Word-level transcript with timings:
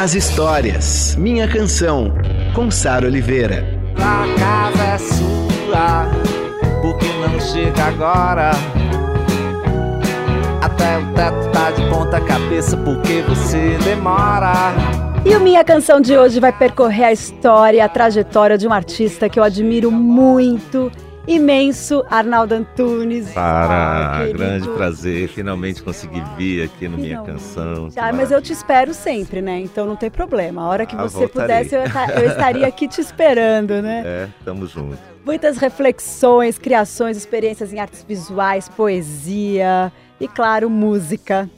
as 0.00 0.14
histórias. 0.14 1.14
Minha 1.16 1.46
canção, 1.46 2.14
com 2.54 2.70
Sara 2.70 3.06
Oliveira. 3.06 3.66
A 3.96 4.24
casa 4.38 4.82
é 4.82 4.96
sua, 4.96 6.10
porque 6.80 7.06
não 7.20 7.38
chega 7.38 7.84
agora. 7.84 8.52
Até 10.62 10.96
o 10.96 11.12
teto 11.12 11.50
tá 11.52 11.70
de 11.72 11.86
ponta 11.90 12.18
cabeça, 12.18 12.78
porque 12.78 13.20
você 13.28 13.76
demora. 13.84 14.72
E 15.22 15.36
o 15.36 15.40
Minha 15.40 15.62
Canção 15.62 16.00
de 16.00 16.16
hoje 16.16 16.40
vai 16.40 16.50
percorrer 16.50 17.04
a 17.04 17.12
história 17.12 17.76
e 17.76 17.80
a 17.82 17.88
trajetória 17.88 18.56
de 18.56 18.66
um 18.66 18.72
artista 18.72 19.28
que 19.28 19.38
eu 19.38 19.44
admiro 19.44 19.90
muito 19.90 20.90
imenso 21.26 22.04
Arnaldo 22.08 22.54
Antunes. 22.54 23.30
Para, 23.32 24.18
ah, 24.18 24.28
grande 24.28 24.68
prazer, 24.68 25.28
finalmente 25.28 25.82
consegui 25.82 26.22
vir 26.36 26.64
aqui 26.64 26.88
no 26.88 26.98
Minha 26.98 27.22
Canção. 27.22 27.88
Ah, 27.96 28.12
mas 28.12 28.30
eu 28.30 28.40
te 28.40 28.52
espero 28.52 28.92
sempre, 28.94 29.40
né? 29.40 29.60
Então 29.60 29.86
não 29.86 29.96
tem 29.96 30.10
problema. 30.10 30.62
A 30.62 30.68
hora 30.68 30.86
que 30.86 30.94
ah, 30.96 31.02
você 31.02 31.18
voltarei. 31.18 31.68
pudesse, 31.68 31.74
eu, 31.74 31.82
eu 32.22 32.30
estaria 32.30 32.66
aqui 32.66 32.88
te 32.88 33.00
esperando, 33.00 33.80
né? 33.82 34.02
É, 34.10 34.28
tamo 34.44 34.66
junto. 34.66 34.98
Muitas 35.24 35.58
reflexões, 35.58 36.58
criações, 36.58 37.16
experiências 37.16 37.72
em 37.72 37.78
artes 37.78 38.02
visuais, 38.02 38.68
poesia 38.68 39.92
e, 40.18 40.26
claro, 40.26 40.68
música. 40.70 41.48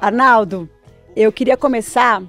Arnaldo, 0.00 0.68
eu 1.14 1.32
queria 1.32 1.56
começar 1.56 2.22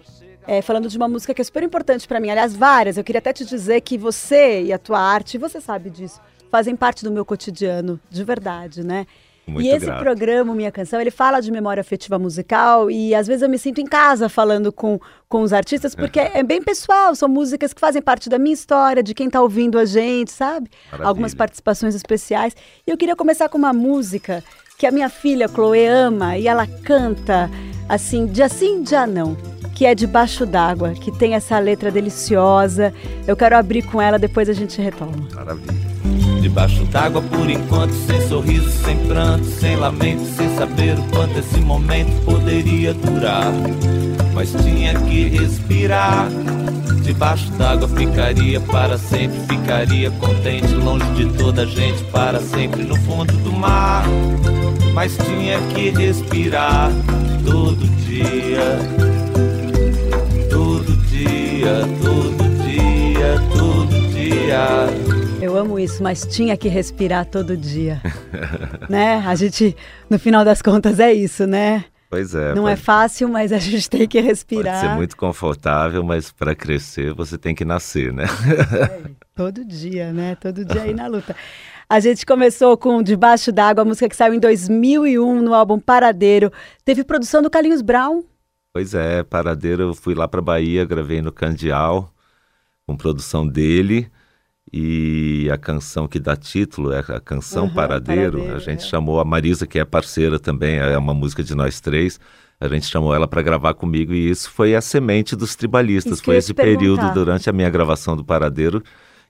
é, 0.48 0.62
falando 0.62 0.88
de 0.88 0.96
uma 0.96 1.08
música 1.08 1.34
que 1.34 1.42
é 1.42 1.44
super 1.44 1.64
importante 1.64 2.08
para 2.08 2.20
mim. 2.20 2.30
Aliás, 2.30 2.56
várias. 2.56 2.98
Eu 2.98 3.04
queria 3.04 3.20
até 3.20 3.34
te 3.34 3.46
dizer 3.46 3.82
que 3.82 3.98
você 3.98 4.64
e 4.64 4.74
a 4.74 4.78
tua 4.78 5.00
arte, 5.00 5.38
você 5.38 5.60
sabe 5.60 5.90
disso, 5.90 6.22
fazem 6.54 6.76
parte 6.76 7.04
do 7.04 7.10
meu 7.10 7.26
cotidiano, 7.26 8.00
de 8.12 8.24
verdade, 8.24 8.84
né? 8.84 9.08
Muito 9.48 9.66
e 9.66 9.70
esse 9.70 9.88
grato. 9.88 10.04
programa, 10.04 10.54
Minha 10.54 10.72
Canção, 10.72 11.02
ele 11.02 11.10
fala 11.10 11.42
de 11.42 11.52
memória 11.52 11.82
afetiva 11.82 12.20
musical 12.20 12.92
e 12.92 13.16
às 13.16 13.26
vezes 13.26 13.42
eu 13.42 13.50
me 13.50 13.58
sinto 13.58 13.82
em 13.82 13.88
casa 13.88 14.30
falando 14.30 14.72
com, 14.72 15.00
com 15.28 15.42
os 15.42 15.52
artistas, 15.52 15.96
porque 15.96 16.20
é. 16.20 16.32
é 16.36 16.44
bem 16.44 16.62
pessoal, 16.62 17.16
são 17.16 17.28
músicas 17.28 17.74
que 17.74 17.82
fazem 17.82 18.04
parte 18.04 18.30
da 18.30 18.38
minha 18.38 18.54
história, 18.54 19.02
de 19.02 19.16
quem 19.16 19.26
está 19.26 19.42
ouvindo 19.42 19.80
a 19.80 19.86
gente, 19.86 20.32
sabe? 20.32 20.70
Maravilha. 20.86 21.10
Algumas 21.10 21.34
participações 21.34 21.96
especiais. 21.96 22.56
E 22.86 22.92
eu 22.92 22.98
queria 22.98 23.16
começar 23.16 23.50
com 23.50 23.58
uma 23.58 23.74
música 23.74 24.44
que 24.78 24.86
a 24.86 24.92
minha 24.92 25.10
filha 25.10 25.48
Chloe 25.48 25.88
ama 25.88 26.38
e 26.38 26.48
ela 26.48 26.68
canta 26.68 27.50
assim, 27.90 28.28
dia 28.28 28.48
sim, 28.48 28.84
dia 28.84 29.08
não 29.08 29.36
que 29.74 29.88
é 29.88 29.96
Debaixo 29.96 30.46
d'Água, 30.46 30.92
que 30.94 31.12
tem 31.12 31.34
essa 31.34 31.58
letra 31.58 31.90
deliciosa. 31.90 32.94
Eu 33.26 33.36
quero 33.36 33.58
abrir 33.58 33.82
com 33.82 34.00
ela, 34.00 34.20
depois 34.20 34.48
a 34.48 34.54
gente 34.54 34.80
retoma. 34.80 35.28
Maravilha. 35.34 35.93
Debaixo 36.44 36.84
d'água 36.84 37.22
por 37.22 37.50
enquanto, 37.50 37.94
sem 37.94 38.20
sorriso, 38.28 38.70
sem 38.70 38.98
pranto, 39.08 39.46
sem 39.46 39.78
lamento, 39.78 40.26
sem 40.36 40.54
saber 40.58 41.00
o 41.00 41.04
quanto 41.04 41.40
esse 41.40 41.58
momento 41.62 42.12
poderia 42.26 42.94
durar. 42.94 43.50
Mas 44.34 44.52
tinha 44.52 44.94
que 44.94 45.30
respirar. 45.30 46.28
Debaixo 47.02 47.50
d'água 47.52 47.88
ficaria 47.88 48.60
para 48.60 48.98
sempre, 48.98 49.40
ficaria 49.48 50.12
contente, 50.12 50.68
longe 50.76 51.10
de 51.14 51.28
toda 51.38 51.62
a 51.62 51.66
gente, 51.66 52.04
para 52.12 52.42
sempre 52.42 52.84
no 52.84 52.96
fundo 52.98 53.32
do 53.38 53.54
mar. 53.54 54.04
Mas 54.94 55.16
tinha 55.16 55.58
que 55.74 55.92
respirar 55.92 56.92
todo 57.46 57.88
dia, 58.06 58.80
todo 60.50 60.94
dia, 61.08 61.88
todo 62.04 62.44
dia, 62.66 63.42
todo 63.56 64.14
dia. 64.14 64.83
Amo 65.64 65.80
isso, 65.80 66.04
mas 66.04 66.26
tinha 66.26 66.58
que 66.58 66.68
respirar 66.68 67.26
todo 67.26 67.56
dia. 67.56 68.02
né? 68.90 69.24
A 69.26 69.34
gente, 69.34 69.74
no 70.10 70.20
final 70.20 70.44
das 70.44 70.62
contas, 70.62 71.00
é 71.00 71.14
isso, 71.14 71.48
né? 71.48 71.86
Pois 72.10 72.36
é. 72.36 72.54
Não 72.54 72.68
é 72.68 72.72
pode... 72.72 72.82
é 72.82 72.84
fácil, 72.84 73.30
mas 73.30 73.54
a 73.54 73.58
gente 73.60 73.90
tem 73.90 74.06
que 74.06 74.20
respirar. 74.20 74.82
Pode 74.82 74.92
ser 74.92 74.96
muito 74.98 75.16
confortável, 75.16 76.04
mas 76.04 76.34
para 76.34 76.54
crescer 76.54 77.14
você 77.14 77.38
tem 77.38 77.56
que 77.56 77.64
nascer, 77.64 78.12
né? 78.12 78.26
é, 78.78 79.10
todo 79.34 79.64
dia, 79.64 80.12
né? 80.12 80.36
Todo 80.36 80.66
dia 80.66 80.82
aí 80.82 80.92
na 80.94 81.08
luta. 81.08 81.34
A 81.90 82.02
gente 82.02 82.26
começou 82.26 82.76
com 82.76 83.02
Debaixo 83.02 83.50
d'Água, 83.50 83.84
a 83.84 83.86
música 83.86 84.10
que 84.10 84.18
saiu 84.18 84.34
em 84.34 84.40
2001 84.40 85.42
no 85.42 85.54
álbum 85.54 85.80
Paradeiro. 85.80 86.52
Teve 86.84 87.06
produção 87.06 87.42
do 87.42 87.50
Carlinhos 87.50 87.82
Brown. 87.82 88.22
Pois 88.74 88.94
é, 88.94 89.24
Paradeiro, 89.24 89.84
eu 89.84 89.94
fui 89.94 90.14
lá 90.14 90.28
para 90.28 90.42
Bahia, 90.42 90.84
gravei 90.84 91.22
no 91.22 91.32
Candial, 91.32 92.14
com 92.86 92.98
produção 92.98 93.48
dele. 93.48 94.12
E 94.76 95.48
a 95.52 95.58
canção 95.58 96.08
que 96.08 96.20
dá 96.20 96.36
título 96.36 96.92
é 96.92 97.00
a 97.00 97.20
canção 97.20 97.66
uhum, 97.66 97.74
Paradeiro. 97.74 98.40
Paradeiro. 98.40 98.56
A 98.56 98.60
gente 98.60 98.84
é. 98.84 98.88
chamou 98.88 99.20
a 99.20 99.26
Marisa, 99.26 99.68
que 99.68 99.78
é 99.78 99.86
parceira 99.86 100.40
também, 100.40 100.78
é 100.78 100.98
uma 100.98 101.14
música 101.14 101.44
de 101.44 101.54
nós 101.54 101.80
três. 101.80 102.20
A 102.60 102.68
gente 102.68 102.88
chamou 102.88 103.14
ela 103.14 103.28
para 103.28 103.44
gravar 103.44 103.76
comigo 103.76 104.14
e 104.14 104.32
isso 104.32 104.50
foi 104.50 104.74
a 104.74 104.82
semente 104.82 105.36
dos 105.36 105.56
tribalistas. 105.56 106.14
Isso 106.14 106.24
foi 106.24 106.38
esse 106.38 106.54
período 106.56 107.14
durante 107.14 107.50
a 107.50 107.54
minha 107.54 107.70
gravação 107.70 108.16
do 108.16 108.26
Paradeiro 108.26 108.82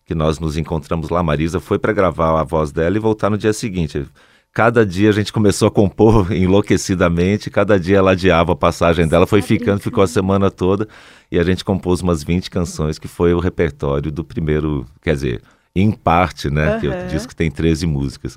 que 0.06 0.16
nós 0.16 0.40
nos 0.40 0.58
encontramos 0.58 1.10
lá. 1.10 1.20
A 1.20 1.24
Marisa 1.24 1.60
foi 1.60 1.78
para 1.78 1.92
gravar 1.92 2.40
a 2.40 2.44
voz 2.44 2.72
dela 2.72 2.96
e 2.96 3.00
voltar 3.00 3.30
no 3.30 3.38
dia 3.38 3.52
seguinte. 3.52 4.06
Cada 4.54 4.86
dia 4.86 5.10
a 5.10 5.12
gente 5.12 5.34
começou 5.34 5.68
a 5.68 5.72
compor 5.72 6.32
enlouquecidamente, 6.32 7.50
cada 7.50 7.80
dia 7.80 7.98
ela 7.98 8.12
adiava 8.12 8.52
a 8.52 8.56
passagem 8.56 9.08
dela, 9.08 9.26
foi 9.26 9.42
ficando, 9.42 9.80
ficou 9.80 10.04
a 10.04 10.08
semana 10.08 10.52
toda, 10.52 10.88
e 11.32 11.40
a 11.40 11.44
gente 11.44 11.66
compôs 11.66 12.02
umas 12.02 12.24
20 12.24 12.52
canções, 12.52 13.00
que 13.00 13.08
foi 13.08 13.34
o 13.34 13.40
repertório 13.40 14.12
do 14.12 14.24
primeiro, 14.24 14.86
quer 15.02 15.16
dizer, 15.16 15.42
em 15.76 15.92
parte, 15.92 16.52
né? 16.52 16.76
Uhum. 16.76 16.80
Que 16.80 16.86
eu 16.86 17.08
disse 17.08 17.28
que 17.28 17.36
tem 17.36 17.50
13 17.50 17.88
músicas, 17.88 18.36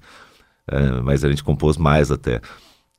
uh, 0.70 1.02
mas 1.04 1.22
a 1.22 1.28
gente 1.28 1.44
compôs 1.44 1.76
mais 1.76 2.10
até. 2.10 2.40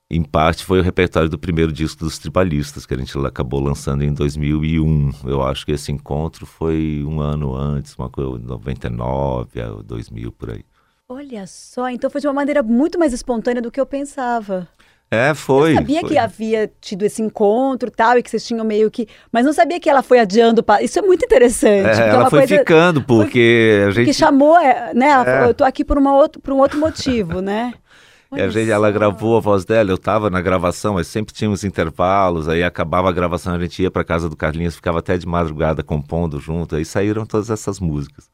Em 0.09 0.23
parte 0.23 0.63
foi 0.63 0.79
o 0.79 0.83
repertório 0.83 1.27
do 1.27 1.39
primeiro 1.39 1.71
disco 1.71 2.05
dos 2.05 2.19
Tribalistas, 2.19 2.85
que 2.85 2.93
a 2.93 2.97
gente 2.97 3.17
acabou 3.25 3.59
lançando 3.59 4.03
em 4.03 4.13
2001. 4.13 5.11
Eu 5.25 5.43
acho 5.43 5.65
que 5.65 5.71
esse 5.71 5.91
encontro 5.91 6.45
foi 6.45 7.03
um 7.05 7.19
ano 7.19 7.55
antes, 7.55 7.95
uma 7.95 8.09
coisa, 8.09 8.37
99, 8.37 9.83
2000 9.83 10.31
por 10.31 10.51
aí. 10.51 10.63
Olha 11.09 11.47
só, 11.47 11.89
então 11.89 12.09
foi 12.09 12.19
de 12.19 12.27
uma 12.27 12.33
maneira 12.33 12.61
muito 12.61 12.99
mais 12.99 13.13
espontânea 13.13 13.61
do 13.61 13.71
que 13.71 13.79
eu 13.79 13.85
pensava. 13.85 14.67
É, 15.09 15.33
foi. 15.33 15.71
Eu 15.71 15.75
sabia 15.75 16.01
foi. 16.01 16.09
que 16.09 16.17
havia 16.17 16.69
tido 16.81 17.03
esse 17.03 17.21
encontro 17.21 17.89
tal, 17.89 18.17
e 18.17 18.23
que 18.23 18.29
vocês 18.29 18.45
tinham 18.45 18.65
meio 18.65 18.91
que. 18.91 19.07
Mas 19.31 19.45
não 19.45 19.53
sabia 19.53 19.79
que 19.79 19.89
ela 19.89 20.03
foi 20.03 20.19
adiando. 20.19 20.61
Pra... 20.61 20.81
Isso 20.81 20.99
é 20.99 21.01
muito 21.01 21.23
interessante. 21.23 21.97
É, 21.97 22.09
ela 22.09 22.29
foi 22.29 22.39
coisa... 22.39 22.57
ficando, 22.57 23.01
porque 23.01 23.77
foi... 23.79 23.87
a 23.87 23.91
gente. 23.91 24.05
Que 24.07 24.13
chamou, 24.13 24.57
é, 24.59 24.93
né? 24.93 25.11
É. 25.25 25.45
Eu 25.45 25.53
tô 25.53 25.63
aqui 25.63 25.85
por, 25.85 25.97
uma 25.97 26.13
outro, 26.13 26.41
por 26.41 26.51
um 26.51 26.57
outro 26.57 26.77
motivo, 26.77 27.39
né? 27.39 27.73
a 28.29 28.49
gente, 28.49 28.69
ela 28.69 28.91
gravou 28.91 29.37
a 29.37 29.39
voz 29.39 29.63
dela, 29.63 29.89
eu 29.89 29.95
estava 29.95 30.29
na 30.29 30.41
gravação, 30.41 30.95
mas 30.95 31.07
sempre 31.07 31.33
tinha 31.33 31.49
uns 31.49 31.63
intervalos, 31.63 32.49
aí 32.49 32.61
acabava 32.61 33.07
a 33.07 33.13
gravação, 33.13 33.55
a 33.55 33.59
gente 33.59 33.81
ia 33.81 33.89
para 33.89 34.03
casa 34.03 34.27
do 34.27 34.35
Carlinhos, 34.35 34.75
ficava 34.75 34.99
até 34.99 35.17
de 35.17 35.25
madrugada 35.25 35.81
compondo 35.81 36.37
junto, 36.37 36.75
aí 36.75 36.83
saíram 36.83 37.25
todas 37.25 37.49
essas 37.49 37.79
músicas. 37.79 38.29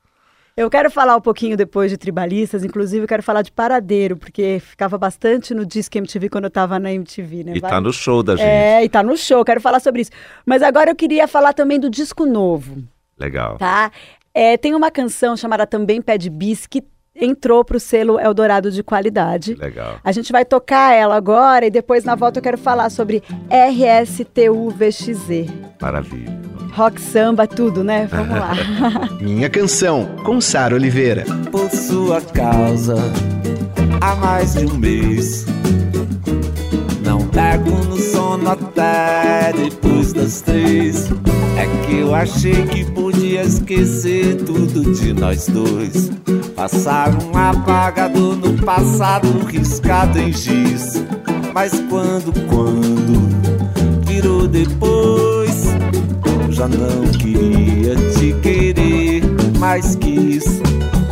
Eu 0.55 0.69
quero 0.69 0.91
falar 0.91 1.15
um 1.15 1.21
pouquinho 1.21 1.57
depois 1.57 1.89
de 1.89 1.97
Tribalistas, 1.97 2.63
inclusive 2.63 3.03
eu 3.03 3.07
quero 3.07 3.23
falar 3.23 3.41
de 3.41 3.51
Paradeiro, 3.51 4.15
porque 4.15 4.61
ficava 4.63 4.99
bastante 4.99 5.51
no 5.51 5.65
Disque 5.65 5.97
MTV 5.97 6.29
quando 6.29 6.43
eu 6.43 6.49
estava 6.49 6.77
na 6.77 6.93
MTV, 6.93 7.43
né? 7.43 7.53
E 7.55 7.59
Vai... 7.59 7.71
tá 7.71 7.81
no 7.81 7.91
show 7.91 8.21
da 8.21 8.35
gente. 8.35 8.45
É, 8.45 8.83
e 8.83 8.89
tá 8.89 9.01
no 9.01 9.17
show, 9.17 9.43
quero 9.43 9.59
falar 9.59 9.79
sobre 9.79 10.03
isso. 10.03 10.11
Mas 10.45 10.61
agora 10.61 10.91
eu 10.91 10.95
queria 10.95 11.27
falar 11.27 11.53
também 11.53 11.79
do 11.79 11.89
disco 11.89 12.23
novo. 12.23 12.83
Legal. 13.17 13.57
Tá? 13.57 13.91
É, 14.31 14.55
tem 14.55 14.75
uma 14.75 14.91
canção 14.91 15.35
chamada 15.35 15.65
Também 15.65 15.99
Pede 16.03 16.29
Bis, 16.29 16.67
que 16.67 16.83
entrou 17.15 17.65
para 17.65 17.77
o 17.77 17.79
selo 17.79 18.19
Eldorado 18.19 18.69
de 18.69 18.83
qualidade. 18.83 19.55
Legal. 19.55 19.97
A 20.03 20.11
gente 20.11 20.31
vai 20.31 20.45
tocar 20.45 20.93
ela 20.93 21.15
agora 21.15 21.65
e 21.65 21.71
depois 21.71 22.03
na 22.03 22.13
volta 22.13 22.37
eu 22.37 22.43
quero 22.43 22.59
falar 22.59 22.91
sobre 22.91 23.23
RSTUVXZ. 23.49 25.27
Maravilha 25.81 26.52
rock, 26.75 26.99
samba, 26.99 27.47
tudo, 27.47 27.83
né? 27.83 28.07
Vamos 28.09 28.35
lá. 28.35 28.53
Minha 29.21 29.49
canção, 29.49 30.09
com 30.23 30.41
Sara 30.41 30.75
Oliveira. 30.75 31.23
Por 31.51 31.69
sua 31.69 32.19
causa, 32.19 32.95
há 34.01 34.15
mais 34.15 34.53
de 34.53 34.65
um 34.65 34.77
mês. 34.77 35.45
Não 37.05 37.27
pego 37.27 37.69
no 37.85 37.97
sono 37.97 38.49
até 38.49 39.53
depois 39.53 40.13
das 40.13 40.41
três. 40.41 41.09
É 41.57 41.85
que 41.85 41.99
eu 41.99 42.15
achei 42.15 42.65
que 42.65 42.83
podia 42.91 43.43
esquecer 43.43 44.37
tudo 44.37 44.93
de 44.93 45.13
nós 45.13 45.47
dois. 45.47 46.11
Passar 46.55 47.09
um 47.09 47.37
apagador 47.37 48.35
no 48.35 48.53
passado 48.63 49.27
riscado 49.45 50.19
em 50.19 50.33
giz. 50.33 51.03
Mas 51.53 51.71
quando, 51.87 52.33
quando 52.49 54.03
virou 54.07 54.47
depois 54.47 55.32
criança 56.53 56.67
não 56.67 57.11
queria 57.13 57.95
te 58.11 58.31
querer, 58.41 59.23
mas 59.57 59.95
quis. 59.95 60.43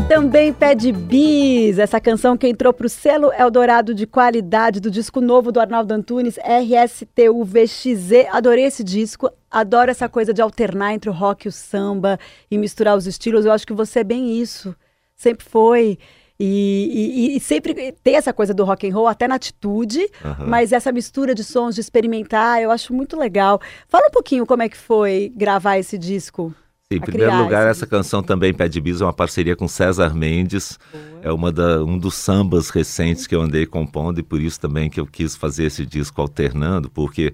Também 0.07 0.53
pede 0.53 0.91
bis, 0.91 1.79
essa 1.79 1.99
canção 1.99 2.37
que 2.37 2.47
entrou 2.47 2.71
para 2.71 2.85
o 2.85 2.89
selo 2.89 3.31
Eldorado 3.33 3.95
de 3.95 4.05
qualidade 4.05 4.79
do 4.79 4.91
disco 4.91 5.19
novo 5.19 5.51
do 5.51 5.59
Arnaldo 5.59 5.93
Antunes, 5.93 6.37
RSTUVXZ. 6.37 8.27
Adorei 8.31 8.65
esse 8.65 8.83
disco, 8.83 9.31
adoro 9.49 9.89
essa 9.89 10.07
coisa 10.07 10.31
de 10.31 10.41
alternar 10.41 10.93
entre 10.93 11.09
o 11.09 11.13
rock 11.13 11.47
e 11.47 11.49
o 11.49 11.51
samba 11.51 12.19
e 12.49 12.57
misturar 12.57 12.95
os 12.95 13.07
estilos. 13.07 13.43
Eu 13.45 13.51
acho 13.51 13.65
que 13.65 13.73
você 13.73 14.01
é 14.01 14.03
bem 14.03 14.39
isso, 14.39 14.75
sempre 15.15 15.45
foi. 15.45 15.97
E, 16.43 17.33
e, 17.33 17.37
e, 17.37 17.39
sempre 17.39 17.93
tem 18.03 18.15
essa 18.15 18.33
coisa 18.33 18.51
do 18.51 18.63
rock 18.63 18.89
and 18.89 18.95
roll, 18.95 19.07
até 19.07 19.27
na 19.27 19.35
atitude, 19.35 19.99
uhum. 20.25 20.47
mas 20.47 20.71
essa 20.71 20.91
mistura 20.91 21.35
de 21.35 21.43
sons, 21.43 21.75
de 21.75 21.81
experimentar, 21.81 22.59
eu 22.59 22.71
acho 22.71 22.91
muito 22.91 23.15
legal. 23.15 23.61
Fala 23.87 24.07
um 24.07 24.11
pouquinho 24.11 24.43
como 24.43 24.63
é 24.63 24.67
que 24.67 24.75
foi 24.75 25.31
gravar 25.35 25.77
esse 25.77 25.99
disco. 25.99 26.51
Em 26.89 26.99
primeiro 26.99 27.37
lugar, 27.37 27.67
essa 27.67 27.85
canção 27.85 28.23
também 28.23 28.55
Pede 28.55 28.81
Bis 28.81 29.01
é 29.01 29.05
uma 29.05 29.13
parceria 29.13 29.55
com 29.55 29.67
César 29.67 30.15
Mendes. 30.15 30.79
Boa. 30.91 31.05
É 31.21 31.31
uma 31.31 31.51
da, 31.51 31.83
um 31.83 31.95
dos 31.95 32.15
sambas 32.15 32.71
recentes 32.71 33.27
que 33.27 33.35
eu 33.35 33.41
andei 33.41 33.67
compondo 33.67 34.19
e 34.19 34.23
por 34.23 34.41
isso 34.41 34.59
também 34.59 34.89
que 34.89 34.99
eu 34.99 35.05
quis 35.05 35.35
fazer 35.35 35.65
esse 35.65 35.85
disco 35.85 36.19
alternando, 36.19 36.89
porque 36.89 37.33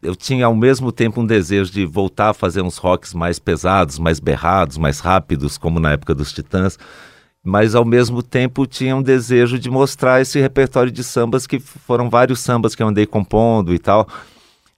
eu 0.00 0.14
tinha 0.14 0.46
ao 0.46 0.54
mesmo 0.54 0.92
tempo 0.92 1.20
um 1.20 1.26
desejo 1.26 1.72
de 1.72 1.84
voltar 1.84 2.30
a 2.30 2.34
fazer 2.34 2.62
uns 2.62 2.76
rocks 2.76 3.12
mais 3.12 3.40
pesados, 3.40 3.98
mais 3.98 4.20
berrados, 4.20 4.78
mais 4.78 5.00
rápidos, 5.00 5.58
como 5.58 5.80
na 5.80 5.90
época 5.90 6.14
dos 6.14 6.32
Titãs 6.32 6.78
mas 7.48 7.74
ao 7.74 7.84
mesmo 7.84 8.22
tempo 8.22 8.66
tinha 8.66 8.94
um 8.94 9.02
desejo 9.02 9.58
de 9.58 9.70
mostrar 9.70 10.20
esse 10.20 10.38
repertório 10.38 10.92
de 10.92 11.02
sambas 11.02 11.46
que 11.46 11.58
foram 11.58 12.10
vários 12.10 12.40
sambas 12.40 12.74
que 12.74 12.82
eu 12.82 12.88
andei 12.88 13.06
compondo 13.06 13.74
e 13.74 13.78
tal. 13.78 14.06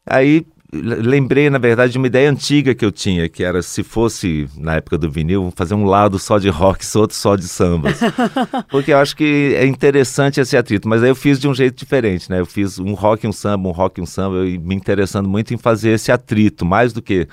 Aí 0.07 0.47
lembrei, 0.73 1.51
na 1.51 1.59
verdade, 1.59 1.93
de 1.93 1.99
uma 1.99 2.07
ideia 2.07 2.31
antiga 2.31 2.73
que 2.77 2.85
eu 2.85 2.93
tinha, 2.93 3.29
que 3.29 3.43
era 3.43 3.61
se 3.61 3.83
fosse, 3.83 4.49
na 4.57 4.77
época 4.77 4.97
do 4.97 5.11
vinil, 5.11 5.53
fazer 5.57 5.75
um 5.75 5.85
lado 5.85 6.17
só 6.17 6.39
de 6.39 6.49
rock, 6.49 6.87
outro 6.97 7.17
só 7.17 7.35
de 7.35 7.49
sambas. 7.49 7.99
Porque 8.71 8.93
eu 8.93 8.99
acho 8.99 9.17
que 9.17 9.53
é 9.57 9.67
interessante 9.67 10.41
esse 10.41 10.57
atrito, 10.57 10.89
mas 10.89 11.03
aí 11.03 11.09
eu 11.09 11.17
fiz 11.17 11.41
de 11.41 11.49
um 11.49 11.55
jeito 11.55 11.77
diferente, 11.77 12.31
né? 12.31 12.39
Eu 12.39 12.47
fiz 12.47 12.79
um 12.79 12.95
rock 12.95 13.27
e 13.27 13.29
um 13.29 13.33
samba, 13.33 13.69
um 13.69 13.73
rock 13.73 13.99
e 13.99 14.03
um 14.03 14.07
samba, 14.07 14.47
e 14.47 14.59
me 14.59 14.77
interessando 14.77 15.29
muito 15.29 15.53
em 15.53 15.59
fazer 15.59 15.91
esse 15.91 16.13
atrito, 16.13 16.65
mais 16.65 16.93
do 16.93 17.03
que 17.03 17.27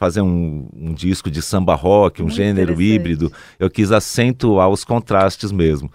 fazer 0.00 0.22
um, 0.22 0.66
um 0.74 0.94
disco 0.94 1.30
de 1.30 1.42
samba 1.42 1.74
rock, 1.74 2.22
um 2.22 2.24
Muito 2.24 2.34
gênero 2.34 2.80
híbrido. 2.80 3.30
Eu 3.58 3.68
quis 3.68 3.92
acentuar 3.92 4.70
os 4.70 4.82
contrastes 4.82 5.52
mesmo. 5.52 5.92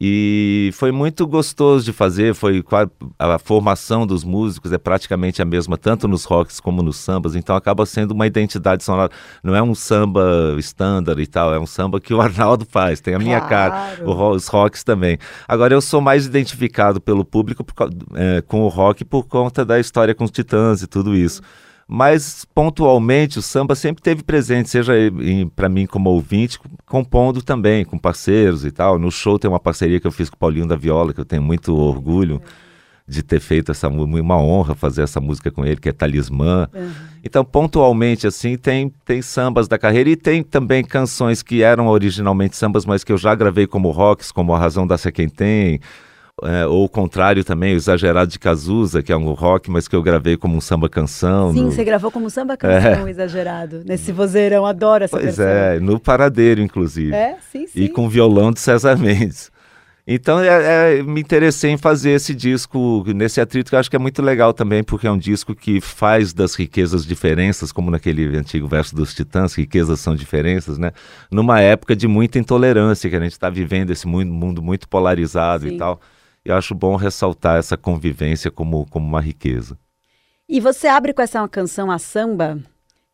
E 0.00 0.70
foi 0.74 0.90
muito 0.90 1.24
gostoso 1.24 1.84
de 1.84 1.92
fazer, 1.92 2.34
foi 2.34 2.64
a, 3.16 3.34
a, 3.34 3.38
formação 3.38 4.06
dos 4.06 4.22
músicos 4.24 4.72
é 4.72 4.78
praticamente 4.78 5.42
a 5.42 5.44
mesma, 5.44 5.76
tanto 5.76 6.06
nos 6.06 6.24
rocks 6.24 6.60
como 6.60 6.82
nos 6.82 6.96
sambas, 6.96 7.34
então 7.34 7.56
acaba 7.56 7.84
sendo 7.86 8.12
uma 8.12 8.26
identidade 8.26 8.82
sonora. 8.82 9.10
Não 9.42 9.54
é 9.54 9.62
um 9.62 9.74
samba 9.74 10.54
standard 10.58 11.20
e 11.20 11.26
tal, 11.26 11.52
é 11.52 11.58
um 11.58 11.66
samba 11.66 12.00
que 12.00 12.14
o 12.14 12.20
Arnaldo 12.20 12.64
faz, 12.64 13.00
tem 13.00 13.14
a 13.14 13.18
minha 13.18 13.40
claro. 13.40 13.72
cara, 13.72 14.04
o, 14.04 14.30
os 14.30 14.46
rocks 14.48 14.82
também. 14.82 15.18
Agora 15.48 15.74
eu 15.74 15.80
sou 15.80 16.00
mais 16.00 16.26
identificado 16.26 17.00
pelo 17.00 17.24
público 17.24 17.64
por, 17.64 17.90
é, 18.14 18.40
com 18.42 18.62
o 18.62 18.68
rock 18.68 19.04
por 19.04 19.26
conta 19.26 19.64
da 19.64 19.80
história 19.80 20.14
com 20.14 20.24
os 20.24 20.30
Titãs 20.30 20.82
e 20.82 20.86
tudo 20.88 21.14
isso. 21.16 21.40
Mas 21.90 22.44
pontualmente 22.54 23.38
o 23.38 23.42
samba 23.42 23.74
sempre 23.74 24.02
teve 24.02 24.22
presente, 24.22 24.68
seja 24.68 24.92
para 25.56 25.70
mim 25.70 25.86
como 25.86 26.10
ouvinte, 26.10 26.60
compondo 26.84 27.40
também 27.40 27.82
com 27.82 27.98
parceiros 27.98 28.66
e 28.66 28.70
tal. 28.70 28.98
No 28.98 29.10
show 29.10 29.38
tem 29.38 29.50
uma 29.50 29.58
parceria 29.58 29.98
que 29.98 30.06
eu 30.06 30.12
fiz 30.12 30.28
com 30.28 30.36
o 30.36 30.38
Paulinho 30.38 30.66
da 30.66 30.76
Viola, 30.76 31.14
que 31.14 31.20
eu 31.20 31.24
tenho 31.24 31.42
muito 31.42 31.74
orgulho 31.74 32.42
de 33.08 33.22
ter 33.22 33.40
feito 33.40 33.72
essa 33.72 33.88
uma 33.88 34.36
honra 34.36 34.74
fazer 34.74 35.00
essa 35.00 35.18
música 35.18 35.50
com 35.50 35.64
ele, 35.64 35.80
que 35.80 35.88
é 35.88 35.92
Talismã. 35.92 36.68
Uhum. 36.74 36.90
Então, 37.24 37.42
pontualmente 37.42 38.26
assim, 38.26 38.58
tem 38.58 38.92
tem 39.06 39.22
sambas 39.22 39.66
da 39.66 39.78
carreira 39.78 40.10
e 40.10 40.16
tem 40.16 40.42
também 40.42 40.84
canções 40.84 41.42
que 41.42 41.62
eram 41.62 41.86
originalmente 41.86 42.54
sambas, 42.54 42.84
mas 42.84 43.02
que 43.02 43.10
eu 43.10 43.16
já 43.16 43.34
gravei 43.34 43.66
como 43.66 43.90
rocks, 43.90 44.30
como 44.30 44.54
A 44.54 44.58
Razão 44.58 44.86
da 44.86 44.98
Se 44.98 45.10
Quem 45.10 45.26
Tem, 45.26 45.80
é, 46.42 46.66
ou 46.66 46.84
o 46.84 46.88
contrário 46.88 47.44
também, 47.44 47.74
o 47.74 47.76
Exagerado 47.76 48.30
de 48.30 48.38
Cazuza, 48.38 49.02
que 49.02 49.12
é 49.12 49.16
um 49.16 49.32
rock, 49.32 49.70
mas 49.70 49.88
que 49.88 49.96
eu 49.96 50.02
gravei 50.02 50.36
como 50.36 50.56
um 50.56 50.60
samba 50.60 50.88
canção. 50.88 51.52
Sim, 51.52 51.64
no... 51.64 51.72
você 51.72 51.84
gravou 51.84 52.10
como 52.10 52.30
samba 52.30 52.56
canção, 52.56 53.06
é. 53.06 53.10
Exagerado, 53.10 53.82
nesse 53.84 54.12
vozeirão, 54.12 54.64
adoro 54.64 55.04
essa 55.04 55.16
pois 55.16 55.36
versão. 55.36 55.46
é, 55.46 55.80
no 55.80 55.98
Paradeiro, 55.98 56.60
inclusive. 56.60 57.14
É, 57.14 57.36
sim, 57.50 57.66
sim. 57.66 57.80
E 57.80 57.88
com 57.88 58.08
violão 58.08 58.52
de 58.52 58.60
César 58.60 58.96
Mendes. 58.96 59.50
Então, 60.10 60.40
é, 60.40 61.00
é, 61.00 61.02
me 61.02 61.20
interessei 61.20 61.70
em 61.70 61.76
fazer 61.76 62.12
esse 62.12 62.34
disco 62.34 63.04
nesse 63.14 63.42
atrito, 63.42 63.68
que 63.68 63.74
eu 63.74 63.78
acho 63.78 63.90
que 63.90 63.96
é 63.96 63.98
muito 63.98 64.22
legal 64.22 64.54
também, 64.54 64.82
porque 64.82 65.06
é 65.06 65.10
um 65.10 65.18
disco 65.18 65.54
que 65.54 65.82
faz 65.82 66.32
das 66.32 66.54
riquezas 66.54 67.04
diferenças, 67.04 67.72
como 67.72 67.90
naquele 67.90 68.34
antigo 68.34 68.66
verso 68.66 68.96
dos 68.96 69.14
Titãs, 69.14 69.54
riquezas 69.54 70.00
são 70.00 70.16
diferenças, 70.16 70.78
né? 70.78 70.92
Numa 71.30 71.60
época 71.60 71.94
de 71.94 72.08
muita 72.08 72.38
intolerância, 72.38 73.10
que 73.10 73.16
a 73.16 73.20
gente 73.20 73.32
está 73.32 73.50
vivendo 73.50 73.90
esse 73.90 74.06
mundo, 74.06 74.32
mundo 74.32 74.62
muito 74.62 74.88
polarizado 74.88 75.68
Sim. 75.68 75.74
e 75.74 75.78
tal 75.78 76.00
eu 76.50 76.56
acho 76.56 76.74
bom 76.74 76.96
ressaltar 76.96 77.58
essa 77.58 77.76
convivência 77.76 78.50
como, 78.50 78.86
como 78.86 79.06
uma 79.06 79.20
riqueza. 79.20 79.78
E 80.48 80.60
você 80.60 80.86
abre 80.86 81.12
com 81.12 81.20
essa 81.20 81.46
canção, 81.48 81.90
a 81.90 81.98
samba, 81.98 82.58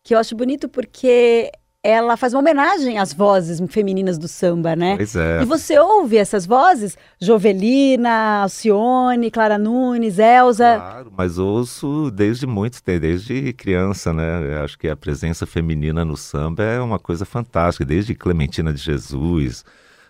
que 0.02 0.14
eu 0.14 0.18
acho 0.18 0.36
bonito 0.36 0.68
porque 0.68 1.50
ela 1.82 2.16
faz 2.16 2.32
uma 2.32 2.40
homenagem 2.40 2.98
às 2.98 3.12
vozes 3.12 3.60
femininas 3.68 4.16
do 4.16 4.26
samba, 4.26 4.74
né? 4.74 4.96
Pois 4.96 5.14
é. 5.14 5.42
E 5.42 5.44
você 5.44 5.78
ouve 5.78 6.16
essas 6.16 6.46
vozes? 6.46 6.96
Jovelina, 7.20 8.42
Alcione, 8.42 9.30
Clara 9.30 9.58
Nunes, 9.58 10.18
Elza. 10.18 10.76
Claro, 10.76 11.12
mas 11.14 11.36
ouço 11.36 12.10
desde 12.10 12.46
muito, 12.46 12.80
desde 12.82 13.52
criança, 13.52 14.14
né? 14.14 14.54
Eu 14.54 14.64
acho 14.64 14.78
que 14.78 14.88
a 14.88 14.96
presença 14.96 15.44
feminina 15.44 16.06
no 16.06 16.16
samba 16.16 16.62
é 16.62 16.80
uma 16.80 16.98
coisa 16.98 17.26
fantástica, 17.26 17.84
desde 17.84 18.14
Clementina 18.14 18.72
de 18.72 18.80
Jesus, 18.80 19.62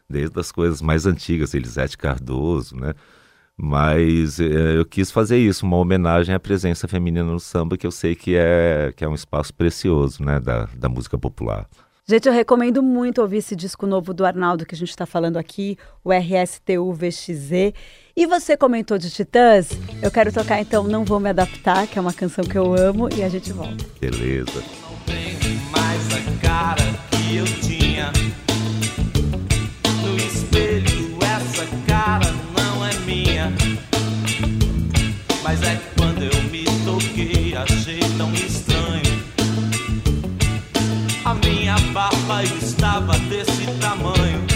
desde 0.09 0.39
as 0.39 0.53
coisas 0.53 0.81
mais 0.83 1.07
antigas, 1.07 1.55
Elisete 1.55 1.97
Cardoso, 1.97 2.77
né? 2.77 2.95
Mas 3.57 4.41
é, 4.41 4.77
eu 4.77 4.85
quis 4.85 5.11
fazer 5.11 5.39
isso, 5.39 5.65
uma 5.65 5.77
homenagem 5.77 6.35
à 6.35 6.41
presença 6.41 6.89
feminina 6.89 7.25
no 7.25 7.39
samba, 7.39 7.77
que 7.77 7.87
eu 7.87 7.91
sei 7.91 8.15
que 8.15 8.35
é, 8.35 8.93
que 8.97 9.05
é 9.05 9.09
um 9.09 9.15
espaço 9.15 9.55
precioso 9.55 10.25
né, 10.25 10.41
da, 10.41 10.69
da 10.77 10.89
música 10.89 11.17
popular. 11.17 11.69
Gente, 12.07 12.29
eu 12.29 12.35
recomendo 12.35 12.83
muito 12.83 13.23
ouvir 13.23 13.39
esse 13.39 13.57
disco 13.57 13.87
novo 13.87 14.13
do 14.13 14.27
Arnaldo 14.27 14.67
que 14.67 14.75
a 14.75 14.79
gente 14.79 14.91
está 14.91 15.07
falando 15.07 15.39
aqui, 15.39 15.79
o 16.05 16.11
RSTU 16.13 16.93
VXZ. 16.93 17.73
E 18.15 18.27
você 18.27 18.59
comentou 18.59 18.99
de 18.99 19.09
Titãs? 19.09 19.71
Eu 20.03 20.11
quero 20.11 20.31
tocar 20.31 20.61
então 20.61 20.85
Não 20.85 21.03
Vou 21.03 21.19
Me 21.19 21.31
Adaptar, 21.31 21.87
que 21.87 21.99
é 21.99 22.03
uma 22.03 22.13
canção 22.13 22.45
que 22.45 22.59
eu 22.59 22.75
amo, 22.75 23.09
e 23.17 23.23
a 23.23 23.29
gente 23.31 23.51
volta. 23.55 23.83
Beleza. 23.99 24.63
Não 24.83 24.99
tem 25.07 25.35
mais 25.71 26.07
a 26.13 26.47
cara 26.47 26.83
que 27.11 27.37
eu 27.37 27.47
eu 36.25 36.43
me 36.51 36.65
toquei, 36.85 37.55
achei 37.55 38.01
tão 38.17 38.33
estranho. 38.35 39.25
A 41.25 41.35
minha 41.35 41.77
barba 41.93 42.43
estava 42.45 43.19
desse 43.19 43.67
tamanho. 43.81 44.54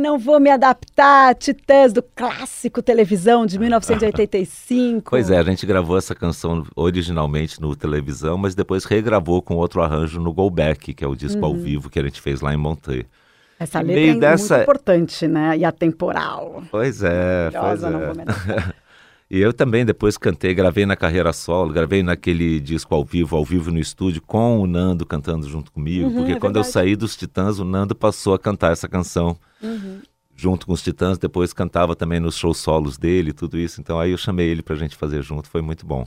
Não 0.00 0.18
vou 0.18 0.40
me 0.40 0.50
adaptar, 0.50 1.34
Titãs 1.34 1.92
do 1.92 2.02
clássico 2.02 2.82
televisão 2.82 3.46
de 3.46 3.58
1985. 3.58 5.10
Pois 5.10 5.30
é, 5.30 5.38
a 5.38 5.42
gente 5.42 5.64
gravou 5.64 5.96
essa 5.96 6.14
canção 6.14 6.64
originalmente 6.74 7.60
no 7.60 7.74
televisão, 7.76 8.36
mas 8.36 8.54
depois 8.54 8.84
regravou 8.84 9.40
com 9.40 9.56
outro 9.56 9.82
arranjo 9.82 10.20
no 10.20 10.32
Go 10.32 10.50
Back, 10.50 10.92
que 10.94 11.04
é 11.04 11.06
o 11.06 11.14
disco 11.14 11.40
uhum. 11.40 11.46
ao 11.46 11.54
vivo 11.54 11.88
que 11.88 11.98
a 11.98 12.02
gente 12.02 12.20
fez 12.20 12.40
lá 12.40 12.52
em 12.52 12.56
Montreux. 12.56 13.06
Essa 13.58 13.80
letra 13.80 14.02
é 14.02 14.14
dessa... 14.14 14.54
muito 14.54 14.62
importante, 14.64 15.26
né? 15.26 15.58
E 15.58 15.64
atemporal. 15.64 16.62
Pois 16.70 17.02
é, 17.02 17.50
pois 17.50 17.82
é. 17.82 18.74
E 19.30 19.38
eu 19.38 19.52
também 19.52 19.84
depois 19.84 20.16
cantei, 20.16 20.54
gravei 20.54 20.86
na 20.86 20.96
carreira 20.96 21.32
solo, 21.32 21.72
gravei 21.72 22.02
naquele 22.02 22.58
disco 22.58 22.94
ao 22.94 23.04
vivo, 23.04 23.36
ao 23.36 23.44
vivo 23.44 23.70
no 23.70 23.78
estúdio, 23.78 24.22
com 24.22 24.58
o 24.58 24.66
Nando 24.66 25.04
cantando 25.04 25.46
junto 25.46 25.70
comigo, 25.70 26.08
uhum, 26.08 26.14
porque 26.14 26.32
é 26.32 26.40
quando 26.40 26.56
eu 26.56 26.64
saí 26.64 26.96
dos 26.96 27.14
Titãs, 27.14 27.58
o 27.58 27.64
Nando 27.64 27.94
passou 27.94 28.32
a 28.32 28.38
cantar 28.38 28.72
essa 28.72 28.88
canção. 28.88 29.36
Uhum 29.62 30.00
junto 30.38 30.66
com 30.66 30.72
os 30.72 30.80
Titãs, 30.80 31.18
depois 31.18 31.52
cantava 31.52 31.96
também 31.96 32.20
nos 32.20 32.36
shows 32.36 32.58
solos 32.58 32.96
dele, 32.96 33.32
tudo 33.32 33.58
isso. 33.58 33.80
Então 33.80 33.98
aí 33.98 34.12
eu 34.12 34.16
chamei 34.16 34.48
ele 34.48 34.62
para 34.62 34.76
a 34.76 34.78
gente 34.78 34.94
fazer 34.94 35.20
junto, 35.20 35.48
foi 35.48 35.60
muito 35.60 35.84
bom. 35.84 36.06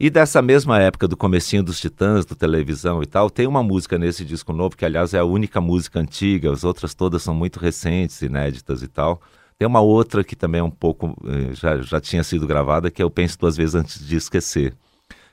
E 0.00 0.10
dessa 0.10 0.42
mesma 0.42 0.80
época 0.80 1.06
do 1.06 1.16
comecinho 1.16 1.62
dos 1.62 1.78
Titãs, 1.78 2.26
do 2.26 2.34
televisão 2.34 3.04
e 3.04 3.06
tal, 3.06 3.30
tem 3.30 3.46
uma 3.46 3.62
música 3.62 3.96
nesse 3.96 4.24
disco 4.24 4.52
novo, 4.52 4.76
que 4.76 4.84
aliás 4.84 5.14
é 5.14 5.20
a 5.20 5.24
única 5.24 5.60
música 5.60 6.00
antiga, 6.00 6.50
as 6.50 6.64
outras 6.64 6.92
todas 6.92 7.22
são 7.22 7.36
muito 7.36 7.60
recentes, 7.60 8.20
inéditas 8.20 8.82
e 8.82 8.88
tal. 8.88 9.22
Tem 9.58 9.66
uma 9.66 9.80
outra 9.80 10.24
que 10.24 10.34
também 10.34 10.60
é 10.60 10.64
um 10.64 10.70
pouco, 10.70 11.16
eh, 11.26 11.54
já, 11.54 11.80
já 11.80 12.00
tinha 12.00 12.24
sido 12.24 12.46
gravada, 12.46 12.90
que 12.90 13.00
é 13.00 13.04
o 13.04 13.10
Pense 13.10 13.38
Duas 13.38 13.56
Vezes 13.56 13.74
Antes 13.74 14.06
de 14.06 14.16
Esquecer 14.16 14.74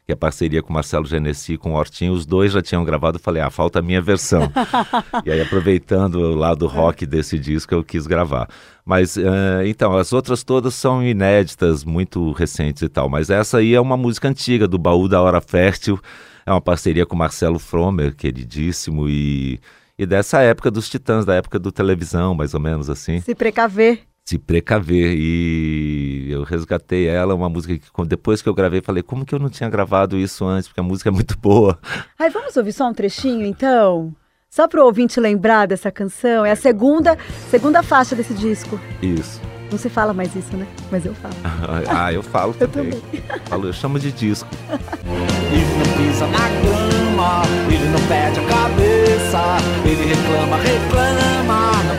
que 0.10 0.14
é 0.14 0.16
parceria 0.16 0.64
com 0.64 0.74
Marcelo 0.74 1.06
Genesi 1.06 1.56
com 1.56 1.74
o 1.74 1.76
Hortinho, 1.76 2.14
os 2.14 2.26
dois 2.26 2.52
já 2.52 2.64
tinham 2.64 2.84
gravado, 2.84 3.20
falei, 3.20 3.44
ah, 3.44 3.52
falta 3.52 3.78
a 3.78 3.82
minha 3.84 4.02
versão. 4.02 4.52
e 5.24 5.32
aí, 5.32 5.40
aproveitando 5.40 6.16
o 6.16 6.34
lado 6.34 6.66
rock 6.66 7.06
desse 7.06 7.38
disco, 7.38 7.76
eu 7.76 7.84
quis 7.84 8.08
gravar. 8.08 8.50
Mas, 8.84 9.18
uh, 9.18 9.62
então, 9.68 9.96
as 9.96 10.12
outras 10.12 10.44
todas 10.44 10.74
são 10.74 11.04
inéditas, 11.04 11.84
muito 11.84 12.32
recentes 12.32 12.82
e 12.82 12.90
tal, 12.90 13.08
mas 13.08 13.30
essa 13.30 13.60
aí 13.60 13.76
é 13.76 13.80
uma 13.80 13.96
música 13.96 14.28
antiga, 14.28 14.68
do 14.68 14.80
Baú 14.80 15.08
da 15.08 15.22
Hora 15.22 15.42
Fértil, 15.42 16.00
é 16.44 16.52
uma 16.52 16.60
parceria 16.60 17.06
com 17.06 17.16
Marcelo 17.16 17.60
Fromer, 17.60 18.16
queridíssimo, 18.16 19.08
e, 19.08 19.60
e 19.96 20.08
dessa 20.08 20.42
época 20.42 20.72
dos 20.72 20.90
Titãs, 20.90 21.24
da 21.24 21.36
época 21.36 21.60
do 21.60 21.72
televisão, 21.72 22.34
mais 22.34 22.56
ou 22.56 22.60
menos 22.60 22.90
assim. 22.90 23.22
Se 23.22 23.36
precaver 23.36 24.09
se 24.30 24.38
precaver. 24.38 25.16
E 25.18 26.28
eu 26.30 26.44
resgatei 26.44 27.08
ela, 27.08 27.34
uma 27.34 27.50
música 27.50 27.76
que 27.76 28.06
depois 28.06 28.42
que 28.42 28.50
eu 28.50 28.54
gravei, 28.54 28.80
falei, 28.80 29.02
como 29.02 29.26
que 29.26 29.34
eu 29.34 29.40
não 29.40 29.50
tinha 29.50 29.70
gravado 29.70 30.18
isso 30.18 30.46
antes? 30.46 30.68
Porque 30.68 30.80
a 30.80 30.84
música 30.84 31.10
é 31.10 31.12
muito 31.12 31.36
boa. 31.38 31.80
Ai, 32.18 32.30
vamos 32.30 32.56
ouvir 32.56 32.72
só 32.72 32.88
um 32.88 32.94
trechinho, 32.94 33.46
então? 33.46 34.14
Só 34.48 34.68
para 34.68 34.82
o 34.82 34.86
ouvinte 34.86 35.20
lembrar 35.20 35.68
dessa 35.68 35.92
canção. 35.92 36.46
É 36.46 36.52
a 36.52 36.56
segunda, 36.56 37.18
segunda 37.50 37.82
faixa 37.82 38.16
desse 38.16 38.34
disco. 38.36 38.80
Isso. 39.02 39.42
Não 39.72 39.78
se 39.78 39.90
fala 39.90 40.14
mais 40.14 40.36
isso, 40.36 40.56
né? 40.56 40.68
Mas 40.92 41.06
eu 41.06 41.14
falo. 41.16 41.34
ah, 41.90 42.14
eu 42.14 42.22
falo 42.22 42.56
eu 42.60 42.68
também. 42.68 42.92
também. 42.92 43.24
Falo, 43.46 43.68
eu 43.68 43.74
chamo 43.74 44.00
de 44.00 44.12
disco. 44.12 44.50
Ele 44.70 45.66
não 45.78 45.98
pisa 45.98 46.28
na 46.28 46.50
grama, 46.62 47.42
ele 47.68 47.90
não 47.90 48.08
perde 48.08 48.40
a 48.40 48.44
cabeça, 48.44 49.58
ele 49.86 50.14
reclama, 50.14 50.58
reclama, 50.58 51.99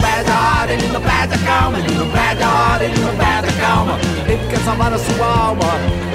ele 0.73 0.87
não 0.93 1.01
perde 1.01 1.35
a 1.35 1.39
calma, 1.39 1.79
ele 1.79 1.95
não 1.95 2.09
perde 2.11 2.43
a 2.43 2.49
hora, 2.49 2.85
ele 2.85 3.01
não 3.01 3.15
perde 3.17 3.49
a 3.49 3.61
calma, 3.61 3.99
ele 4.27 4.49
quer 4.49 4.59
salvar 4.61 4.93
a 4.93 4.99
sua 4.99 5.27
alma, 5.27 5.65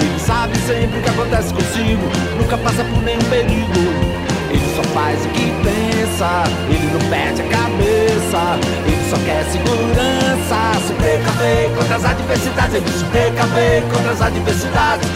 ele 0.00 0.18
sabe 0.18 0.56
sempre 0.58 0.98
o 0.98 1.02
que 1.02 1.08
acontece 1.10 1.52
consigo, 1.52 2.02
nunca 2.38 2.56
passa 2.58 2.84
por 2.84 3.02
nenhum 3.02 3.22
perigo. 3.30 4.26
Ele 4.48 4.76
só 4.76 4.82
faz 4.94 5.24
o 5.24 5.28
que 5.30 5.52
pensa, 5.62 6.44
ele 6.70 6.90
não 6.92 7.10
perde 7.10 7.42
a 7.42 7.48
cabeça, 7.48 8.95
só 9.08 9.16
quer 9.24 9.44
segurança. 9.44 10.56
Se 10.86 10.92
precaver 10.94 11.70
contra 11.76 11.96
as 11.96 12.04
adversidades, 12.04 12.74
ele 12.74 12.88
se 12.88 13.04
precaver 13.04 13.82
contra 13.84 14.10
as 14.10 14.20
adversidades. 14.22 15.08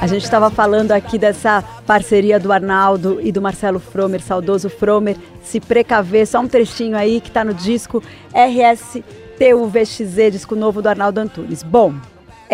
A 0.00 0.06
gente 0.06 0.24
estava 0.24 0.50
falando 0.50 0.92
aqui 0.92 1.18
dessa 1.18 1.62
parceria 1.86 2.38
do 2.38 2.52
Arnaldo 2.52 3.20
e 3.22 3.32
do 3.32 3.40
Marcelo 3.40 3.78
Fromer, 3.78 4.20
saudoso 4.20 4.68
Fromer. 4.68 5.16
Se 5.42 5.60
precaver, 5.60 6.26
só 6.26 6.40
um 6.40 6.48
trechinho 6.48 6.96
aí 6.96 7.20
que 7.20 7.28
está 7.28 7.44
no 7.44 7.54
disco 7.54 8.02
RSTUVXZ, 8.34 10.14
disco 10.32 10.54
novo 10.56 10.82
do 10.82 10.88
Arnaldo 10.88 11.20
Antunes. 11.20 11.62
Bom, 11.62 11.94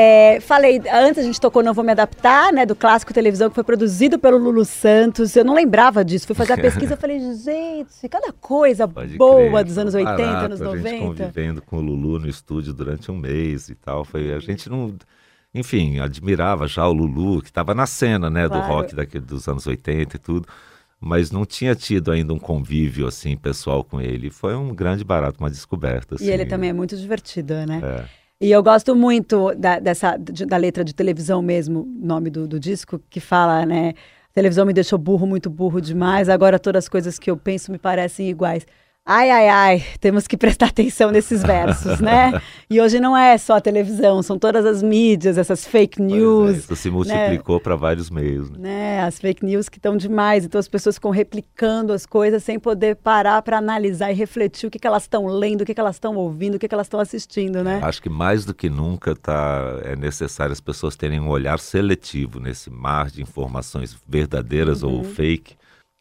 é, 0.00 0.38
falei, 0.38 0.81
antes 0.93 1.19
a 1.19 1.26
gente 1.26 1.40
tocou 1.40 1.61
Não 1.61 1.75
Vou 1.75 1.83
Me 1.83 1.90
Adaptar, 1.90 2.52
né? 2.52 2.64
Do 2.64 2.76
clássico 2.76 3.12
televisão 3.12 3.49
que 3.49 3.55
foi 3.57 3.64
produzido 3.64 4.17
pelo 4.17 4.38
Lulu 4.38 4.64
Santos. 4.64 5.35
Eu 5.35 5.45
não 5.45 5.55
lembrava 5.55 6.05
disso. 6.05 6.25
Fui 6.25 6.37
fazer 6.37 6.52
a 6.52 6.57
pesquisa 6.57 6.95
e 6.95 6.97
falei, 6.97 7.19
gente, 7.35 8.09
cada 8.09 8.33
coisa 8.33 8.87
Pode 8.87 9.17
boa 9.17 9.50
crer, 9.50 9.64
dos 9.64 9.76
anos 9.76 9.95
80, 9.95 10.17
barato, 10.17 10.45
anos 10.45 10.61
90. 10.61 10.88
A 10.88 10.93
gente 10.93 11.02
convivendo 11.02 11.62
com 11.62 11.78
o 11.78 11.81
Lulu 11.81 12.21
no 12.21 12.28
estúdio 12.28 12.73
durante 12.73 13.11
um 13.11 13.17
mês 13.17 13.69
e 13.71 13.75
tal. 13.75 14.05
Foi, 14.05 14.33
a 14.33 14.38
gente 14.38 14.71
não. 14.71 14.95
Enfim, 15.52 15.99
admirava 15.99 16.69
já 16.69 16.87
o 16.87 16.93
Lulu, 16.93 17.43
que 17.43 17.49
estava 17.49 17.75
na 17.75 17.85
cena, 17.85 18.31
né? 18.31 18.47
Claro. 18.47 18.62
Do 18.62 18.69
rock 18.69 18.95
daquele, 18.95 19.25
dos 19.25 19.49
anos 19.49 19.67
80 19.67 20.14
e 20.14 20.19
tudo 20.21 20.47
mas 21.00 21.31
não 21.31 21.47
tinha 21.47 21.76
tido 21.76 22.11
ainda 22.11 22.35
um 22.35 22.40
convívio 22.40 23.07
assim 23.07 23.37
pessoal 23.37 23.85
com 23.85 24.00
ele. 24.00 24.31
Foi 24.31 24.57
um 24.57 24.75
grande 24.75 25.05
barato, 25.05 25.38
uma 25.38 25.49
descoberta. 25.49 26.17
Assim. 26.17 26.25
E 26.25 26.31
ele 26.31 26.45
também 26.45 26.71
é 26.71 26.73
muito 26.73 26.97
divertido, 26.97 27.55
né? 27.67 27.81
É. 27.83 28.28
E 28.40 28.52
eu 28.52 28.62
gosto 28.62 28.95
muito 28.95 29.52
da, 29.57 29.80
dessa, 29.80 30.16
da 30.16 30.57
letra 30.57 30.85
de 30.85 30.95
televisão 30.95 31.42
mesmo, 31.42 31.85
nome 31.99 32.30
do, 32.30 32.47
do 32.47 32.61
disco, 32.61 33.00
que 33.11 33.18
fala, 33.18 33.66
né? 33.66 33.95
Televisão 34.33 34.64
me 34.64 34.73
deixou 34.73 34.97
burro, 34.97 35.26
muito 35.26 35.50
burro 35.50 35.80
demais, 35.80 36.28
agora 36.28 36.57
todas 36.57 36.85
as 36.85 36.88
coisas 36.88 37.18
que 37.18 37.28
eu 37.28 37.37
penso 37.37 37.73
me 37.73 37.78
parecem 37.78 38.28
iguais. 38.30 38.64
Ai, 39.11 39.31
ai, 39.31 39.49
ai, 39.49 39.85
temos 40.00 40.27
que 40.27 40.37
prestar 40.37 40.67
atenção 40.67 41.11
nesses 41.11 41.43
versos, 41.43 41.99
né? 41.99 42.38
E 42.71 42.79
hoje 42.83 43.00
não 43.00 43.17
é 43.17 43.38
só 43.38 43.55
a 43.55 43.61
televisão, 43.62 44.23
são 44.23 44.38
todas 44.38 44.67
as 44.67 44.83
mídias, 44.83 45.38
essas 45.38 45.67
fake 45.67 46.03
é, 46.03 46.05
news. 46.05 46.50
É, 46.50 46.59
isso 46.59 46.77
se 46.77 46.91
multiplicou 46.91 47.57
né? 47.57 47.62
para 47.62 47.75
vários 47.77 48.11
meios. 48.11 48.50
Né? 48.50 48.59
né? 48.59 49.00
As 49.00 49.19
fake 49.19 49.43
news 49.43 49.71
que 49.71 49.79
estão 49.79 49.97
demais, 49.97 50.45
então 50.45 50.59
as 50.59 50.69
pessoas 50.69 50.97
ficam 50.97 51.11
replicando 51.11 51.95
as 51.95 52.05
coisas 52.05 52.45
sem 52.45 52.59
poder 52.59 52.97
parar 52.97 53.41
para 53.41 53.57
analisar 53.57 54.12
e 54.12 54.15
refletir 54.15 54.67
o 54.67 54.71
que, 54.71 54.79
que 54.79 54.87
elas 54.87 55.05
estão 55.05 55.25
lendo, 55.25 55.62
o 55.62 55.65
que, 55.65 55.73
que 55.73 55.81
elas 55.81 55.97
estão 55.97 56.15
ouvindo, 56.15 56.57
o 56.57 56.59
que, 56.59 56.69
que 56.69 56.75
elas 56.75 56.87
estão 56.87 57.00
assistindo, 57.00 57.65
né? 57.65 57.81
Acho 57.83 58.03
que 58.03 58.11
mais 58.11 58.45
do 58.45 58.53
que 58.53 58.69
nunca 58.69 59.17
tá, 59.17 59.81
é 59.85 59.97
necessário 59.97 60.53
as 60.53 60.61
pessoas 60.61 60.95
terem 60.95 61.19
um 61.19 61.31
olhar 61.31 61.59
seletivo 61.59 62.38
nesse 62.38 62.69
mar 62.69 63.09
de 63.09 63.23
informações 63.23 63.97
verdadeiras 64.07 64.83
uhum. 64.83 64.99
ou 64.99 65.05
fake 65.05 65.57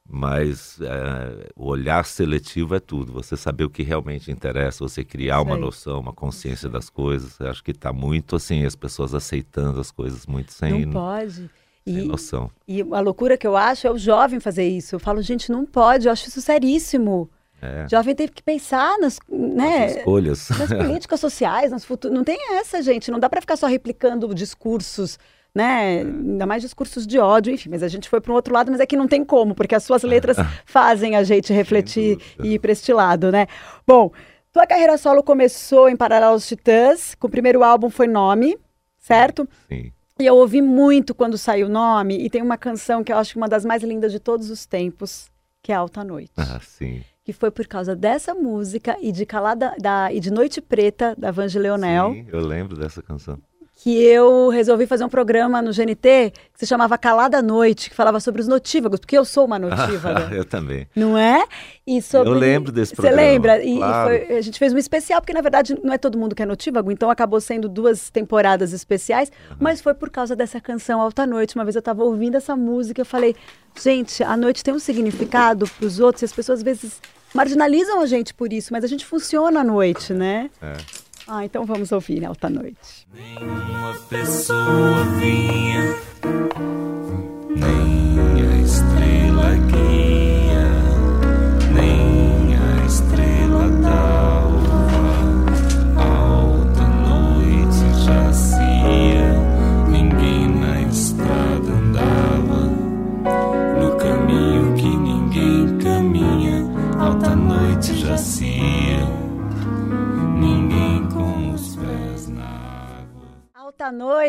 mas 0.09 0.79
é, 0.81 1.49
o 1.55 1.65
olhar 1.65 2.05
seletivo 2.05 2.75
é 2.75 2.79
tudo. 2.79 3.11
Você 3.13 3.35
saber 3.35 3.65
o 3.65 3.69
que 3.69 3.83
realmente 3.83 4.31
interessa, 4.31 4.87
você 4.87 5.03
criar 5.03 5.41
uma 5.41 5.57
noção, 5.57 5.99
uma 5.99 6.13
consciência 6.13 6.69
das 6.69 6.89
coisas. 6.89 7.37
Eu 7.39 7.49
acho 7.49 7.63
que 7.63 7.71
está 7.71 7.91
muito 7.91 8.35
assim, 8.35 8.65
as 8.65 8.75
pessoas 8.75 9.13
aceitando 9.13 9.79
as 9.79 9.91
coisas 9.91 10.25
muito 10.25 10.53
sem. 10.53 10.85
Não 10.85 10.93
pode. 10.93 11.49
Sem 11.85 11.99
e, 11.99 12.05
noção. 12.05 12.49
E 12.67 12.81
a 12.81 12.99
loucura 12.99 13.37
que 13.37 13.45
eu 13.45 13.57
acho 13.57 13.85
é 13.85 13.91
o 13.91 13.97
jovem 13.97 14.39
fazer 14.39 14.67
isso. 14.67 14.95
Eu 14.95 14.99
falo, 14.99 15.21
gente, 15.21 15.51
não 15.51 15.65
pode, 15.65 16.07
eu 16.07 16.11
acho 16.11 16.27
isso 16.27 16.41
seríssimo. 16.41 17.29
É. 17.61 17.85
O 17.85 17.89
jovem 17.89 18.15
teve 18.15 18.31
que 18.31 18.43
pensar 18.43 18.97
nas, 18.99 19.19
né, 19.29 19.79
nas 19.79 19.95
escolhas. 19.97 20.49
Nas 20.49 20.73
políticas 20.73 21.19
sociais, 21.19 21.71
nas 21.71 21.83
futuras. 21.83 22.15
Não 22.15 22.23
tem 22.23 22.37
essa, 22.55 22.81
gente. 22.81 23.09
Não 23.11 23.19
dá 23.19 23.29
para 23.29 23.41
ficar 23.41 23.57
só 23.57 23.67
replicando 23.67 24.33
discursos 24.33 25.17
né? 25.57 26.01
Ainda 26.01 26.45
mais 26.45 26.61
discursos 26.61 27.07
de 27.07 27.17
ódio, 27.17 27.51
enfim, 27.51 27.69
mas 27.69 27.81
a 27.81 27.87
gente 27.87 28.07
foi 28.07 28.21
para 28.21 28.31
um 28.31 28.35
outro 28.35 28.53
lado, 28.53 28.71
mas 28.71 28.79
é 28.79 28.85
que 28.85 28.95
não 28.95 29.07
tem 29.07 29.25
como, 29.25 29.55
porque 29.55 29.73
as 29.73 29.83
suas 29.83 30.03
letras 30.03 30.37
fazem 30.65 31.15
a 31.15 31.23
gente 31.23 31.51
refletir 31.51 32.19
e 32.43 32.53
ir 32.53 32.59
para 32.59 32.71
este 32.71 32.93
lado, 32.93 33.31
né? 33.31 33.47
Bom, 33.85 34.11
tua 34.53 34.67
carreira 34.67 34.95
solo 34.99 35.23
começou 35.23 35.89
em 35.89 35.97
Paralelo 35.97 36.33
aos 36.33 36.47
Titãs, 36.47 37.15
com 37.15 37.25
o 37.25 37.29
primeiro 37.29 37.63
álbum 37.63 37.89
foi 37.89 38.05
Nome, 38.05 38.55
certo? 38.99 39.49
Sim. 39.67 39.91
E 40.19 40.25
eu 40.25 40.35
ouvi 40.35 40.61
muito 40.61 41.15
quando 41.15 41.37
saiu 41.37 41.67
o 41.67 41.69
nome, 41.69 42.17
e 42.17 42.29
tem 42.29 42.41
uma 42.41 42.57
canção 42.57 43.03
que 43.03 43.11
eu 43.11 43.17
acho 43.17 43.37
uma 43.37 43.47
das 43.47 43.65
mais 43.65 43.83
lindas 43.83 44.11
de 44.11 44.19
todos 44.19 44.49
os 44.49 44.65
tempos, 44.65 45.29
que 45.61 45.71
é 45.71 45.75
Alta 45.75 46.03
Noite. 46.03 46.33
Ah, 46.37 46.59
sim. 46.61 47.03
Que 47.23 47.33
foi 47.33 47.51
por 47.51 47.67
causa 47.67 47.95
dessa 47.95 48.33
música 48.33 48.95
e 49.01 49.11
de 49.11 49.25
Calada 49.25 49.75
da, 49.79 50.11
e 50.13 50.19
de 50.19 50.31
Noite 50.31 50.61
Preta, 50.61 51.15
da 51.17 51.29
Vange 51.29 51.59
Leonel. 51.59 52.13
Sim, 52.13 52.25
eu 52.31 52.39
lembro 52.39 52.75
dessa 52.75 53.01
canção 53.01 53.37
que 53.79 53.95
eu 54.03 54.49
resolvi 54.49 54.87
fazer 54.87 55.05
um 55.05 55.09
programa 55.09 55.61
no 55.61 55.71
GNT 55.71 56.33
que 56.51 56.59
se 56.59 56.65
chamava 56.65 56.97
Calada 56.97 57.43
Noite, 57.43 57.91
que 57.91 57.95
falava 57.95 58.19
sobre 58.19 58.41
os 58.41 58.47
notívagos, 58.47 58.99
porque 58.99 59.15
eu 59.15 59.23
sou 59.23 59.45
uma 59.45 59.59
notívaga. 59.59 60.29
eu 60.35 60.43
também. 60.43 60.87
Não 60.95 61.15
é? 61.15 61.45
E 61.85 62.01
sobre... 62.01 62.27
Eu 62.27 62.33
lembro 62.33 62.71
desse 62.71 62.95
programa. 62.95 63.21
Você 63.21 63.23
lembra? 63.23 63.63
E, 63.63 63.77
claro. 63.77 64.09
foi, 64.09 64.37
a 64.37 64.41
gente 64.41 64.57
fez 64.57 64.73
um 64.73 64.79
especial, 64.79 65.21
porque 65.21 65.31
na 65.31 65.41
verdade 65.41 65.77
não 65.83 65.93
é 65.93 65.97
todo 65.99 66.17
mundo 66.17 66.33
que 66.33 66.41
é 66.41 66.45
notívago, 66.45 66.91
então 66.91 67.11
acabou 67.11 67.39
sendo 67.39 67.69
duas 67.69 68.09
temporadas 68.09 68.73
especiais, 68.73 69.31
uhum. 69.51 69.57
mas 69.59 69.79
foi 69.79 69.93
por 69.93 70.09
causa 70.09 70.35
dessa 70.35 70.59
canção 70.59 70.99
Alta 70.99 71.27
Noite. 71.27 71.53
Uma 71.53 71.63
vez 71.63 71.75
eu 71.75 71.79
estava 71.79 72.03
ouvindo 72.03 72.35
essa 72.35 72.55
música, 72.55 72.99
eu 72.99 73.05
falei, 73.05 73.35
gente, 73.79 74.23
a 74.23 74.35
noite 74.35 74.63
tem 74.63 74.73
um 74.73 74.79
significado 74.79 75.69
para 75.77 75.85
os 75.85 75.99
outros, 75.99 76.23
e 76.23 76.25
as 76.25 76.33
pessoas 76.33 76.59
às 76.59 76.63
vezes 76.63 76.99
marginalizam 77.31 78.01
a 78.01 78.07
gente 78.07 78.33
por 78.33 78.51
isso, 78.51 78.73
mas 78.73 78.83
a 78.83 78.87
gente 78.87 79.05
funciona 79.05 79.59
à 79.59 79.63
noite, 79.63 80.13
né? 80.13 80.49
É. 80.59 81.06
Ah, 81.27 81.43
então 81.43 81.65
vamos 81.65 81.91
ouvir 81.91 82.23
Alta 82.25 82.49
Noite. 82.49 83.05
Nenhuma 83.13 83.93
pessoa 84.09 85.03
vinha, 85.19 85.95
nem 87.49 88.41
a 88.47 88.57
estrela 88.61 89.55
guia, 89.67 90.36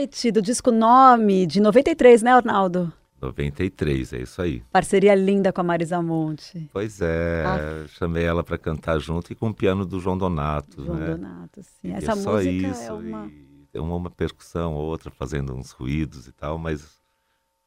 Noite, 0.09 0.33
do 0.33 0.41
disco 0.41 0.71
Nome, 0.71 1.47
de 1.47 1.61
93, 1.61 2.23
né, 2.23 2.33
Arnaldo? 2.33 2.91
93, 3.21 4.15
é 4.15 4.23
isso 4.23 4.41
aí. 4.41 4.63
Parceria 4.73 5.15
linda 5.15 5.53
com 5.53 5.61
a 5.61 5.65
Marisa 5.65 6.01
Monte. 6.01 6.67
Pois 6.73 7.03
é, 7.03 7.45
ah. 7.45 7.87
chamei 7.89 8.25
ela 8.25 8.43
para 8.43 8.57
cantar 8.57 8.99
junto 9.01 9.31
e 9.31 9.37
com 9.37 9.51
o 9.51 9.55
piano 9.55 9.85
do 9.85 10.01
João 10.01 10.17
Donato. 10.17 10.83
João 10.83 10.97
né? 10.97 11.11
Donato, 11.15 11.63
sim. 11.63 11.93
Essa 11.93 12.13
é 12.13 12.15
música 12.15 12.25
só 12.25 12.41
isso, 12.41 12.83
é 12.85 12.93
uma... 12.93 13.31
uma... 13.75 13.97
uma 13.97 14.11
percussão, 14.11 14.73
outra 14.75 15.11
fazendo 15.11 15.55
uns 15.55 15.73
ruídos 15.73 16.27
e 16.27 16.33
tal, 16.33 16.57
mas 16.57 16.98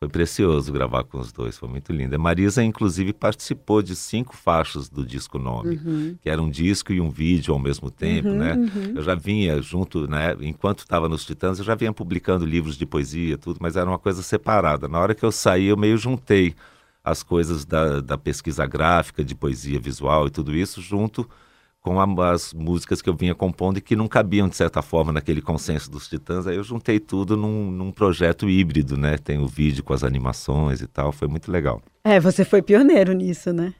foi 0.02 0.10
precioso 0.10 0.74
gravar 0.74 1.04
com 1.04 1.20
os 1.20 1.32
dois, 1.32 1.60
foi 1.60 1.70
muito 1.70 1.94
lindo. 1.94 2.16
A 2.16 2.18
Marisa, 2.18 2.64
inclusive, 2.64 3.14
participou 3.14 3.84
de 3.84 3.96
cinco 3.96 4.36
faixas 4.36 4.90
do 4.90 5.06
disco 5.06 5.38
Nome, 5.38 5.76
uhum. 5.76 6.18
que 6.20 6.28
era 6.28 6.42
um 6.42 6.50
disco 6.50 6.92
e 6.92 7.00
um 7.00 7.12
vídeo 7.12 7.54
ao 7.54 7.60
mesmo 7.60 7.92
tempo, 7.92 8.30
uhum, 8.30 8.36
né? 8.36 8.54
Uhum. 8.56 8.94
Eu 8.96 9.04
já 9.04 9.14
vinha 9.14 9.62
junto, 9.62 10.08
né? 10.08 10.36
Enquanto 10.42 10.80
estava 10.80 11.08
nos 11.08 11.24
Titãs, 11.24 11.60
eu 11.60 11.66
já 11.66 11.76
vinha 11.76 11.94
publicando 11.94 12.48
livros 12.48 12.78
de 12.78 12.86
poesia, 12.88 13.38
tudo, 13.38 13.60
mas 13.62 13.76
era 13.76 13.88
uma 13.88 14.00
coisa 14.00 14.24
separada. 14.24 14.88
Na 14.88 14.98
hora 14.98 15.14
que 15.14 15.24
eu 15.24 15.32
saí, 15.32 15.68
eu 15.68 15.78
meio 15.78 16.00
juntei 16.00 16.56
as 17.04 17.22
coisas 17.22 17.64
da, 17.64 18.02
da 18.02 18.18
pesquisa 18.18 18.66
gráfica, 18.66 19.24
de 19.24 19.36
poesia 19.36 19.80
visual 19.80 20.26
e 20.26 20.32
tudo 20.32 20.56
isso, 20.56 20.82
junto 20.82 21.30
com 21.82 22.00
as 22.22 22.54
músicas 22.54 23.02
que 23.02 23.10
eu 23.10 23.16
vinha 23.16 23.34
compondo 23.34 23.78
e 23.78 23.82
que 23.82 23.96
não 23.96 24.08
cabiam, 24.08 24.48
de 24.48 24.56
certa 24.56 24.82
forma, 24.84 25.12
naquele 25.12 25.42
consenso 25.42 25.90
dos 25.90 26.08
Titãs. 26.08 26.46
Aí 26.46 26.56
eu 26.56 26.64
juntei 26.64 27.00
tudo 27.00 27.36
num, 27.36 27.72
num, 27.72 27.92
projeto 27.92 28.48
híbrido, 28.48 28.96
né? 28.96 29.18
Tem 29.18 29.40
o 29.40 29.48
vídeo 29.48 29.84
com 29.84 29.94
as 29.94 30.04
animações 30.04 30.82
e 30.82 30.88
tal, 30.88 31.12
foi 31.12 31.28
muito 31.28 31.52
legal. 31.52 31.82
É, 32.04 32.20
você 32.20 32.46
foi 32.46 32.62
pioneiro 32.62 33.14
nisso, 33.14 33.52
né? 33.52 33.74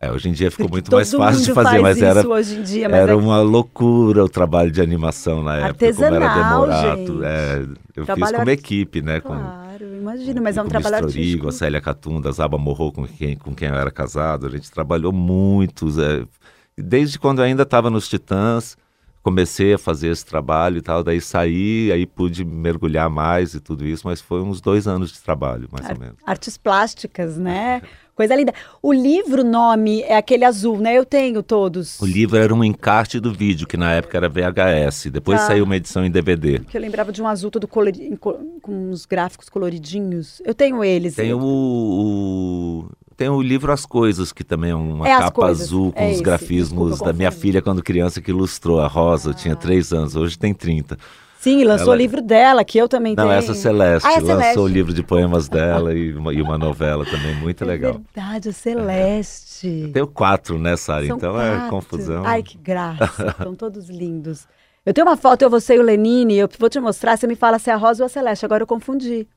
É, 0.00 0.10
hoje 0.10 0.28
em 0.28 0.32
dia 0.32 0.50
ficou 0.50 0.68
muito 0.70 0.90
mais 0.90 1.10
fácil 1.12 1.44
de 1.44 1.54
fazer, 1.54 1.78
mas 1.78 2.02
era, 2.02 2.22
dia, 2.64 2.88
mas 2.88 3.00
era 3.00 3.12
é... 3.12 3.14
uma 3.14 3.40
loucura 3.40 4.24
o 4.24 4.28
trabalho 4.28 4.70
de 4.70 4.80
animação 4.80 5.42
na 5.44 5.68
época, 5.68 5.94
como 5.94 6.04
era 6.06 6.34
demorado. 6.34 7.24
É, 7.24 7.66
eu 7.94 8.04
trabalho 8.04 8.32
fiz 8.32 8.38
como 8.38 8.50
equipe, 8.50 9.00
né? 9.00 9.20
Claro, 9.20 9.78
com, 9.78 9.96
imagino, 9.96 10.42
mas 10.42 10.56
é 10.56 10.62
um 10.62 10.68
trabalho 10.68 11.04
Mistorigo, 11.04 11.20
artístico. 11.22 11.48
a 11.48 11.52
Célia 11.52 11.80
Catunda, 11.80 12.28
a 12.28 12.32
Zaba 12.32 12.58
Morro, 12.58 12.92
com 12.92 13.06
quem, 13.06 13.36
com 13.36 13.54
quem 13.54 13.68
eu 13.68 13.76
era 13.76 13.92
casado, 13.92 14.46
a 14.46 14.50
gente 14.50 14.70
trabalhou 14.70 15.12
muito, 15.12 15.88
é, 16.02 16.26
desde 16.76 17.18
quando 17.18 17.38
eu 17.40 17.44
ainda 17.44 17.62
estava 17.62 17.90
nos 17.90 18.08
Titãs, 18.08 18.76
comecei 19.22 19.72
a 19.72 19.78
fazer 19.78 20.08
esse 20.08 20.24
trabalho 20.24 20.76
e 20.76 20.82
tal, 20.82 21.02
daí 21.02 21.20
saí, 21.20 21.90
aí 21.90 22.06
pude 22.06 22.44
mergulhar 22.44 23.08
mais 23.08 23.54
e 23.54 23.60
tudo 23.60 23.86
isso, 23.86 24.06
mas 24.06 24.20
foi 24.20 24.42
uns 24.42 24.60
dois 24.60 24.86
anos 24.86 25.10
de 25.12 25.20
trabalho, 25.20 25.66
mais 25.72 25.86
Ar 25.86 25.92
ou 25.94 25.98
menos. 25.98 26.16
Artes 26.26 26.58
plásticas, 26.58 27.38
né? 27.38 27.80
Coisa 28.14 28.36
linda. 28.36 28.52
O 28.80 28.92
livro, 28.92 29.42
nome, 29.42 30.02
é 30.02 30.16
aquele 30.16 30.44
azul, 30.44 30.78
né? 30.78 30.96
Eu 30.96 31.04
tenho 31.04 31.42
todos. 31.42 32.00
O 32.00 32.06
livro 32.06 32.36
era 32.36 32.54
um 32.54 32.62
encarte 32.62 33.18
do 33.18 33.32
vídeo, 33.32 33.66
que 33.66 33.76
na 33.76 33.92
época 33.92 34.16
era 34.16 34.28
VHS. 34.28 35.06
Depois 35.10 35.40
tá. 35.40 35.48
saiu 35.48 35.64
uma 35.64 35.74
edição 35.74 36.04
em 36.04 36.10
DVD. 36.10 36.60
Que 36.60 36.76
eu 36.76 36.80
lembrava 36.80 37.10
de 37.10 37.20
um 37.20 37.26
azul 37.26 37.50
todo 37.50 37.66
colorido, 37.66 38.16
com 38.16 38.38
uns 38.68 39.04
gráficos 39.04 39.48
coloridinhos. 39.48 40.40
Eu 40.44 40.54
tenho 40.54 40.84
eles. 40.84 41.16
Tem 41.16 41.34
o, 41.34 41.40
o, 41.40 42.88
tem 43.16 43.28
o 43.28 43.40
livro 43.40 43.72
As 43.72 43.86
Coisas, 43.86 44.32
que 44.32 44.44
também 44.44 44.70
é 44.70 44.74
uma 44.74 45.08
é 45.08 45.18
capa 45.18 45.46
azul 45.46 45.92
com 45.92 46.00
é 46.00 46.06
os 46.06 46.12
esse. 46.14 46.22
grafismos 46.22 46.90
Desculpa, 46.90 47.12
da 47.12 47.16
minha 47.16 47.30
filha 47.30 47.62
quando 47.62 47.82
criança 47.82 48.20
que 48.20 48.30
ilustrou 48.30 48.80
a 48.80 48.86
Rosa. 48.86 49.30
Ah. 49.30 49.34
Tinha 49.34 49.56
três 49.56 49.92
anos, 49.92 50.16
hoje 50.16 50.38
tem 50.38 50.52
30. 50.52 50.98
Sim, 51.38 51.62
lançou 51.62 51.88
Ela... 51.88 51.94
o 51.96 51.98
livro 51.98 52.22
dela, 52.22 52.64
que 52.64 52.78
eu 52.78 52.88
também 52.88 53.14
Não, 53.14 53.24
tenho. 53.24 53.28
Não, 53.28 53.34
essa 53.34 53.52
Celeste. 53.52 54.06
Ah, 54.06 54.12
é 54.12 54.20
Celeste. 54.20 54.48
Lançou 54.48 54.64
o 54.64 54.66
livro 54.66 54.94
de 54.94 55.02
poemas 55.02 55.46
dela 55.50 55.92
e, 55.92 56.14
uma, 56.14 56.32
e 56.32 56.40
uma 56.40 56.56
novela 56.56 57.04
também, 57.04 57.34
muito 57.36 57.62
é 57.62 57.66
legal. 57.66 58.00
verdade, 58.14 58.48
a 58.48 58.52
Celeste. 58.52 59.82
Eu 59.82 59.92
tenho 59.92 60.06
quatro, 60.06 60.58
né, 60.58 60.74
Sara? 60.74 61.04
Então 61.04 61.38
é 61.38 61.50
quatro. 61.50 61.66
é 61.66 61.68
confusão. 61.68 62.24
Ai, 62.24 62.42
que 62.42 62.56
graça. 62.56 63.26
Estão 63.38 63.54
todos 63.54 63.90
lindos. 63.90 64.48
Eu 64.86 64.94
tenho 64.94 65.06
uma 65.06 65.18
foto, 65.18 65.42
eu, 65.42 65.50
você 65.50 65.74
e 65.76 65.78
o 65.78 65.82
Lenine, 65.82 66.36
eu 66.38 66.48
vou 66.58 66.70
te 66.70 66.80
mostrar, 66.80 67.16
você 67.16 67.26
me 67.26 67.36
fala 67.36 67.58
se 67.58 67.68
é 67.70 67.74
a 67.74 67.76
Rosa 67.76 68.02
ou 68.02 68.06
a 68.06 68.08
Celeste. 68.08 68.46
Agora 68.46 68.62
eu 68.62 68.66
confundi. 68.66 69.28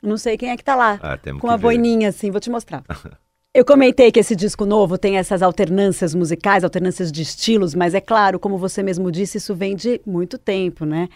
Não 0.00 0.16
sei 0.16 0.36
quem 0.36 0.50
é 0.50 0.56
que 0.56 0.62
tá 0.64 0.76
lá. 0.76 1.00
Ah, 1.02 1.18
com 1.40 1.50
a 1.50 1.56
boininha, 1.56 2.10
assim, 2.10 2.30
vou 2.30 2.40
te 2.40 2.48
mostrar. 2.48 2.84
Eu 3.56 3.64
comentei 3.64 4.12
que 4.12 4.20
esse 4.20 4.36
disco 4.36 4.66
novo 4.66 4.98
tem 4.98 5.16
essas 5.16 5.40
alternâncias 5.40 6.14
musicais, 6.14 6.62
alternâncias 6.62 7.10
de 7.10 7.22
estilos, 7.22 7.74
mas 7.74 7.94
é 7.94 8.02
claro, 8.02 8.38
como 8.38 8.58
você 8.58 8.82
mesmo 8.82 9.10
disse, 9.10 9.38
isso 9.38 9.54
vem 9.54 9.74
de 9.74 9.98
muito 10.04 10.36
tempo, 10.36 10.84
né? 10.84 11.08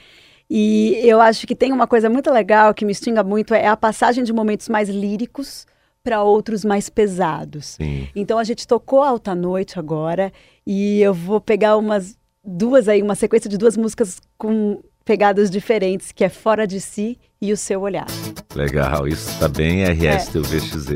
E 0.48 0.98
eu 1.04 1.20
acho 1.20 1.46
que 1.46 1.54
tem 1.54 1.70
uma 1.70 1.86
coisa 1.86 2.08
muito 2.08 2.30
legal 2.30 2.72
que 2.72 2.86
me 2.86 2.92
extinga 2.92 3.22
muito, 3.22 3.52
é 3.52 3.66
a 3.66 3.76
passagem 3.76 4.24
de 4.24 4.32
momentos 4.32 4.70
mais 4.70 4.88
líricos 4.88 5.66
para 6.02 6.22
outros 6.22 6.64
mais 6.64 6.88
pesados. 6.88 7.76
Sim. 7.78 8.08
Então 8.16 8.38
a 8.38 8.44
gente 8.44 8.66
tocou 8.66 9.02
Alta 9.02 9.34
Noite 9.34 9.78
agora 9.78 10.32
e 10.66 11.02
eu 11.02 11.12
vou 11.12 11.42
pegar 11.42 11.76
umas 11.76 12.16
duas 12.42 12.88
aí, 12.88 13.02
uma 13.02 13.16
sequência 13.16 13.50
de 13.50 13.58
duas 13.58 13.76
músicas 13.76 14.18
com 14.38 14.80
pegadas 15.04 15.50
diferentes, 15.50 16.10
que 16.10 16.24
é 16.24 16.30
Fora 16.30 16.66
de 16.66 16.80
Si 16.80 17.18
e 17.38 17.52
O 17.52 17.56
Seu 17.56 17.82
Olhar. 17.82 18.06
Legal, 18.54 19.06
isso 19.06 19.38
tá 19.38 19.46
bem 19.46 19.84
RS 19.84 20.28
é. 20.28 20.32
teu 20.32 20.42
VXZ. 20.42 20.88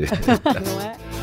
Não 0.65 0.81
é? 0.81 1.14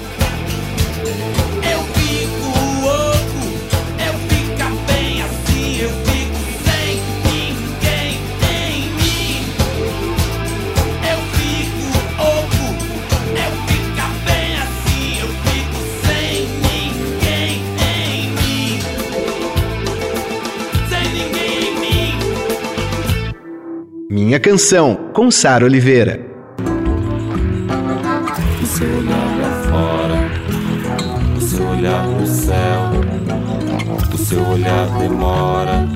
Minha 24.12 24.38
Canção, 24.38 25.08
com 25.14 25.30
Sara 25.30 25.64
Oliveira. 25.64 26.20
O 28.62 28.66
seu 28.66 28.86
olhar 28.98 29.38
lá 29.40 29.50
fora, 29.70 31.34
o 31.34 31.40
seu 31.40 31.66
olhar 31.66 32.06
no 32.06 32.26
céu, 32.26 32.90
o 34.12 34.18
seu 34.18 34.46
olhar 34.50 34.86
demora, 34.98 35.88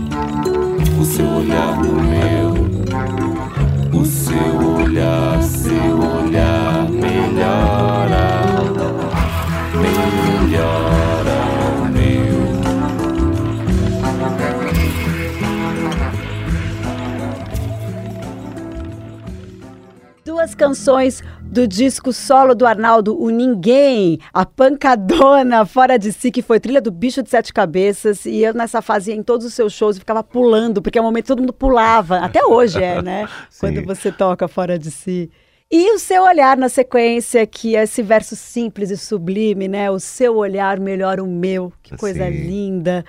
canções 20.57 21.23
do 21.43 21.67
disco 21.67 22.13
solo 22.13 22.55
do 22.55 22.67
Arnaldo, 22.67 23.21
o 23.21 23.31
Ninguém, 23.31 24.19
a 24.33 24.45
Pancadona, 24.45 25.65
Fora 25.65 25.99
de 25.99 26.13
Si, 26.13 26.31
que 26.31 26.43
foi 26.43 26.59
trilha 26.59 26.81
do 26.81 26.91
Bicho 26.91 27.23
de 27.23 27.31
Sete 27.31 27.53
Cabeças, 27.53 28.25
e 28.27 28.43
eu 28.43 28.53
nessa 28.53 28.83
fase 28.83 29.11
ia 29.11 29.17
em 29.17 29.23
todos 29.23 29.47
os 29.47 29.55
seus 29.55 29.73
shows 29.73 29.97
e 29.97 30.01
ficava 30.01 30.25
pulando, 30.25 30.83
porque 30.83 30.99
é 30.99 31.01
o 31.01 31.05
momento 31.05 31.25
que 31.25 31.29
todo 31.29 31.41
mundo 31.41 31.53
pulava, 31.53 32.19
até 32.19 32.45
hoje 32.45 32.83
é, 32.83 33.01
né? 33.01 33.29
Quando 33.61 33.85
você 33.85 34.11
toca 34.11 34.49
Fora 34.49 34.79
de 34.79 34.91
Si. 34.91 35.31
E 35.71 35.93
o 35.93 35.99
seu 35.99 36.23
olhar 36.23 36.57
na 36.57 36.69
sequência, 36.69 37.45
que 37.45 37.75
é 37.75 37.83
esse 37.83 38.01
verso 38.01 38.37
simples 38.37 38.91
e 38.91 38.97
sublime, 38.97 39.67
né? 39.67 39.91
O 39.91 39.99
seu 39.99 40.37
olhar 40.37 40.79
melhora 40.79 41.23
o 41.23 41.27
meu, 41.27 41.73
que 41.83 41.97
coisa 41.97 42.25
Sim. 42.27 42.31
linda. 42.31 43.05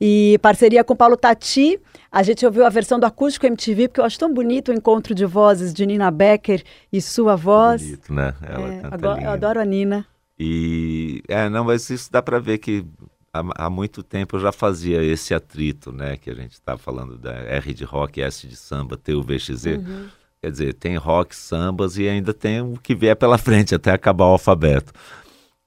E 0.00 0.38
parceria 0.40 0.82
com 0.82 0.96
Paulo 0.96 1.16
Tati, 1.16 1.78
a 2.10 2.22
gente 2.22 2.46
ouviu 2.46 2.64
a 2.64 2.70
versão 2.70 2.98
do 2.98 3.04
Acústico 3.04 3.46
MTV, 3.46 3.88
porque 3.88 4.00
eu 4.00 4.04
acho 4.04 4.18
tão 4.18 4.32
bonito 4.32 4.70
o 4.70 4.74
encontro 4.74 5.14
de 5.14 5.26
vozes 5.26 5.74
de 5.74 5.84
Nina 5.84 6.10
Becker 6.10 6.62
e 6.90 7.02
sua 7.02 7.36
voz. 7.36 7.82
Bonito, 7.82 8.14
né? 8.14 8.34
Ela 8.42 8.74
é, 8.74 8.82
agora, 8.90 9.22
eu 9.22 9.30
adoro 9.30 9.60
a 9.60 9.64
Nina. 9.64 10.06
E, 10.38 11.22
é, 11.28 11.50
não, 11.50 11.64
mas 11.64 11.90
isso 11.90 12.10
dá 12.10 12.22
para 12.22 12.38
ver 12.38 12.56
que 12.56 12.86
há, 13.30 13.66
há, 13.66 13.70
muito 13.70 14.02
tempo 14.02 14.36
eu 14.36 14.40
já 14.40 14.50
fazia 14.50 15.02
esse 15.04 15.34
atrito, 15.34 15.92
né? 15.92 16.16
Que 16.16 16.30
a 16.30 16.34
gente 16.34 16.52
está 16.52 16.78
falando 16.78 17.18
da 17.18 17.32
R 17.32 17.74
de 17.74 17.84
rock, 17.84 18.22
S 18.22 18.46
de 18.46 18.56
samba, 18.56 18.96
T, 18.96 19.14
U, 19.14 19.22
V, 19.22 19.38
X, 19.38 19.60
Z. 19.60 19.76
Uhum. 19.76 20.08
Quer 20.40 20.50
dizer, 20.50 20.74
tem 20.74 20.96
rock, 20.96 21.36
sambas 21.36 21.98
e 21.98 22.08
ainda 22.08 22.32
tem 22.32 22.62
o 22.62 22.78
que 22.82 22.94
vier 22.94 23.14
pela 23.14 23.36
frente 23.38 23.74
até 23.74 23.92
acabar 23.92 24.24
o 24.24 24.32
alfabeto. 24.32 24.94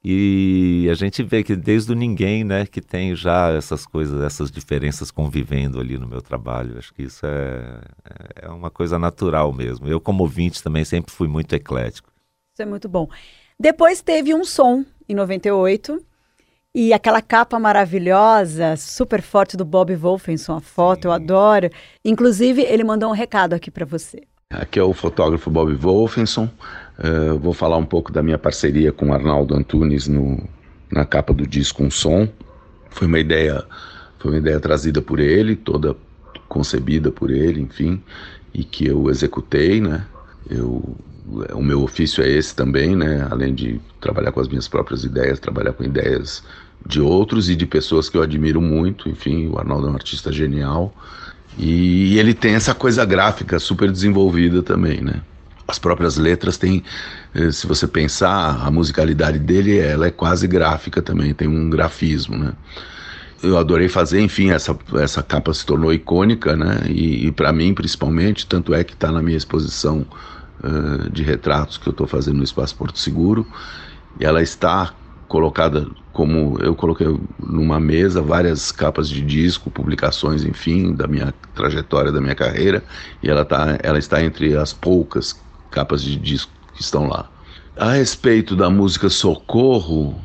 E 0.06 0.90
a 0.92 0.96
gente 0.96 1.24
vê 1.24 1.44
que 1.44 1.56
desde 1.56 1.94
o 1.94 1.96
ninguém, 1.96 2.44
né, 2.44 2.66
que 2.66 2.82
tem 2.82 3.16
já 3.16 3.52
essas 3.52 3.86
coisas, 3.86 4.22
essas 4.22 4.52
diferenças 4.52 5.10
convivendo 5.10 5.80
ali 5.80 5.98
no 5.98 6.06
meu 6.06 6.22
trabalho. 6.22 6.78
Acho 6.78 6.94
que 6.94 7.04
isso 7.04 7.26
é, 7.26 7.80
é 8.42 8.50
uma 8.50 8.70
coisa 8.70 9.00
natural 9.00 9.54
mesmo. 9.54 9.88
Eu, 9.88 10.02
como 10.02 10.24
ouvinte, 10.24 10.62
também 10.62 10.84
sempre 10.84 11.14
fui 11.14 11.30
muito 11.30 11.54
eclético. 11.56 12.12
Isso 12.54 12.62
é 12.62 12.66
muito 12.66 12.90
bom. 12.90 13.08
Depois 13.58 14.02
teve 14.02 14.34
um 14.34 14.44
som 14.44 14.84
em 15.08 15.16
98 15.16 16.04
e 16.76 16.92
aquela 16.92 17.22
capa 17.22 17.58
maravilhosa, 17.58 18.76
super 18.76 19.22
forte 19.22 19.56
do 19.56 19.64
Bob 19.64 19.96
Wolfenson, 19.96 20.58
a 20.58 20.62
foto, 20.62 21.04
Sim. 21.04 21.08
eu 21.08 21.12
adoro. 21.14 21.70
Inclusive, 22.04 22.62
ele 22.64 22.84
mandou 22.84 23.10
um 23.10 23.14
recado 23.14 23.54
aqui 23.54 23.72
para 23.72 23.86
você. 23.86 24.24
Aqui 24.50 24.80
é 24.80 24.84
o 24.84 24.94
fotógrafo 24.94 25.50
Bob 25.50 25.74
Wolfenson. 25.74 26.50
Uh, 26.98 27.38
vou 27.40 27.54
falar 27.54 27.78
um 27.78 27.86
pouco 27.86 28.12
da 28.12 28.22
minha 28.22 28.38
parceria 28.38 28.92
com 28.92 29.14
Arnaldo 29.14 29.56
Antunes 29.56 30.08
no, 30.08 30.48
na 30.92 31.06
capa 31.06 31.34
do 31.34 31.46
disco 31.48 31.84
Um 31.84 31.90
Som. 31.90 32.28
Foi 32.90 33.08
uma 33.08 33.20
ideia, 33.20 33.64
foi 34.20 34.32
uma 34.32 34.38
ideia 34.38 34.60
trazida 34.60 35.02
por 35.02 35.20
ele, 35.20 35.56
toda 35.56 35.96
concebida 36.48 37.12
por 37.12 37.32
ele, 37.32 37.62
enfim, 37.62 38.02
e 38.54 38.64
que 38.64 38.86
eu 38.86 39.10
executei, 39.10 39.82
né? 39.82 40.06
Eu, 40.48 40.96
o 41.54 41.64
meu 41.64 41.82
ofício 41.82 42.24
é 42.24 42.30
esse 42.30 42.56
também, 42.56 42.96
né? 42.96 43.28
Além 43.32 43.56
de 43.56 43.82
trabalhar 44.00 44.32
com 44.32 44.40
as 44.40 44.48
minhas 44.48 44.68
próprias 44.68 45.04
ideias, 45.04 45.40
trabalhar 45.40 45.74
com 45.74 45.84
ideias 45.84 46.44
de 46.86 47.02
outros 47.02 47.50
e 47.50 47.56
de 47.56 47.66
pessoas 47.66 48.10
que 48.10 48.18
eu 48.18 48.22
admiro 48.22 48.62
muito. 48.62 49.10
Enfim, 49.10 49.48
o 49.48 49.58
Arnaldo 49.58 49.88
é 49.88 49.92
um 49.92 49.96
artista 49.96 50.32
genial 50.32 50.94
e 51.58 52.18
ele 52.20 52.34
tem 52.34 52.56
essa 52.56 52.74
coisa 52.76 53.06
gráfica 53.06 53.60
super 53.60 53.92
desenvolvida 53.92 54.62
também, 54.62 55.02
né? 55.02 55.22
As 55.68 55.80
próprias 55.80 56.18
letras 56.18 56.58
têm, 56.58 56.84
eh, 57.34 57.52
se 57.52 57.66
você 57.66 57.88
pensar, 57.88 58.66
a 58.66 58.70
musicalidade 58.70 59.40
dele, 59.40 59.80
ela 59.80 60.08
é 60.08 60.12
quase 60.12 60.48
gráfica 60.48 61.02
também, 61.02 61.34
tem 61.34 61.48
um 61.48 61.70
grafismo, 61.70 62.38
né? 62.38 62.54
Eu 63.42 63.58
adorei 63.58 63.90
fazer, 63.90 64.22
enfim, 64.22 64.52
essa, 64.52 64.78
essa 64.96 65.22
capa 65.22 65.54
se 65.54 65.66
tornou 65.66 65.94
icônica, 65.94 66.56
né? 66.56 66.82
E, 66.88 67.28
e 67.28 67.32
para 67.32 67.52
mim, 67.52 67.74
principalmente, 67.74 68.46
tanto 68.48 68.74
é 68.74 68.84
que 68.84 68.94
está 68.94 69.12
na 69.12 69.22
minha 69.22 69.38
exposição 69.38 70.06
uh, 70.64 71.10
de 71.10 71.24
retratos 71.24 71.78
que 71.78 71.88
eu 71.88 71.92
estou 71.92 72.08
fazendo 72.08 72.38
no 72.38 72.44
Espaço 72.44 72.76
Porto 72.76 72.98
Seguro, 72.98 73.46
e 74.20 74.26
ela 74.26 74.42
está 74.42 74.94
colocada 75.28 75.88
como 76.14 76.60
eu 76.62 76.76
coloquei 76.76 77.08
numa 77.40 77.80
mesa 77.80 78.22
várias 78.22 78.72
capas 78.72 79.10
de 79.10 79.20
disco, 79.22 79.72
publicações, 79.72 80.46
enfim, 80.46 80.94
da 80.94 81.08
minha 81.08 81.34
trajetória, 81.56 82.12
da 82.12 82.22
minha 82.22 82.36
carreira, 82.36 82.84
e 83.22 83.30
ela, 83.30 83.44
tá, 83.44 83.78
ela 83.82 83.98
está 83.98 84.24
entre 84.24 84.56
as 84.56 84.72
poucas 84.72 85.42
capas 85.74 86.02
de 86.02 86.16
disco 86.16 86.52
que 86.74 86.82
estão 86.82 87.08
lá. 87.08 87.30
A 87.76 87.94
respeito 87.94 88.56
da 88.56 88.70
música 88.70 89.10
Socorro, 89.10 90.16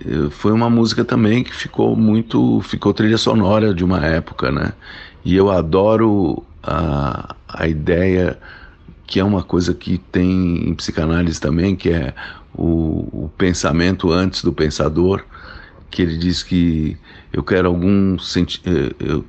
eh, 0.00 0.30
foi 0.30 0.52
uma 0.52 0.70
música 0.70 1.04
também 1.04 1.44
que 1.44 1.54
ficou 1.54 1.94
muito, 1.94 2.60
ficou 2.62 2.94
trilha 2.94 3.18
sonora 3.18 3.74
de 3.74 3.84
uma 3.84 4.04
época, 4.04 4.50
né? 4.50 4.72
E 5.24 5.34
eu 5.36 5.50
adoro 5.50 6.42
a, 6.62 7.36
a 7.48 7.68
ideia 7.68 8.38
que 9.06 9.20
é 9.20 9.24
uma 9.24 9.42
coisa 9.42 9.74
que 9.74 9.98
tem 9.98 10.68
em 10.68 10.74
psicanálise 10.74 11.38
também, 11.40 11.76
que 11.76 11.90
é 11.90 12.14
o, 12.54 13.24
o 13.24 13.30
pensamento 13.36 14.10
antes 14.10 14.42
do 14.42 14.52
pensador, 14.52 15.22
que 15.94 16.02
ele 16.02 16.18
diz 16.18 16.42
que 16.42 16.96
eu 17.32 17.40
quero 17.40 17.68
algum 17.68 18.18
senti 18.18 18.60
eh, 18.66 18.92
eu 18.98 19.24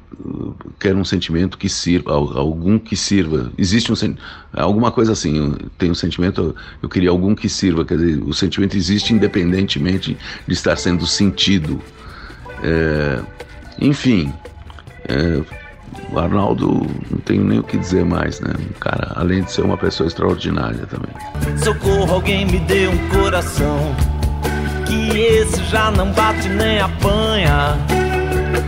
quero 0.79 0.97
um 0.97 1.05
sentimento 1.05 1.59
que 1.59 1.69
sirva 1.69 2.11
algum 2.11 2.79
que 2.79 2.95
sirva. 2.95 3.51
Existe 3.55 3.91
um 3.91 4.15
alguma 4.51 4.91
coisa 4.91 5.11
assim 5.11 5.55
tenho 5.77 5.91
um 5.91 5.95
sentimento 5.95 6.55
eu 6.81 6.89
queria 6.89 7.11
algum 7.11 7.35
que 7.35 7.47
sirva 7.47 7.85
quer 7.85 7.97
dizer 7.97 8.23
o 8.23 8.33
sentimento 8.33 8.75
existe 8.75 9.13
independentemente 9.13 10.17
de 10.47 10.53
estar 10.53 10.75
sendo 10.75 11.05
sentido. 11.05 11.79
É, 12.63 13.21
enfim 13.79 14.33
é, 15.07 15.43
o 16.11 16.17
Arnaldo 16.17 16.67
não 17.11 17.19
tenho 17.19 17.43
nem 17.43 17.59
o 17.59 17.63
que 17.63 17.77
dizer 17.77 18.03
mais 18.03 18.39
né? 18.39 18.53
Cara 18.79 19.13
além 19.15 19.43
de 19.43 19.51
ser 19.51 19.61
uma 19.61 19.77
pessoa 19.77 20.07
extraordinária 20.07 20.87
também. 20.87 21.59
Socorro 21.59 22.15
alguém 22.15 22.43
me 22.47 22.57
dê 22.59 22.87
um 22.87 22.97
coração 23.09 23.95
que 25.15 25.21
esse 25.21 25.63
já 25.71 25.89
não 25.91 26.11
bate 26.11 26.49
nem 26.49 26.77
apanha. 26.77 27.77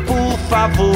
Por 0.07 0.39
favor, 0.49 0.95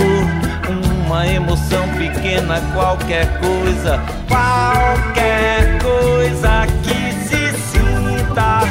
uma 1.06 1.28
emoção 1.28 1.86
pequena, 1.90 2.62
qualquer 2.74 3.28
coisa, 3.42 4.00
qualquer 4.30 5.78
coisa 5.84 6.66
que 6.84 7.14
se 7.28 7.54
sinta. 7.70 8.62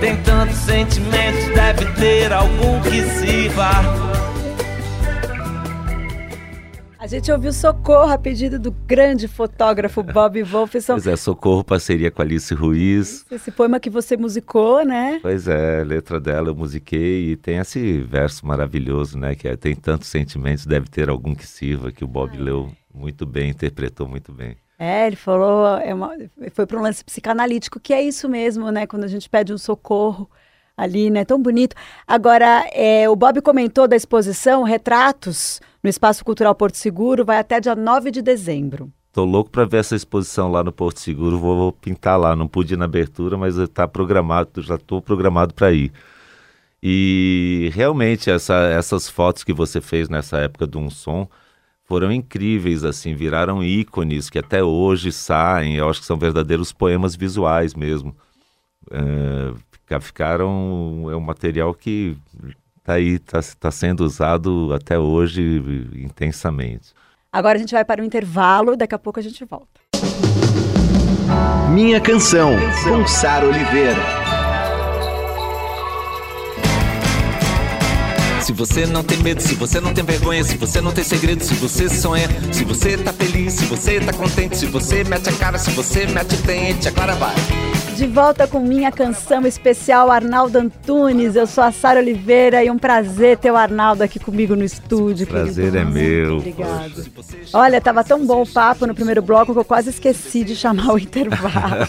Tem 0.00 0.16
tantos 0.22 0.56
sentimentos, 0.56 1.44
deve 1.54 1.84
ter 1.92 2.32
algum 2.32 2.80
que 2.80 3.02
sirva. 3.02 4.05
A 7.06 7.08
gente 7.08 7.30
ouviu 7.30 7.52
Socorro 7.52 8.12
a 8.12 8.18
pedido 8.18 8.58
do 8.58 8.72
grande 8.72 9.28
fotógrafo 9.28 10.02
Bob 10.02 10.42
Wolfson. 10.42 10.94
Pois 10.94 11.06
é, 11.06 11.14
Socorro, 11.14 11.62
parceria 11.62 12.10
com 12.10 12.20
Alice 12.20 12.52
Ruiz. 12.52 13.24
Esse 13.30 13.52
poema 13.52 13.78
que 13.78 13.88
você 13.88 14.16
musicou, 14.16 14.84
né? 14.84 15.20
Pois 15.22 15.46
é, 15.46 15.84
letra 15.84 16.18
dela 16.18 16.48
eu 16.48 16.54
musiquei 16.56 17.30
e 17.30 17.36
tem 17.36 17.58
esse 17.58 18.00
verso 18.00 18.44
maravilhoso, 18.44 19.16
né? 19.16 19.36
Que 19.36 19.46
é, 19.46 19.54
tem 19.54 19.76
tantos 19.76 20.08
sentimentos, 20.08 20.66
deve 20.66 20.88
ter 20.88 21.08
algum 21.08 21.32
que 21.32 21.46
sirva, 21.46 21.92
que 21.92 22.02
o 22.02 22.08
Bob 22.08 22.36
leu 22.36 22.72
muito 22.92 23.24
bem, 23.24 23.50
interpretou 23.50 24.08
muito 24.08 24.32
bem. 24.32 24.56
É, 24.76 25.06
ele 25.06 25.14
falou, 25.14 25.78
é 25.78 25.94
uma, 25.94 26.10
foi 26.50 26.66
para 26.66 26.76
um 26.76 26.82
lance 26.82 27.04
psicanalítico, 27.04 27.78
que 27.78 27.94
é 27.94 28.02
isso 28.02 28.28
mesmo, 28.28 28.72
né? 28.72 28.84
Quando 28.84 29.04
a 29.04 29.08
gente 29.08 29.30
pede 29.30 29.54
um 29.54 29.58
socorro 29.58 30.28
ali, 30.76 31.08
né? 31.08 31.24
Tão 31.24 31.40
bonito. 31.40 31.76
Agora, 32.04 32.68
é, 32.72 33.08
o 33.08 33.14
Bob 33.14 33.40
comentou 33.42 33.86
da 33.86 33.94
exposição 33.94 34.64
Retratos 34.64 35.60
no 35.82 35.90
Espaço 35.90 36.24
Cultural 36.24 36.54
Porto 36.54 36.76
Seguro, 36.76 37.24
vai 37.24 37.38
até 37.38 37.60
dia 37.60 37.74
9 37.74 38.10
de 38.10 38.22
dezembro. 38.22 38.92
Tô 39.12 39.24
louco 39.24 39.50
para 39.50 39.64
ver 39.64 39.78
essa 39.78 39.96
exposição 39.96 40.50
lá 40.50 40.62
no 40.62 40.70
Porto 40.70 41.00
Seguro, 41.00 41.38
vou, 41.38 41.56
vou 41.56 41.72
pintar 41.72 42.18
lá, 42.18 42.36
não 42.36 42.46
pude 42.46 42.74
ir 42.74 42.76
na 42.76 42.84
abertura, 42.84 43.36
mas 43.38 43.56
está 43.56 43.88
programado, 43.88 44.60
já 44.60 44.74
estou 44.74 45.00
programado 45.00 45.54
para 45.54 45.72
ir. 45.72 45.90
E 46.82 47.70
realmente 47.72 48.30
essa, 48.30 48.54
essas 48.68 49.08
fotos 49.08 49.42
que 49.42 49.52
você 49.52 49.80
fez 49.80 50.08
nessa 50.08 50.38
época 50.38 50.66
do 50.66 50.78
Um 50.78 50.90
Som 50.90 51.26
foram 51.84 52.12
incríveis, 52.12 52.84
assim, 52.84 53.14
viraram 53.14 53.64
ícones 53.64 54.28
que 54.28 54.38
até 54.38 54.62
hoje 54.62 55.10
saem, 55.12 55.76
eu 55.76 55.88
acho 55.88 56.00
que 56.00 56.06
são 56.06 56.18
verdadeiros 56.18 56.72
poemas 56.72 57.16
visuais 57.16 57.74
mesmo. 57.74 58.14
É, 58.90 60.00
ficaram, 60.00 61.08
é 61.10 61.16
um 61.16 61.20
material 61.20 61.72
que 61.72 62.16
está 62.86 62.94
aí, 62.94 63.14
está 63.14 63.40
tá 63.58 63.70
sendo 63.70 64.04
usado 64.04 64.72
até 64.72 64.96
hoje 64.96 65.42
intensamente. 65.96 66.94
Agora 67.32 67.56
a 67.56 67.58
gente 67.58 67.74
vai 67.74 67.84
para 67.84 68.00
o 68.00 68.04
intervalo, 68.04 68.76
daqui 68.76 68.94
a 68.94 68.98
pouco 68.98 69.18
a 69.18 69.22
gente 69.22 69.44
volta. 69.44 69.80
Minha 71.72 72.00
canção, 72.00 72.52
com 72.84 73.06
Sara 73.06 73.44
Oliveira. 73.44 74.15
Se 78.46 78.52
você 78.52 78.86
não 78.86 79.02
tem 79.02 79.18
medo, 79.18 79.40
se 79.42 79.56
você 79.56 79.80
não 79.80 79.92
tem 79.92 80.04
vergonha, 80.04 80.44
se 80.44 80.56
você 80.56 80.80
não 80.80 80.92
tem 80.92 81.02
segredo, 81.02 81.42
se 81.42 81.52
você 81.54 81.88
sonha, 81.88 82.28
se 82.52 82.62
você 82.62 82.96
tá 82.96 83.12
feliz, 83.12 83.54
se 83.54 83.64
você 83.64 83.98
tá 83.98 84.12
contente, 84.12 84.56
se 84.56 84.66
você 84.66 85.02
mete 85.02 85.28
a 85.28 85.32
cara, 85.32 85.58
se 85.58 85.68
você 85.72 86.06
mete 86.06 86.36
o 86.36 86.38
dente, 86.42 86.86
a 86.86 86.92
Clara 86.92 87.16
vai. 87.16 87.34
De 87.96 88.06
volta 88.06 88.46
com 88.46 88.60
minha 88.60 88.92
canção 88.92 89.44
especial 89.48 90.12
Arnaldo 90.12 90.58
Antunes. 90.58 91.34
Eu 91.34 91.48
sou 91.48 91.64
a 91.64 91.72
Sara 91.72 91.98
Oliveira 91.98 92.62
e 92.62 92.70
um 92.70 92.78
prazer 92.78 93.36
ter 93.36 93.50
o 93.50 93.56
Arnaldo 93.56 94.04
aqui 94.04 94.20
comigo 94.20 94.54
no 94.54 94.62
estúdio. 94.62 95.26
Prazer 95.26 95.72
querido. 95.72 95.78
é 95.78 95.84
meu. 95.84 96.36
Obrigado. 96.36 97.04
Olha, 97.52 97.80
tava 97.80 98.04
tão 98.04 98.24
bom 98.24 98.42
o 98.42 98.46
papo 98.46 98.86
no 98.86 98.94
primeiro 98.94 99.22
bloco 99.22 99.54
que 99.54 99.58
eu 99.58 99.64
quase 99.64 99.90
esqueci 99.90 100.44
de 100.44 100.54
chamar 100.54 100.92
o 100.92 100.98
intervalo. 100.98 101.88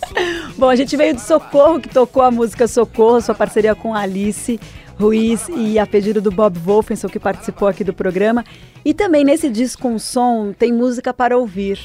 bom, 0.56 0.70
a 0.70 0.76
gente 0.76 0.96
veio 0.96 1.14
de 1.14 1.20
Socorro, 1.20 1.78
que 1.78 1.88
tocou 1.90 2.22
a 2.22 2.30
música 2.30 2.66
Socorro, 2.66 3.20
sua 3.20 3.34
parceria 3.34 3.74
com 3.74 3.94
Alice. 3.94 4.58
Ruiz 4.98 5.48
e 5.48 5.78
a 5.78 5.86
pedido 5.86 6.20
do 6.20 6.30
Bob 6.30 6.58
Wolfenson, 6.58 7.08
que 7.08 7.20
participou 7.20 7.68
aqui 7.68 7.84
do 7.84 7.92
programa. 7.92 8.44
E 8.84 8.92
também 8.92 9.24
nesse 9.24 9.48
disco 9.48 9.82
com 9.82 9.98
som 9.98 10.52
tem 10.52 10.72
música 10.72 11.14
para 11.14 11.36
ouvir 11.36 11.78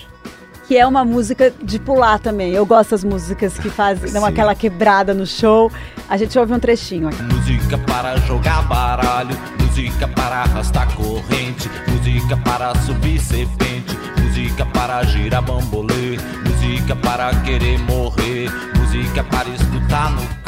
que 0.68 0.78
é 0.78 0.88
uma 0.88 1.04
música 1.04 1.54
de 1.62 1.80
pular 1.80 2.20
também. 2.20 2.54
Eu 2.54 2.66
gosto 2.66 2.92
das 2.92 3.04
músicas 3.04 3.58
que 3.58 3.70
fazem 3.70 4.12
dão 4.12 4.26
aquela 4.26 4.56
quebrada 4.56 5.14
no 5.14 5.26
show. 5.26 5.72
A 6.10 6.18
gente 6.18 6.38
ouve 6.38 6.54
um 6.54 6.60
trechinho 6.60 7.08
aqui. 7.08 7.22
Música 7.24 7.78
para 7.80 8.18
jogar 8.22 8.68
baralho, 8.68 9.36
música 9.60 10.08
para 10.08 10.44
arrastar 10.44 10.94
corrente, 10.96 11.70
música 11.90 12.38
para 12.38 12.74
subir 12.82 13.20
serpente, 13.20 13.98
música 14.22 14.66
para 14.68 15.04
girar 15.04 15.42
bambolê, 15.42 16.18
música 16.46 16.96
para 16.96 17.34
querer 17.42 17.78
morrer, 17.80 18.50
música 18.78 19.24
para 19.24 19.50
escutar 19.50 20.12
no 20.12 20.43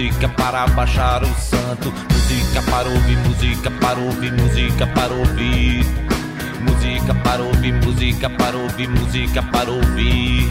música 0.00 0.30
para 0.30 0.66
baixar 0.68 1.22
o 1.22 1.34
santo, 1.34 1.92
música 2.10 2.62
para 2.70 2.88
ouvir, 2.88 3.18
música 3.18 3.70
para 3.70 4.00
ouvir, 4.00 4.32
música 4.32 4.86
para 4.86 5.12
ouvir. 5.12 5.84
Música 6.62 7.14
para 7.22 7.42
ouvir, 7.42 7.74
música 7.84 8.30
para 8.30 8.56
ouvir, 8.56 8.88
música 8.88 9.42
para 9.42 9.70
ouvir. 9.70 10.48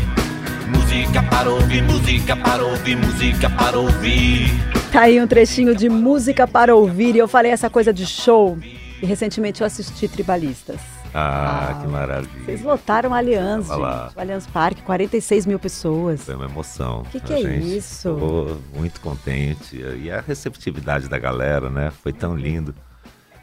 Música 0.68 1.24
para 1.24 1.50
ouvir, 1.50 1.82
música 1.82 2.36
para 2.36 2.64
ouvir, 2.64 2.96
música 2.96 3.50
para 3.50 3.80
ouvir. 3.80 4.52
Tá 4.92 5.02
aí 5.02 5.20
um 5.20 5.26
trechinho 5.26 5.76
de 5.76 5.90
música 5.90 6.48
para 6.48 6.76
ouvir 6.76 7.16
e 7.16 7.18
eu 7.18 7.28
falei 7.28 7.52
essa 7.52 7.72
coisa 7.72 7.92
de 7.92 8.06
show. 8.06 8.56
E 9.02 9.06
recentemente 9.06 9.62
eu 9.62 9.68
assisti 9.68 10.08
Tribalistas. 10.08 10.99
Ah, 11.14 11.70
ah 11.70 11.82
que 11.82 11.88
maravilha. 11.88 12.46
Vocês 12.46 12.62
lotaram 12.62 13.14
Allianz, 13.14 13.68
gente. 13.68 13.80
O 13.80 14.20
Allianz 14.20 14.48
Parque, 14.48 14.82
46 14.84 15.46
mil 15.46 15.60
pessoas. 15.60 16.24
Foi 16.24 16.36
uma 16.36 16.46
emoção. 16.46 17.02
O 17.02 17.06
que, 17.06 17.20
que 17.20 17.34
é 17.34 17.58
isso? 17.58 18.14
Ficou 18.14 18.58
muito 18.76 19.02
contente. 19.02 19.78
E 19.78 20.12
a 20.12 20.22
receptividade 20.22 21.08
da 21.08 21.18
galera, 21.18 21.70
né? 21.70 21.92
Foi 21.92 22.14
tão 22.14 22.36
lindo. 22.36 22.74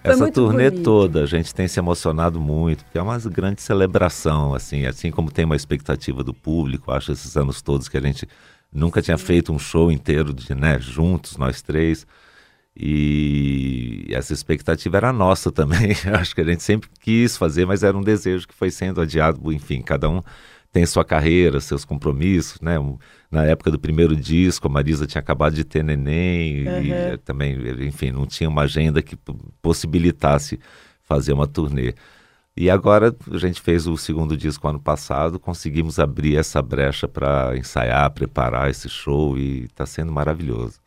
Essa 0.02 0.30
turnê 0.30 0.70
bonito. 0.70 0.84
toda, 0.84 1.24
a 1.24 1.26
gente 1.26 1.52
tem 1.52 1.66
se 1.66 1.80
emocionado 1.80 2.40
muito, 2.40 2.84
porque 2.84 2.96
é 2.96 3.02
uma 3.02 3.18
grande 3.18 3.60
celebração, 3.60 4.54
assim, 4.54 4.86
assim 4.86 5.10
como 5.10 5.32
tem 5.32 5.44
uma 5.44 5.56
expectativa 5.56 6.22
do 6.22 6.32
público, 6.32 6.92
acho 6.92 7.10
esses 7.10 7.36
anos 7.36 7.60
todos 7.60 7.88
que 7.88 7.96
a 7.96 8.00
gente 8.00 8.28
nunca 8.72 9.02
tinha 9.02 9.18
feito 9.18 9.52
um 9.52 9.58
show 9.58 9.90
inteiro 9.90 10.32
de, 10.32 10.54
né, 10.54 10.78
juntos, 10.78 11.36
nós 11.36 11.60
três. 11.60 12.06
E 12.78 14.06
essa 14.10 14.32
expectativa 14.34 14.98
era 14.98 15.12
nossa 15.12 15.50
também. 15.50 15.92
acho 16.18 16.34
que 16.34 16.40
a 16.42 16.44
gente 16.44 16.62
sempre 16.62 16.90
quis 17.00 17.36
fazer, 17.36 17.66
mas 17.66 17.82
era 17.82 17.96
um 17.96 18.02
desejo 18.02 18.46
que 18.46 18.54
foi 18.54 18.70
sendo 18.70 19.00
adiado, 19.00 19.52
enfim, 19.52 19.80
cada 19.80 20.08
um 20.08 20.20
tem 20.72 20.84
sua 20.84 21.04
carreira, 21.04 21.58
seus 21.58 21.86
compromissos, 21.86 22.60
né? 22.60 22.74
Na 23.30 23.44
época 23.44 23.70
do 23.70 23.78
primeiro 23.78 24.14
disco, 24.14 24.66
a 24.66 24.70
Marisa 24.70 25.06
tinha 25.06 25.20
acabado 25.20 25.54
de 25.54 25.64
ter 25.64 25.82
neném 25.82 26.68
uhum. 26.68 26.82
e 27.14 27.18
também, 27.18 27.56
enfim, 27.86 28.10
não 28.10 28.26
tinha 28.26 28.48
uma 28.48 28.62
agenda 28.62 29.00
que 29.00 29.16
possibilitasse 29.62 30.60
fazer 31.02 31.32
uma 31.32 31.46
turnê. 31.46 31.94
E 32.54 32.68
agora 32.68 33.14
a 33.30 33.38
gente 33.38 33.60
fez 33.60 33.86
o 33.86 33.96
segundo 33.96 34.36
disco 34.36 34.68
ano 34.68 34.80
passado, 34.80 35.40
conseguimos 35.40 35.98
abrir 35.98 36.36
essa 36.36 36.60
brecha 36.60 37.08
para 37.08 37.56
ensaiar, 37.56 38.10
preparar 38.10 38.68
esse 38.68 38.88
show 38.88 39.38
e 39.38 39.64
está 39.64 39.86
sendo 39.86 40.12
maravilhoso. 40.12 40.78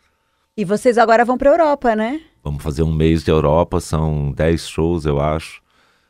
E 0.59 0.65
vocês 0.65 0.97
agora 0.97 1.23
vão 1.23 1.37
para 1.37 1.49
a 1.49 1.53
Europa, 1.53 1.95
né? 1.95 2.19
Vamos 2.43 2.61
fazer 2.61 2.83
um 2.83 2.91
mês 2.91 3.23
de 3.23 3.31
Europa, 3.31 3.79
são 3.79 4.33
10 4.33 4.67
shows, 4.67 5.05
eu 5.05 5.17
acho, 5.17 5.61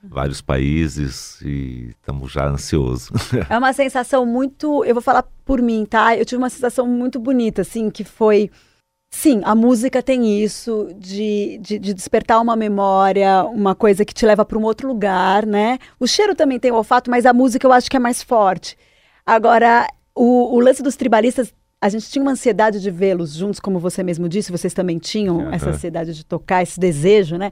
vários 0.04 0.42
países 0.42 1.40
e 1.42 1.90
estamos 1.90 2.32
já 2.32 2.48
ansiosos. 2.48 3.12
É 3.48 3.56
uma 3.56 3.72
sensação 3.74 4.26
muito, 4.26 4.84
eu 4.86 4.96
vou 4.96 5.04
falar 5.04 5.22
por 5.46 5.62
mim, 5.62 5.86
tá? 5.86 6.18
Eu 6.18 6.26
tive 6.26 6.40
uma 6.42 6.50
sensação 6.50 6.88
muito 6.88 7.20
bonita, 7.20 7.62
assim, 7.62 7.92
que 7.92 8.04
foi 8.04 8.50
Sim, 9.12 9.42
a 9.44 9.54
música 9.54 10.02
tem 10.02 10.42
isso 10.44 10.88
de, 10.98 11.60
de, 11.62 11.78
de, 11.78 11.94
despertar 11.94 12.42
uma 12.42 12.56
memória, 12.56 13.44
uma 13.44 13.76
coisa 13.76 14.04
que 14.04 14.16
te 14.16 14.26
leva 14.26 14.44
para 14.44 14.58
um 14.58 14.64
outro 14.64 14.88
lugar, 14.88 15.46
né? 15.46 15.78
O 16.00 16.08
cheiro 16.08 16.34
também 16.34 16.60
tem 16.60 16.72
o 16.72 16.76
olfato, 16.76 17.12
mas 17.12 17.28
a 17.28 17.34
música 17.34 17.68
eu 17.68 17.72
acho 17.72 17.90
que 17.90 17.98
é 17.98 18.00
mais 18.00 18.24
forte. 18.24 18.76
Agora, 19.24 19.88
o, 20.16 20.56
o 20.56 20.60
lance 20.60 20.82
dos 20.82 20.96
tribalistas, 20.96 21.54
a 21.82 21.88
gente 21.88 22.10
tinha 22.10 22.22
uma 22.22 22.32
ansiedade 22.32 22.82
de 22.82 22.92
vê-los 22.92 23.34
juntos, 23.34 23.60
como 23.60 23.80
você 23.80 24.04
mesmo 24.04 24.28
disse, 24.28 24.52
vocês 24.52 24.74
também 24.74 24.98
tinham 24.98 25.38
uhum. 25.38 25.54
essa 25.54 25.70
ansiedade 25.70 26.14
de 26.14 26.26
tocar, 26.26 26.62
esse 26.62 26.80
desejo, 26.80 27.38
né? 27.38 27.52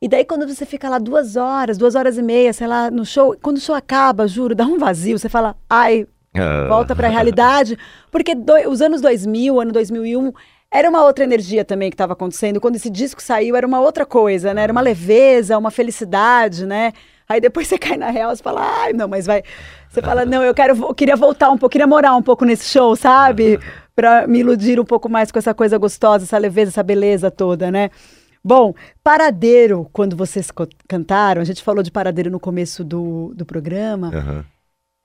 E 0.00 0.08
daí, 0.08 0.24
quando 0.24 0.46
você 0.46 0.66
fica 0.66 0.90
lá 0.90 0.98
duas 0.98 1.36
horas, 1.36 1.78
duas 1.78 1.94
horas 1.94 2.18
e 2.18 2.22
meia, 2.22 2.52
sei 2.52 2.66
lá, 2.66 2.90
no 2.90 3.06
show, 3.06 3.36
quando 3.40 3.58
o 3.58 3.60
show 3.60 3.74
acaba, 3.74 4.26
juro, 4.26 4.54
dá 4.54 4.64
um 4.66 4.76
vazio, 4.76 5.18
você 5.18 5.28
fala, 5.28 5.56
ai, 5.70 6.02
uh. 6.34 6.68
volta 6.68 6.94
para 6.94 7.06
a 7.06 7.10
realidade. 7.10 7.78
Porque 8.10 8.34
do, 8.34 8.52
os 8.68 8.82
anos 8.82 9.00
2000, 9.00 9.60
ano 9.60 9.72
2001 9.72 10.32
era 10.72 10.90
uma 10.90 11.04
outra 11.04 11.22
energia 11.22 11.64
também 11.64 11.88
que 11.88 11.94
estava 11.94 12.14
acontecendo. 12.14 12.60
Quando 12.60 12.76
esse 12.76 12.90
disco 12.90 13.22
saiu, 13.22 13.54
era 13.54 13.66
uma 13.66 13.80
outra 13.80 14.04
coisa, 14.04 14.52
né? 14.52 14.62
Era 14.62 14.72
uma 14.72 14.80
leveza, 14.80 15.56
uma 15.56 15.70
felicidade, 15.70 16.66
né? 16.66 16.92
Aí 17.32 17.40
depois 17.40 17.66
você 17.68 17.78
cai 17.78 17.96
na 17.96 18.10
real 18.10 18.32
e 18.32 18.36
fala, 18.36 18.60
ai, 18.82 18.92
não, 18.92 19.08
mas 19.08 19.26
vai. 19.26 19.42
Você 19.88 20.00
fala, 20.00 20.24
não, 20.24 20.42
eu 20.42 20.54
quero, 20.54 20.76
eu 20.76 20.94
queria 20.94 21.16
voltar 21.16 21.50
um 21.50 21.58
pouco, 21.58 21.72
queria 21.72 21.86
morar 21.86 22.16
um 22.16 22.22
pouco 22.22 22.44
nesse 22.44 22.68
show, 22.68 22.96
sabe? 22.96 23.58
Para 23.94 24.26
me 24.26 24.40
iludir 24.40 24.80
um 24.80 24.84
pouco 24.84 25.08
mais 25.08 25.30
com 25.30 25.38
essa 25.38 25.52
coisa 25.52 25.76
gostosa, 25.76 26.24
essa 26.24 26.38
leveza, 26.38 26.70
essa 26.70 26.82
beleza 26.82 27.30
toda, 27.30 27.70
né? 27.70 27.90
Bom, 28.44 28.74
Paradeiro, 29.04 29.88
quando 29.92 30.16
vocês 30.16 30.48
cantaram, 30.88 31.42
a 31.42 31.44
gente 31.44 31.62
falou 31.62 31.82
de 31.82 31.90
Paradeiro 31.90 32.30
no 32.30 32.40
começo 32.40 32.82
do, 32.82 33.32
do 33.34 33.44
programa. 33.44 34.10
Uhum. 34.10 34.44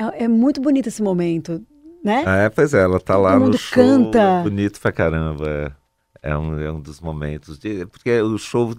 É, 0.02 0.24
é 0.24 0.28
muito 0.28 0.62
bonito 0.62 0.88
esse 0.88 1.04
momento 1.04 1.62
né? 2.08 2.24
É, 2.46 2.50
pois 2.50 2.74
é, 2.74 2.82
ela 2.82 3.00
tá 3.00 3.16
Todo 3.16 3.24
lá 3.24 3.38
no 3.38 3.58
show, 3.58 3.84
canta. 3.84 4.42
bonito 4.44 4.80
pra 4.80 4.92
caramba. 4.92 5.76
É, 6.24 6.32
é, 6.32 6.38
um, 6.38 6.60
é 6.60 6.72
um 6.72 6.80
dos 6.80 7.02
momentos, 7.02 7.60
de, 7.60 7.86
porque 7.86 8.22
o 8.22 8.38
show 8.38 8.74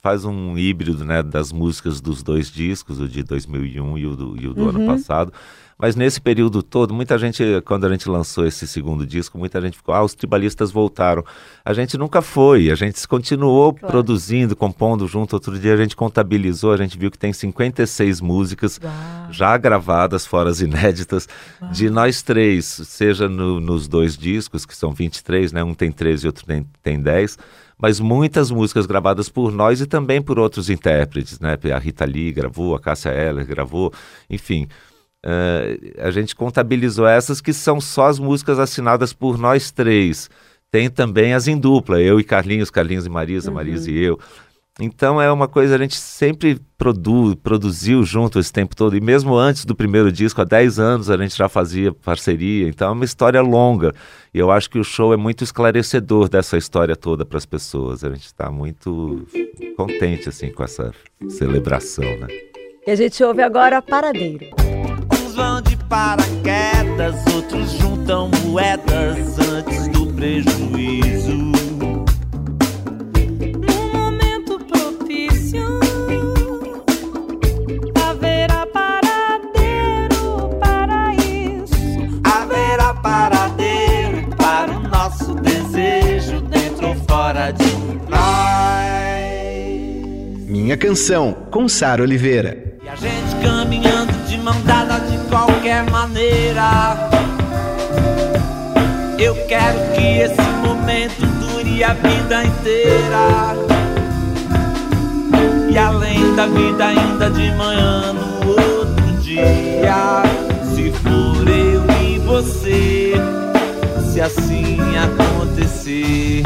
faz 0.00 0.24
um 0.24 0.56
híbrido, 0.56 1.04
né, 1.04 1.22
das 1.22 1.52
músicas 1.52 2.00
dos 2.00 2.22
dois 2.22 2.50
discos, 2.50 3.00
o 3.00 3.08
de 3.08 3.22
2001 3.22 3.98
e 3.98 4.06
o 4.06 4.16
do, 4.16 4.36
e 4.40 4.46
o 4.46 4.54
do 4.54 4.62
uhum. 4.62 4.68
ano 4.68 4.86
passado. 4.86 5.32
Mas 5.80 5.94
nesse 5.94 6.20
período 6.20 6.60
todo, 6.60 6.92
muita 6.92 7.16
gente, 7.16 7.40
quando 7.64 7.86
a 7.86 7.88
gente 7.88 8.08
lançou 8.08 8.44
esse 8.44 8.66
segundo 8.66 9.06
disco, 9.06 9.38
muita 9.38 9.60
gente 9.60 9.76
ficou, 9.76 9.94
ah, 9.94 10.02
os 10.02 10.12
tribalistas 10.12 10.72
voltaram. 10.72 11.24
A 11.64 11.72
gente 11.72 11.96
nunca 11.96 12.20
foi, 12.20 12.68
a 12.68 12.74
gente 12.74 13.06
continuou 13.06 13.72
claro. 13.72 13.92
produzindo, 13.92 14.56
compondo 14.56 15.06
junto. 15.06 15.34
Outro 15.34 15.56
dia 15.56 15.74
a 15.74 15.76
gente 15.76 15.94
contabilizou, 15.94 16.72
a 16.72 16.76
gente 16.76 16.98
viu 16.98 17.12
que 17.12 17.18
tem 17.18 17.32
56 17.32 18.20
músicas 18.20 18.80
Uau. 18.82 18.92
já 19.30 19.56
gravadas, 19.56 20.26
fora 20.26 20.50
as 20.50 20.60
inéditas, 20.60 21.28
Uau. 21.62 21.70
de 21.70 21.88
nós 21.88 22.22
três, 22.22 22.64
seja 22.64 23.28
no, 23.28 23.60
nos 23.60 23.86
dois 23.86 24.18
discos, 24.18 24.66
que 24.66 24.76
são 24.76 24.92
23, 24.92 25.52
né? 25.52 25.62
Um 25.62 25.74
tem 25.74 25.92
13 25.92 26.24
e 26.24 26.26
outro 26.26 26.44
tem, 26.44 26.66
tem 26.82 27.00
10 27.00 27.38
mas 27.80 28.00
muitas 28.00 28.50
músicas 28.50 28.86
gravadas 28.86 29.28
por 29.28 29.52
nós 29.52 29.80
e 29.80 29.86
também 29.86 30.20
por 30.20 30.38
outros 30.38 30.68
intérpretes, 30.68 31.38
né? 31.38 31.56
A 31.74 31.78
Rita 31.78 32.04
Lee 32.04 32.32
gravou, 32.32 32.74
a 32.74 32.80
Cássia 32.80 33.10
Eller 33.10 33.46
gravou, 33.46 33.92
enfim. 34.28 34.66
Uh, 35.24 36.00
a 36.00 36.10
gente 36.10 36.34
contabilizou 36.34 37.06
essas 37.06 37.40
que 37.40 37.52
são 37.52 37.80
só 37.80 38.06
as 38.06 38.18
músicas 38.18 38.58
assinadas 38.58 39.12
por 39.12 39.38
nós 39.38 39.70
três. 39.70 40.28
Tem 40.70 40.90
também 40.90 41.32
as 41.32 41.48
em 41.48 41.56
dupla, 41.56 42.00
eu 42.00 42.20
e 42.20 42.24
Carlinhos, 42.24 42.70
Carlinhos 42.70 43.06
e 43.06 43.08
Marisa, 43.08 43.50
uhum. 43.50 43.54
Marisa 43.54 43.90
e 43.90 43.98
eu. 43.98 44.18
Então 44.80 45.20
é 45.20 45.30
uma 45.30 45.48
coisa 45.48 45.74
a 45.74 45.78
gente 45.78 45.96
sempre 45.96 46.60
produ 46.76 47.36
produziu 47.42 48.04
junto 48.04 48.38
esse 48.38 48.52
tempo 48.52 48.76
todo. 48.76 48.96
E 48.96 49.00
mesmo 49.00 49.34
antes 49.34 49.64
do 49.64 49.74
primeiro 49.74 50.12
disco, 50.12 50.40
há 50.40 50.44
10 50.44 50.78
anos, 50.78 51.10
a 51.10 51.16
gente 51.16 51.36
já 51.36 51.48
fazia 51.48 51.92
parceria. 51.92 52.68
Então 52.68 52.88
é 52.88 52.92
uma 52.92 53.04
história 53.04 53.40
longa. 53.40 53.92
E 54.32 54.38
eu 54.38 54.50
acho 54.50 54.70
que 54.70 54.78
o 54.78 54.84
show 54.84 55.12
é 55.12 55.16
muito 55.16 55.42
esclarecedor 55.42 56.28
dessa 56.28 56.56
história 56.56 56.94
toda 56.94 57.24
para 57.24 57.38
as 57.38 57.46
pessoas. 57.46 58.04
A 58.04 58.08
gente 58.10 58.26
está 58.26 58.50
muito 58.50 59.26
contente 59.76 60.28
assim 60.28 60.52
com 60.52 60.62
essa 60.62 60.92
celebração, 61.28 62.04
né? 62.18 62.28
E 62.86 62.90
a 62.90 62.94
gente 62.94 63.22
ouve 63.24 63.42
agora 63.42 63.82
Paradeiro 63.82 64.46
vão 65.38 65.62
de 65.62 65.76
paraquedas, 65.84 67.14
outros 67.32 67.70
juntam 67.78 68.28
moedas 68.44 69.38
antes 69.38 69.86
do 69.88 70.12
prejuízo. 70.12 71.47
Fora 87.28 87.50
de 87.50 87.64
nós. 88.08 88.18
Minha 90.48 90.78
canção, 90.78 91.36
com 91.50 91.68
Sara 91.68 92.02
Oliveira. 92.02 92.56
E 92.82 92.88
a 92.88 92.94
gente 92.94 93.36
caminhando 93.42 94.12
de 94.26 94.38
mão 94.38 94.58
dada 94.62 94.98
de 95.00 95.18
qualquer 95.28 95.84
maneira. 95.90 97.10
Eu 99.18 99.34
quero 99.46 99.78
que 99.94 100.20
esse 100.20 100.40
momento 100.64 101.26
dure 101.38 101.84
a 101.84 101.92
vida 101.92 102.44
inteira. 102.44 103.54
E 105.70 105.76
além 105.76 106.34
da 106.34 106.46
vida, 106.46 106.86
ainda 106.86 107.28
de 107.30 107.50
manhã 107.52 108.14
no 108.14 108.48
outro 108.48 109.04
dia. 109.20 110.22
Se 110.74 110.90
for 110.92 111.46
eu 111.46 111.84
e 112.00 112.18
você, 112.20 113.12
se 114.12 114.18
assim 114.18 114.78
acontecer. 114.96 116.42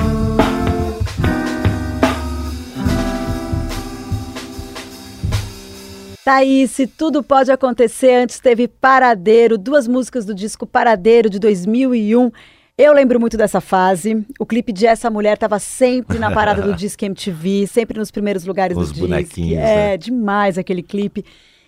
Thaís, 6.25 6.71
se 6.71 6.87
tudo 6.87 7.21
pode 7.21 7.51
acontecer, 7.51 8.15
antes 8.15 8.39
teve 8.39 8.69
Paradeiro, 8.69 9.59
duas 9.59 9.89
músicas 9.89 10.25
do 10.25 10.33
disco 10.33 10.65
Paradeiro 10.65 11.29
de 11.29 11.41
2001. 11.41 12.31
Eu 12.79 12.93
lembro 12.93 13.19
muito 13.19 13.37
dessa 13.37 13.61
fase. 13.61 14.25
O 14.39 14.47
clipe 14.47 14.73
de 14.73 14.87
Essa 14.87 15.11
Mulher 15.11 15.35
estava 15.35 15.59
sempre 15.59 16.21
na 16.21 16.31
parada 16.31 16.63
do 16.63 16.75
Disque 16.77 17.05
MTV, 17.05 17.67
sempre 17.67 17.99
nos 17.99 18.13
primeiros 18.13 18.45
lugares 18.45 18.77
Os 18.77 18.93
do 18.93 19.09
Disque. 19.09 19.57
É, 19.57 19.95
é, 19.95 19.97
demais 19.97 20.57
aquele 20.57 20.83
clipe. 20.83 21.25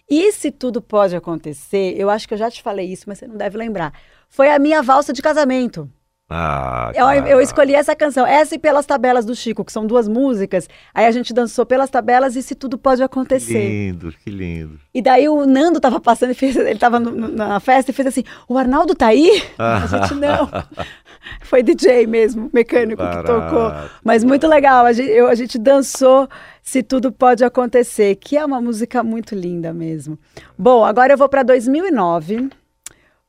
E 0.08 0.30
se 0.30 0.52
tudo 0.52 0.80
pode 0.80 1.16
acontecer, 1.16 1.94
eu 1.96 2.08
acho 2.08 2.28
que 2.28 2.34
eu 2.34 2.38
já 2.38 2.48
te 2.48 2.62
falei 2.62 2.86
isso, 2.86 3.04
mas 3.08 3.18
você 3.18 3.26
não 3.26 3.36
deve 3.36 3.58
lembrar. 3.58 3.92
Foi 4.28 4.50
a 4.50 4.58
minha 4.58 4.82
valsa 4.82 5.12
de 5.12 5.20
casamento. 5.20 5.90
Ah, 6.36 6.90
eu, 6.92 7.06
eu, 7.26 7.40
escolhi 7.40 7.76
essa 7.76 7.94
canção, 7.94 8.26
essa 8.26 8.56
e 8.56 8.58
pelas 8.58 8.84
tabelas 8.84 9.24
do 9.24 9.36
Chico, 9.36 9.64
que 9.64 9.70
são 9.70 9.86
duas 9.86 10.08
músicas. 10.08 10.68
Aí 10.92 11.06
a 11.06 11.10
gente 11.12 11.32
dançou 11.32 11.64
pelas 11.64 11.88
tabelas 11.88 12.34
e 12.34 12.42
se 12.42 12.56
tudo 12.56 12.76
pode 12.76 13.04
acontecer. 13.04 13.52
Que 13.52 13.68
lindo, 13.68 14.14
que 14.24 14.30
lindo. 14.30 14.80
E 14.92 15.00
daí 15.00 15.28
o 15.28 15.46
Nando 15.46 15.78
tava 15.78 16.00
passando 16.00 16.30
e 16.30 16.34
fez, 16.34 16.56
ele 16.56 16.76
tava 16.76 16.98
no, 16.98 17.28
na 17.28 17.60
festa 17.60 17.92
e 17.92 17.94
fez 17.94 18.08
assim: 18.08 18.24
o 18.48 18.58
Arnaldo 18.58 18.96
tá 18.96 19.06
aí? 19.06 19.44
a 19.56 19.86
gente 19.86 20.14
não. 20.14 20.50
Foi 21.40 21.62
DJ 21.62 22.08
mesmo, 22.08 22.50
mecânico 22.52 23.00
Barato. 23.00 23.22
que 23.22 23.32
tocou. 23.32 23.72
Mas 24.02 24.24
muito 24.24 24.48
legal, 24.48 24.84
a 24.84 24.92
gente, 24.92 25.10
eu, 25.10 25.28
a 25.28 25.36
gente 25.36 25.56
dançou 25.56 26.28
Se 26.64 26.82
Tudo 26.82 27.12
Pode 27.12 27.44
Acontecer, 27.44 28.16
que 28.16 28.36
é 28.36 28.44
uma 28.44 28.60
música 28.60 29.04
muito 29.04 29.36
linda 29.36 29.72
mesmo. 29.72 30.18
Bom, 30.58 30.84
agora 30.84 31.12
eu 31.12 31.16
vou 31.16 31.28
para 31.28 31.44
2009, 31.44 32.50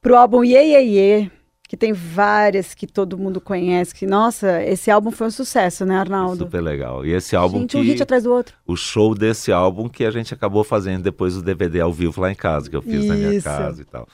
pro 0.02 0.18
álbum 0.18 0.44
Ye 0.44 0.58
Ye 0.58 0.98
Ye 0.98 1.35
que 1.68 1.76
tem 1.76 1.94
várias 1.94 2.74
que 2.74 2.86
todo 2.86 3.18
mundo 3.18 3.42
conhece, 3.42 3.94
que, 3.94 4.06
nossa, 4.06 4.64
esse 4.64 4.92
álbum 4.92 5.12
foi 5.12 5.28
um 5.28 5.32
sucesso, 5.32 5.86
né, 5.86 5.98
Arnaldo? 5.98 6.46
Super 6.46 6.62
legal. 6.62 7.06
E 7.06 7.12
esse 7.12 7.36
álbum 7.36 7.62
gente, 7.62 7.72
que... 7.72 7.78
um 7.78 7.82
hit 7.82 8.02
atrás 8.04 8.24
do 8.24 8.32
outro. 8.32 8.56
O 8.66 8.76
show 8.76 9.16
desse 9.16 9.52
álbum 9.52 9.90
que 9.90 10.06
a 10.06 10.12
gente 10.12 10.34
acabou 10.34 10.64
fazendo 10.64 11.02
depois 11.02 11.34
do 11.34 11.42
DVD 11.42 11.82
ao 11.82 11.92
vivo 11.92 12.22
lá 12.22 12.32
em 12.32 12.36
casa, 12.36 12.70
que 12.70 12.76
eu 12.76 12.82
fiz 12.82 13.04
Isso. 13.04 13.08
na 13.08 13.16
minha 13.16 13.42
casa 13.42 13.82
e 13.82 13.86
tal. 13.86 14.08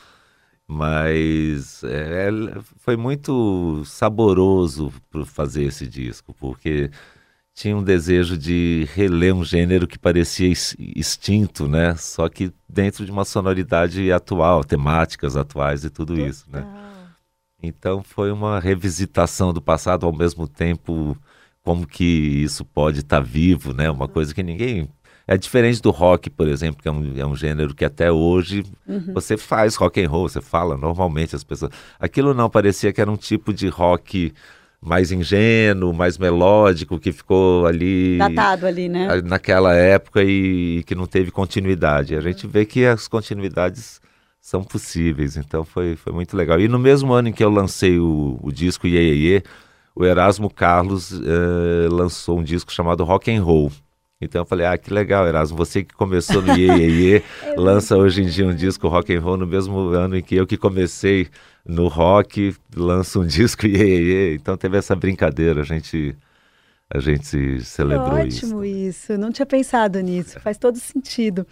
Mas 0.66 1.84
é, 1.84 2.30
foi 2.78 2.96
muito 2.96 3.84
saboroso 3.86 4.92
fazer 5.26 5.64
esse 5.66 5.86
disco, 5.86 6.34
porque 6.40 6.90
tinha 7.54 7.76
um 7.76 7.84
desejo 7.84 8.38
de 8.38 8.88
reler 8.94 9.36
um 9.36 9.44
gênero 9.44 9.86
que 9.86 10.00
parecia 10.00 10.50
extinto, 10.96 11.68
né? 11.68 11.96
Só 11.98 12.30
que 12.30 12.54
dentro 12.70 13.04
de 13.04 13.12
uma 13.12 13.26
sonoridade 13.26 14.10
atual, 14.10 14.64
temáticas 14.64 15.36
atuais 15.36 15.84
e 15.84 15.90
tudo 15.90 16.18
isso, 16.18 16.46
né? 16.50 16.66
Então 17.62 18.02
foi 18.04 18.32
uma 18.32 18.60
revisitação 18.60 19.54
do 19.54 19.62
passado 19.62 20.06
ao 20.06 20.14
mesmo 20.16 20.48
tempo 20.48 21.18
como 21.64 21.86
que 21.86 22.04
isso 22.04 22.66
pode 22.66 23.00
estar 23.02 23.18
tá 23.18 23.24
vivo, 23.24 23.74
né? 23.74 23.90
Uma 23.90 24.08
coisa 24.08 24.34
que 24.34 24.42
ninguém 24.44 24.90
É 25.28 25.38
diferente 25.38 25.82
do 25.82 25.92
rock, 25.92 26.30
por 26.30 26.48
exemplo, 26.48 26.82
que 26.82 26.88
é 26.90 26.92
um, 26.92 27.14
é 27.18 27.26
um 27.26 27.36
gênero 27.36 27.74
que 27.76 27.86
até 27.86 28.12
hoje 28.12 28.64
Uhum. 28.88 29.14
você 29.14 29.38
faz 29.38 29.76
rock 29.76 30.04
and 30.04 30.10
roll, 30.10 30.28
você 30.28 30.42
fala 30.42 30.76
normalmente 30.76 31.36
as 31.36 31.44
pessoas. 31.44 31.72
Aquilo 32.00 32.34
não 32.34 32.50
parecia 32.50 32.92
que 32.92 33.00
era 33.00 33.10
um 33.10 33.16
tipo 33.16 33.54
de 33.54 33.68
rock 33.70 34.34
mais 34.82 35.12
ingênuo, 35.12 35.94
mais 35.94 36.18
melódico, 36.18 37.00
que 37.00 37.12
ficou 37.12 37.68
ali 37.68 38.18
Datado 38.18 38.66
ali, 38.66 38.90
né? 38.90 39.22
naquela 39.24 39.76
época 39.76 40.24
e, 40.24 40.84
que 40.88 40.96
não 40.96 41.06
teve 41.06 41.30
continuidade. 41.32 42.16
A 42.16 42.22
gente 42.22 42.48
vê 42.48 42.66
que 42.66 42.84
as 42.86 43.08
continuidades 43.08 44.02
são 44.42 44.64
possíveis, 44.64 45.38
então 45.38 45.64
foi, 45.64 45.96
foi 45.96 46.12
muito 46.12 46.36
legal. 46.36 46.60
E 46.60 46.68
no 46.68 46.80
mesmo 46.80 47.14
ano 47.14 47.30
em 47.30 47.32
que 47.32 47.44
eu 47.44 47.50
lancei 47.50 48.00
o, 48.00 48.40
o 48.42 48.52
disco 48.52 48.88
Iê, 48.88 49.14
Iê, 49.14 49.44
o 49.96 50.04
Erasmo 50.04 50.50
Carlos 50.50 51.14
eh, 51.14 51.88
lançou 51.90 52.40
um 52.40 52.44
disco 52.44 52.72
chamado 52.72 53.04
Rock 53.04 53.32
and 53.32 53.44
Roll. 53.44 53.72
Então 54.20 54.42
eu 54.42 54.46
falei, 54.46 54.66
ah, 54.66 54.78
que 54.78 54.92
legal, 54.92 55.28
Erasmo, 55.28 55.58
você 55.58 55.84
que 55.84 55.94
começou 55.94 56.42
no 56.42 56.56
Iê, 56.58 56.68
Iê, 56.68 56.90
Iê, 56.90 57.24
lança 57.56 57.96
hoje 57.96 58.24
em 58.24 58.28
dia 58.28 58.48
um 58.48 58.56
disco 58.56 58.88
rock 58.88 59.14
and 59.16 59.22
roll 59.22 59.38
no 59.38 59.46
mesmo 59.46 59.78
ano 59.90 60.18
em 60.18 60.24
que 60.24 60.36
eu 60.36 60.48
que 60.48 60.58
comecei 60.58 61.28
no 61.66 61.88
rock, 61.88 62.56
lanço 62.76 63.22
um 63.22 63.26
disco 63.28 63.68
Iê, 63.68 63.78
Iê, 63.78 64.00
Iê. 64.00 64.36
Então 64.36 64.58
teve 64.58 64.78
essa 64.78 64.96
brincadeira, 64.96 65.62
a 65.62 65.64
gente, 65.64 66.16
a 66.90 67.00
gente 67.00 67.62
celebrou 67.64 68.20
isso. 68.26 68.46
Ótimo 68.46 68.66
isso. 68.66 69.18
Não 69.18 69.32
tinha 69.32 69.46
pensado 69.46 70.00
nisso. 70.02 70.40
Faz 70.40 70.58
todo 70.58 70.78
sentido. 70.78 71.46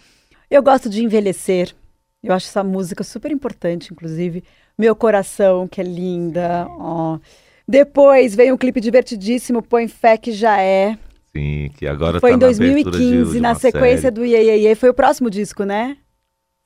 Eu 0.50 0.62
gosto 0.62 0.90
de 0.90 1.04
envelhecer. 1.04 1.74
Eu 2.22 2.34
acho 2.34 2.46
essa 2.46 2.62
música 2.62 3.02
super 3.02 3.30
importante, 3.30 3.92
inclusive. 3.92 4.44
Meu 4.78 4.94
coração, 4.94 5.66
que 5.66 5.80
é 5.80 5.84
linda. 5.84 6.66
ó. 6.68 7.18
Depois 7.66 8.34
veio 8.34 8.54
um 8.54 8.58
clipe 8.58 8.80
divertidíssimo, 8.80 9.62
Põe 9.62 9.88
Fé 9.88 10.16
que 10.16 10.32
já 10.32 10.60
é. 10.60 10.98
Sim, 11.34 11.70
que 11.76 11.86
agora 11.86 12.18
Foi 12.20 12.30
tá 12.30 12.36
em 12.36 12.40
na 12.40 12.46
abertura 12.48 12.72
de- 12.72 12.84
2015, 12.84 13.32
de 13.32 13.40
na 13.40 13.54
sequência 13.54 14.02
série. 14.02 14.14
do 14.14 14.24
Iê, 14.24 14.42
Iê, 14.42 14.56
Iê. 14.68 14.74
Foi 14.74 14.90
o 14.90 14.94
próximo 14.94 15.30
disco, 15.30 15.62
né? 15.64 15.96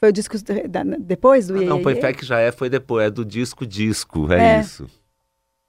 Foi 0.00 0.08
o 0.08 0.12
disco 0.12 0.36
da- 0.68 0.82
depois 0.98 1.46
do 1.46 1.56
Ah, 1.56 1.60
Iê, 1.60 1.66
não, 1.66 1.76
Iê, 1.78 1.82
Põe? 1.82 1.94
Fé 1.96 2.12
que 2.14 2.24
já 2.24 2.40
é, 2.40 2.50
foi 2.50 2.70
depois, 2.70 3.06
é 3.06 3.10
do 3.10 3.24
disco 3.24 3.66
disco, 3.66 4.32
é, 4.32 4.56
É. 4.56 4.60
isso. 4.60 4.86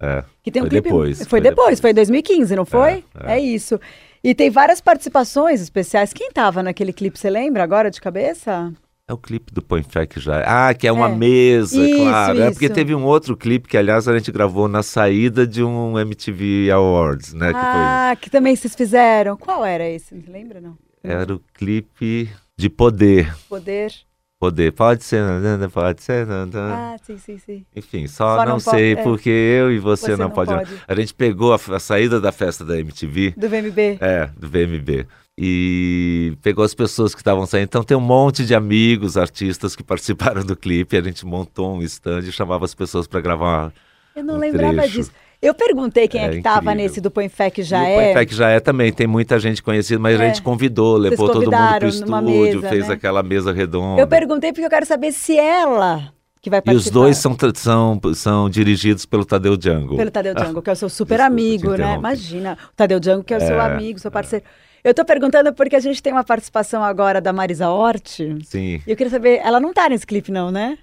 É. 0.01 0.23
Que 0.41 0.51
tem 0.51 0.61
um 0.63 0.67
clipe. 0.69 0.83
depois, 0.89 1.17
Foi, 1.19 1.25
foi 1.27 1.41
depois, 1.41 1.55
depois. 1.65 1.79
foi 1.81 1.91
em 1.91 1.93
2015, 1.93 2.55
não 2.55 2.65
foi? 2.65 3.03
É, 3.23 3.33
É, 3.33 3.37
é. 3.37 3.39
isso. 3.39 3.79
E 4.23 4.33
tem 4.33 4.49
várias 4.49 4.79
participações 4.81 5.61
especiais. 5.61 6.11
Quem 6.13 6.31
tava 6.31 6.63
naquele 6.63 6.91
clipe, 6.93 7.19
você 7.19 7.29
lembra 7.29 7.63
agora 7.63 7.91
de 7.91 7.99
cabeça? 8.01 8.73
É 9.07 9.13
o 9.13 9.17
clipe 9.17 9.53
do 9.53 9.61
Põe 9.61 9.83
Fé 9.83 10.07
que 10.07 10.19
já 10.19 10.39
é. 10.39 10.43
Ah, 10.47 10.73
que 10.73 10.87
é 10.87 10.91
uma 10.91 11.09
É. 11.09 11.15
mesa, 11.15 11.79
Isso, 11.85 11.95
claro. 11.97 12.41
É 12.41 12.49
porque 12.49 12.65
isso. 12.65 12.73
teve 12.73 12.95
um 12.95 13.03
outro 13.03 13.37
clipe 13.37 13.67
que, 13.67 13.77
aliás, 13.77 14.07
a 14.07 14.17
gente 14.17 14.31
gravou 14.31 14.67
na 14.67 14.81
saída 14.81 15.45
de 15.45 15.63
um 15.63 15.99
MTV 15.99 16.71
Awards, 16.71 17.31
né? 17.33 17.51
Que 17.53 17.59
ah, 17.59 18.17
que 18.19 18.29
também 18.31 18.55
vocês 18.55 18.73
fizeram. 18.73 19.37
Qual 19.37 19.63
era 19.63 19.87
esse? 19.87 20.15
Não 20.15 20.33
lembra, 20.33 20.59
não? 20.59 20.75
foi, 21.01 21.11
era 21.11 21.35
o 21.35 21.39
clipe 21.53 22.31
de 22.57 22.67
poder. 22.67 23.31
Poder. 23.47 23.93
Poder, 24.39 24.73
pode 24.73 25.03
ser, 25.03 25.21
nanana, 25.21 25.69
pode 25.69 26.03
ser. 26.03 26.27
Ah, 26.29 26.95
sim, 27.03 27.17
sim, 27.17 27.37
sim. 27.37 27.65
Enfim, 27.75 28.05
só, 28.07 28.37
Só 28.37 28.43
não, 28.45 28.53
não 28.53 28.59
sei 28.59 28.95
pode- 28.95 28.99
é. 28.99 29.03
porque 29.03 29.29
eu 29.29 29.71
e 29.71 29.79
você, 29.79 30.07
Você 30.07 30.11
não, 30.17 30.27
não 30.27 30.31
pode, 30.31 30.51
pode. 30.53 30.69
A 30.87 30.95
gente 30.95 31.13
pegou 31.13 31.53
a, 31.53 31.59
a 31.75 31.79
saída 31.79 32.19
da 32.19 32.31
festa 32.31 32.65
da 32.65 32.77
MTV 32.77 33.33
Do 33.37 33.47
VMB. 33.47 33.97
É, 34.01 34.29
do 34.37 34.47
VMB. 34.49 35.07
E 35.37 36.37
pegou 36.41 36.63
as 36.63 36.73
pessoas 36.73 37.13
que 37.13 37.19
estavam 37.19 37.45
saindo. 37.45 37.65
Então 37.65 37.83
tem 37.83 37.95
um 37.97 38.01
monte 38.01 38.45
de 38.45 38.55
amigos, 38.55 39.17
artistas 39.17 39.75
que 39.75 39.83
participaram 39.83 40.43
do 40.45 40.55
clipe. 40.55 40.95
A 40.97 41.01
gente 41.01 41.25
montou 41.25 41.75
um 41.75 41.81
stand 41.81 42.19
e 42.21 42.31
chamava 42.31 42.63
as 42.65 42.73
pessoas 42.73 43.05
para 43.05 43.19
gravar. 43.19 43.73
Eu 44.15 44.23
não 44.23 44.35
um 44.35 44.37
lembrava 44.37 44.73
trecho. 44.77 44.93
disso. 44.93 45.11
Eu 45.41 45.53
perguntei 45.53 46.07
quem 46.07 46.21
é, 46.21 46.25
É 46.25 46.29
que 46.29 46.41
tava 46.41 46.71
incrível. 46.71 46.75
nesse 46.83 47.01
do 47.01 47.11
Põe 47.11 47.27
Fé 47.27 47.49
que 47.49 47.61
já 47.61 47.83
e 47.83 47.91
é. 47.93 48.03
Põe 48.05 48.13
Fé 48.13 48.25
que 48.25 48.33
já 48.33 48.49
é 48.49 48.59
também. 48.61 48.93
Tem 48.93 49.05
muita 49.05 49.37
gente 49.37 49.61
conhecida, 49.61 49.99
mas 49.99 50.19
a 50.19 50.23
É. 50.23 50.27
gente 50.29 50.41
convidou, 50.41 50.95
levou 50.95 51.27
todo 51.27 51.51
mundo 51.51 51.79
pro 51.79 51.87
estúdio, 51.89 52.21
mesa, 52.61 52.69
fez 52.69 52.87
né? 52.87 52.93
aquela 52.93 53.21
mesa 53.21 53.51
redonda. 53.51 54.01
Eu 54.01 54.07
perguntei 54.07 54.53
porque 54.53 54.65
eu 54.65 54.69
quero 54.69 54.85
saber 54.85 55.11
se 55.11 55.37
ela 55.37 56.13
que 56.41 56.49
vai 56.49 56.59
E 56.59 56.61
participar. 56.61 56.87
os 56.87 56.93
dois 56.93 57.17
são, 57.17 57.35
são, 57.55 57.99
são 58.13 58.49
dirigidos 58.49 59.05
pelo 59.05 59.25
Tadeu 59.25 59.57
Django. 59.57 59.97
Pelo 59.97 60.09
Tadeu 60.11 60.33
Django, 60.33 60.61
que 60.61 60.69
é 60.69 60.73
o 60.73 60.75
seu 60.77 60.87
super 60.89 61.19
amigo, 61.19 61.75
né? 61.75 61.95
Imagina, 61.95 62.57
o 62.71 62.75
Tadeu 62.75 62.99
Django, 63.01 63.23
que 63.23 63.33
é 63.33 63.37
o 63.37 63.41
seu 63.41 63.59
É, 63.59 63.61
amigo, 63.61 63.99
seu 63.99 64.09
parceiro. 64.09 64.45
Eu 64.85 64.93
tô 64.93 65.03
perguntando 65.03 65.51
porque 65.53 65.75
a 65.75 65.79
gente 65.79 66.01
tem 66.01 66.13
uma 66.13 66.23
participação 66.23 66.83
agora 66.83 67.19
da 67.19 67.33
Marisa 67.33 67.67
Hort. 67.69 68.19
Sim. 68.43 68.81
E 68.85 68.91
eu 68.91 68.95
queria 68.95 69.09
saber, 69.09 69.41
ela 69.43 69.59
não 69.59 69.73
tá 69.73 69.89
nesse 69.89 70.05
clipe, 70.05 70.31
não, 70.31 70.51
né? 70.51 70.77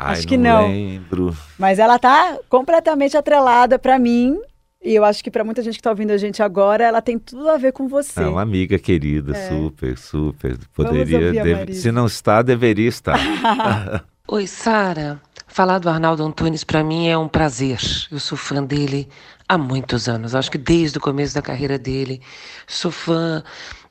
Ai, 0.00 0.14
Acho 0.14 0.26
que 0.26 0.36
não. 0.38 0.66
lembro. 0.68 1.36
Mas 1.58 1.78
ela 1.78 1.98
tá 1.98 2.38
completamente 2.48 3.16
atrelada 3.16 3.78
pra 3.78 3.98
mim. 3.98 4.38
E 4.82 4.94
eu 4.94 5.04
acho 5.04 5.22
que 5.22 5.30
pra 5.30 5.42
muita 5.44 5.62
gente 5.62 5.76
que 5.76 5.82
tá 5.82 5.90
ouvindo 5.90 6.12
a 6.12 6.16
gente 6.16 6.42
agora, 6.42 6.84
ela 6.84 7.02
tem 7.02 7.18
tudo 7.18 7.48
a 7.50 7.56
ver 7.58 7.72
com 7.72 7.88
você. 7.88 8.22
É 8.22 8.26
uma 8.26 8.42
amiga 8.42 8.78
querida, 8.78 9.36
É. 9.36 9.48
super, 9.48 9.98
super. 9.98 10.56
Poderia, 10.74 11.18
ouvir 11.26 11.38
a 11.40 11.42
deve- 11.42 11.74
se 11.74 11.90
não 11.92 12.06
está, 12.06 12.40
deveria 12.40 12.88
estar. 12.88 13.18
Oi, 14.28 14.46
Sara. 14.46 15.20
Falar 15.46 15.78
do 15.78 15.88
Arnaldo 15.88 16.22
Antunes 16.24 16.62
para 16.64 16.82
mim 16.84 17.08
é 17.08 17.16
um 17.16 17.28
prazer. 17.28 17.78
Eu 18.10 18.18
sou 18.18 18.36
fã 18.36 18.62
dele 18.62 19.08
há 19.48 19.56
muitos 19.56 20.08
anos. 20.08 20.34
Acho 20.34 20.50
que 20.50 20.58
desde 20.58 20.98
o 20.98 21.00
começo 21.00 21.34
da 21.34 21.42
carreira 21.42 21.78
dele. 21.78 22.20
Sou 22.66 22.90
fã, 22.90 23.42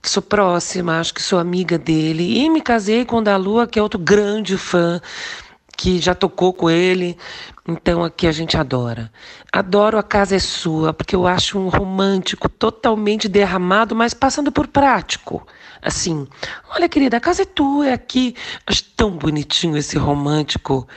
sou 0.04 0.22
próxima, 0.22 1.00
acho 1.00 1.14
que 1.14 1.22
sou 1.22 1.40
amiga 1.40 1.78
dele. 1.78 2.40
E 2.40 2.50
me 2.50 2.62
casei 2.62 3.06
com 3.06 3.18
o 3.18 3.22
da 3.22 3.38
Lua, 3.38 3.68
que 3.68 3.80
é 3.80 3.82
outro 3.82 4.00
grande 4.00 4.58
fã, 4.58 5.02
que 5.78 6.00
já 6.00 6.16
tocou 6.16 6.54
com 6.54 6.70
ele. 6.70 7.18
Então 7.68 8.04
aqui 8.04 8.28
a 8.28 8.32
gente 8.32 8.58
adora. 8.58 9.12
Adoro 9.52 9.98
A 9.98 10.04
Casa 10.04 10.36
é 10.36 10.40
Sua, 10.40 10.94
porque 10.94 11.16
eu 11.16 11.26
acho 11.26 11.58
um 11.58 11.70
romântico 11.70 12.48
totalmente 12.48 13.28
derramado, 13.28 13.96
mas 13.96 14.14
passando 14.14 14.52
por 14.52 14.68
prático. 14.68 15.46
Assim, 15.82 16.28
olha 16.74 16.90
querida, 16.90 17.18
a 17.18 17.20
casa 17.20 17.44
é 17.44 17.46
tua, 17.46 17.90
é 17.90 17.94
aqui. 17.94 18.36
Acho 18.66 18.84
tão 18.96 19.12
bonitinho 19.12 19.78
esse 19.78 19.98
romântico 19.98 20.88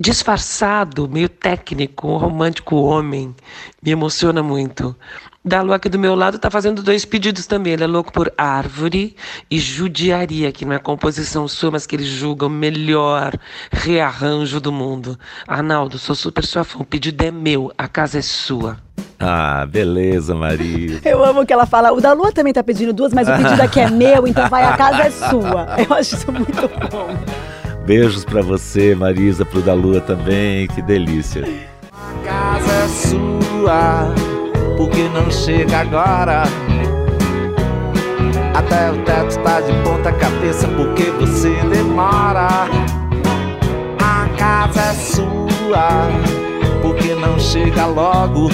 disfarçado, 0.00 1.06
meio 1.06 1.28
técnico, 1.28 2.08
um 2.08 2.16
romântico 2.16 2.76
homem. 2.76 3.36
Me 3.82 3.90
emociona 3.90 4.42
muito. 4.42 4.96
Dalu 5.44 5.72
aqui 5.72 5.88
do 5.88 5.98
meu 5.98 6.14
lado 6.14 6.38
tá 6.38 6.50
fazendo 6.50 6.82
dois 6.82 7.04
pedidos 7.04 7.46
também. 7.46 7.74
Ele 7.74 7.84
é 7.84 7.86
louco 7.86 8.10
por 8.10 8.32
árvore 8.36 9.14
e 9.50 9.58
judiaria, 9.58 10.50
que 10.52 10.64
não 10.64 10.72
é 10.72 10.78
composição 10.78 11.46
sua, 11.46 11.70
mas 11.70 11.86
que 11.86 11.96
ele 11.96 12.04
julga 12.04 12.46
o 12.46 12.50
melhor 12.50 13.38
rearranjo 13.70 14.58
do 14.58 14.72
mundo. 14.72 15.18
Arnaldo, 15.46 15.98
sou 15.98 16.14
super 16.14 16.44
sua 16.46 16.64
fã. 16.64 16.78
O 16.78 16.84
pedido 16.84 17.22
é 17.22 17.30
meu, 17.30 17.70
a 17.76 17.86
casa 17.86 18.18
é 18.18 18.22
sua. 18.22 18.78
Ah, 19.18 19.66
beleza, 19.66 20.34
Maria. 20.34 20.98
Eu 21.04 21.22
amo 21.22 21.44
que 21.44 21.52
ela 21.52 21.66
fala, 21.66 21.92
o 21.92 22.00
da 22.00 22.14
Lua 22.14 22.32
também 22.32 22.54
tá 22.54 22.62
pedindo 22.62 22.92
duas, 22.92 23.12
mas 23.12 23.28
o 23.28 23.36
pedido 23.36 23.60
aqui 23.60 23.80
é 23.80 23.90
meu, 23.90 24.26
então 24.26 24.48
vai, 24.48 24.64
a 24.64 24.76
casa 24.78 25.02
é 25.02 25.10
sua. 25.10 25.76
Eu 25.78 25.94
acho 25.94 26.14
isso 26.14 26.32
muito 26.32 26.70
bom. 26.90 27.49
Beijos 27.90 28.24
pra 28.24 28.40
você, 28.40 28.94
Marisa, 28.94 29.44
pro 29.44 29.60
da 29.60 29.74
Lua 29.74 30.00
também. 30.00 30.68
Que 30.68 30.80
delícia. 30.80 31.42
A 31.92 32.24
casa 32.24 32.72
é 32.72 32.86
sua, 32.86 34.14
porque 34.76 35.08
não 35.08 35.28
chega 35.28 35.78
agora. 35.78 36.44
Até 38.54 38.92
o 38.92 39.02
teto 39.02 39.30
está 39.30 39.60
de 39.60 39.72
ponta 39.82 40.12
cabeça, 40.12 40.68
porque 40.68 41.10
você 41.18 41.50
demora. 41.64 42.68
A 43.98 44.28
casa 44.38 44.80
é 44.80 44.94
sua, 44.94 45.88
porque 46.82 47.12
não 47.16 47.40
chega 47.40 47.86
logo. 47.86 48.50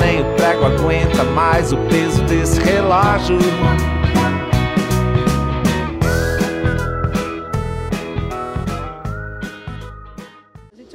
Nem 0.00 0.22
o 0.22 0.24
prego 0.34 0.64
aguenta 0.64 1.22
mais 1.22 1.72
o 1.72 1.76
peso 1.76 2.20
desse 2.24 2.60
relógio. 2.60 3.38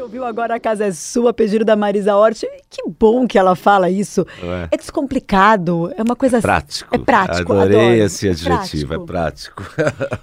Ouviu 0.09 0.25
agora 0.25 0.55
A 0.55 0.59
Casa 0.59 0.85
é 0.85 0.91
Sua, 0.91 1.31
pedido 1.31 1.63
da 1.63 1.75
Marisa 1.75 2.15
Hort. 2.15 2.43
Que 2.67 2.81
bom 2.99 3.27
que 3.27 3.37
ela 3.37 3.55
fala 3.55 3.89
isso. 3.91 4.25
Ué. 4.43 4.67
É 4.71 4.77
descomplicado, 4.77 5.93
é 5.95 6.01
uma 6.01 6.15
coisa... 6.15 6.41
Prático. 6.41 6.95
É 6.95 6.97
prático, 6.97 7.53
Adorei 7.53 7.77
adoro. 7.79 7.93
esse 8.05 8.27
adjetivo, 8.27 8.93
é 8.95 8.99
prático. 9.05 9.63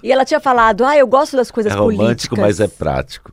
E 0.03 0.11
ela 0.11 0.25
tinha 0.25 0.39
falado, 0.41 0.83
ah, 0.83 0.95
eu 0.97 1.07
gosto 1.07 1.37
das 1.37 1.49
coisas 1.49 1.71
É 1.71 1.75
romântico, 1.75 2.35
políticas. 2.35 2.39
mas 2.39 2.59
é 2.59 2.67
prático. 2.67 3.31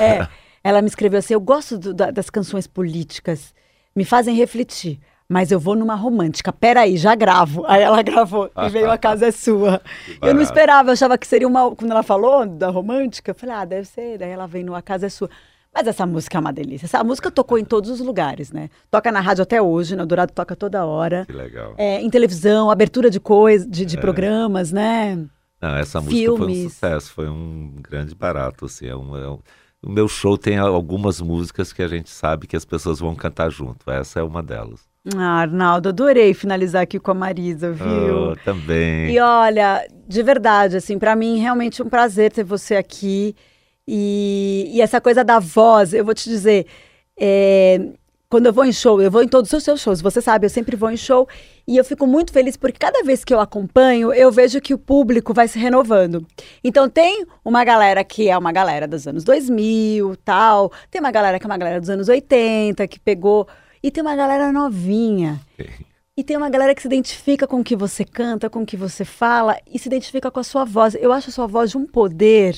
É, 0.00 0.28
ela 0.62 0.80
me 0.80 0.86
escreveu 0.88 1.18
assim, 1.18 1.34
eu 1.34 1.40
gosto 1.40 1.76
do- 1.76 1.92
da- 1.92 2.12
das 2.12 2.30
canções 2.30 2.66
políticas, 2.68 3.52
me 3.94 4.04
fazem 4.04 4.34
refletir. 4.36 5.00
Mas 5.28 5.50
eu 5.50 5.58
vou 5.58 5.74
numa 5.74 5.96
romântica. 5.96 6.52
Peraí, 6.52 6.96
já 6.96 7.16
gravo. 7.16 7.64
Aí 7.66 7.82
ela 7.82 8.00
gravou 8.00 8.48
e 8.56 8.68
veio 8.68 8.88
A 8.88 8.96
Casa 8.96 9.26
é 9.26 9.32
Sua. 9.32 9.82
Eu 10.22 10.32
não 10.32 10.40
esperava, 10.40 10.90
eu 10.90 10.92
achava 10.92 11.18
que 11.18 11.26
seria 11.26 11.48
uma. 11.48 11.74
Quando 11.74 11.90
ela 11.90 12.04
falou 12.04 12.46
da 12.46 12.68
romântica, 12.70 13.32
eu 13.32 13.34
falei, 13.34 13.56
ah, 13.56 13.64
deve 13.64 13.88
ser. 13.88 14.18
Daí 14.18 14.30
ela 14.30 14.46
vem 14.46 14.62
no 14.62 14.72
A 14.72 14.80
Casa 14.80 15.06
é 15.06 15.08
Sua. 15.08 15.28
Mas 15.76 15.86
essa 15.86 16.06
música 16.06 16.38
é 16.38 16.40
uma 16.40 16.54
delícia. 16.54 16.86
Essa 16.86 17.04
música 17.04 17.30
tocou 17.30 17.58
em 17.58 17.64
todos 17.64 17.90
os 17.90 18.00
lugares, 18.00 18.50
né? 18.50 18.70
Toca 18.90 19.12
na 19.12 19.20
rádio 19.20 19.42
até 19.42 19.60
hoje, 19.60 19.94
no 19.94 20.06
Dourado 20.06 20.32
toca 20.32 20.56
toda 20.56 20.86
hora. 20.86 21.26
Que 21.26 21.32
legal. 21.34 21.74
É, 21.76 22.00
em 22.00 22.08
televisão, 22.08 22.70
abertura 22.70 23.10
de 23.10 23.20
coisas, 23.20 23.68
de, 23.68 23.84
de 23.84 23.98
programas, 23.98 24.72
né? 24.72 25.16
Não, 25.60 25.76
essa 25.76 26.00
música 26.00 26.16
foi 26.38 26.46
um 26.46 26.68
sucesso, 26.70 27.12
foi 27.12 27.28
um 27.28 27.74
grande 27.78 28.14
barato. 28.14 28.64
Assim, 28.64 28.86
é 28.86 28.96
um, 28.96 29.16
é 29.18 29.28
um- 29.28 29.38
o 29.82 29.90
meu 29.90 30.08
show 30.08 30.38
tem 30.38 30.56
algumas 30.56 31.20
músicas 31.20 31.74
que 31.74 31.82
a 31.82 31.88
gente 31.88 32.08
sabe 32.08 32.46
que 32.46 32.56
as 32.56 32.64
pessoas 32.64 32.98
vão 32.98 33.14
cantar 33.14 33.50
junto. 33.50 33.90
Essa 33.90 34.20
é 34.20 34.22
uma 34.22 34.42
delas. 34.42 34.80
Ah, 35.14 35.42
Arnaldo, 35.42 35.90
adorei 35.90 36.32
finalizar 36.32 36.82
aqui 36.82 36.98
com 36.98 37.10
a 37.10 37.14
Marisa, 37.14 37.70
viu? 37.70 38.30
Oh, 38.32 38.36
também. 38.44 39.10
E 39.10 39.20
olha, 39.20 39.86
de 40.08 40.22
verdade, 40.22 40.78
assim, 40.78 40.98
para 40.98 41.14
mim 41.14 41.38
realmente 41.38 41.82
um 41.82 41.88
prazer 41.90 42.32
ter 42.32 42.44
você 42.44 42.76
aqui. 42.76 43.36
E, 43.86 44.70
e 44.72 44.80
essa 44.80 45.00
coisa 45.00 45.22
da 45.22 45.38
voz, 45.38 45.94
eu 45.94 46.04
vou 46.04 46.14
te 46.14 46.28
dizer, 46.28 46.66
é, 47.18 47.80
quando 48.28 48.46
eu 48.46 48.52
vou 48.52 48.64
em 48.64 48.72
show, 48.72 49.00
eu 49.00 49.10
vou 49.10 49.22
em 49.22 49.28
todos 49.28 49.52
os 49.52 49.62
seus 49.62 49.80
shows, 49.80 50.00
você 50.00 50.20
sabe, 50.20 50.46
eu 50.46 50.50
sempre 50.50 50.74
vou 50.74 50.90
em 50.90 50.96
show 50.96 51.28
e 51.66 51.76
eu 51.76 51.84
fico 51.84 52.06
muito 52.06 52.32
feliz 52.32 52.56
porque 52.56 52.78
cada 52.78 53.02
vez 53.04 53.24
que 53.24 53.32
eu 53.32 53.38
acompanho, 53.38 54.12
eu 54.12 54.32
vejo 54.32 54.60
que 54.60 54.74
o 54.74 54.78
público 54.78 55.32
vai 55.32 55.46
se 55.46 55.58
renovando. 55.58 56.26
Então 56.62 56.88
tem 56.88 57.24
uma 57.44 57.64
galera 57.64 58.02
que 58.02 58.28
é 58.28 58.36
uma 58.36 58.50
galera 58.50 58.88
dos 58.88 59.06
anos 59.06 59.22
2000, 59.22 60.16
tal, 60.24 60.72
tem 60.90 61.00
uma 61.00 61.12
galera 61.12 61.38
que 61.38 61.46
é 61.46 61.48
uma 61.48 61.58
galera 61.58 61.80
dos 61.80 61.90
anos 61.90 62.08
80, 62.08 62.86
que 62.88 62.98
pegou, 62.98 63.46
e 63.82 63.90
tem 63.90 64.02
uma 64.02 64.16
galera 64.16 64.52
novinha. 64.52 65.40
E 66.16 66.24
tem 66.24 66.36
uma 66.36 66.48
galera 66.48 66.74
que 66.74 66.80
se 66.80 66.88
identifica 66.88 67.46
com 67.46 67.60
o 67.60 67.64
que 67.64 67.76
você 67.76 68.02
canta, 68.02 68.48
com 68.48 68.62
o 68.62 68.66
que 68.66 68.76
você 68.76 69.04
fala 69.04 69.58
e 69.70 69.78
se 69.78 69.86
identifica 69.86 70.30
com 70.30 70.40
a 70.40 70.44
sua 70.44 70.64
voz. 70.64 70.94
Eu 70.94 71.12
acho 71.12 71.28
a 71.28 71.32
sua 71.32 71.46
voz 71.46 71.70
de 71.70 71.76
um 71.76 71.86
poder. 71.86 72.56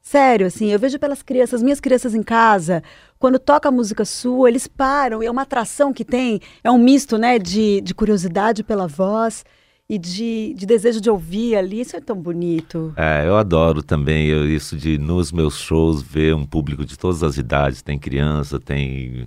Sério, 0.00 0.46
assim, 0.46 0.72
eu 0.72 0.78
vejo 0.78 0.98
pelas 0.98 1.22
crianças, 1.22 1.62
minhas 1.62 1.80
crianças 1.80 2.14
em 2.14 2.22
casa, 2.22 2.82
quando 3.18 3.38
toca 3.38 3.70
música 3.70 4.04
sua, 4.06 4.48
eles 4.48 4.66
param, 4.66 5.22
e 5.22 5.26
é 5.26 5.30
uma 5.30 5.42
atração 5.42 5.92
que 5.92 6.04
tem, 6.04 6.40
é 6.64 6.70
um 6.70 6.78
misto, 6.78 7.18
né, 7.18 7.38
de, 7.38 7.80
de 7.82 7.94
curiosidade 7.94 8.62
pela 8.64 8.86
voz 8.86 9.44
e 9.86 9.98
de, 9.98 10.54
de 10.56 10.64
desejo 10.66 11.00
de 11.00 11.10
ouvir 11.10 11.56
ali, 11.56 11.80
isso 11.80 11.94
é 11.96 12.00
tão 12.00 12.16
bonito. 12.16 12.92
É, 12.96 13.26
eu 13.26 13.36
adoro 13.36 13.82
também 13.82 14.28
eu- 14.28 14.48
isso 14.48 14.76
de 14.76 14.96
nos 14.98 15.30
meus 15.30 15.58
shows 15.58 16.00
ver 16.00 16.34
um 16.34 16.44
público 16.46 16.84
de 16.86 16.96
todas 16.98 17.22
as 17.22 17.36
idades, 17.36 17.82
tem 17.82 17.98
criança, 17.98 18.58
tem 18.58 19.26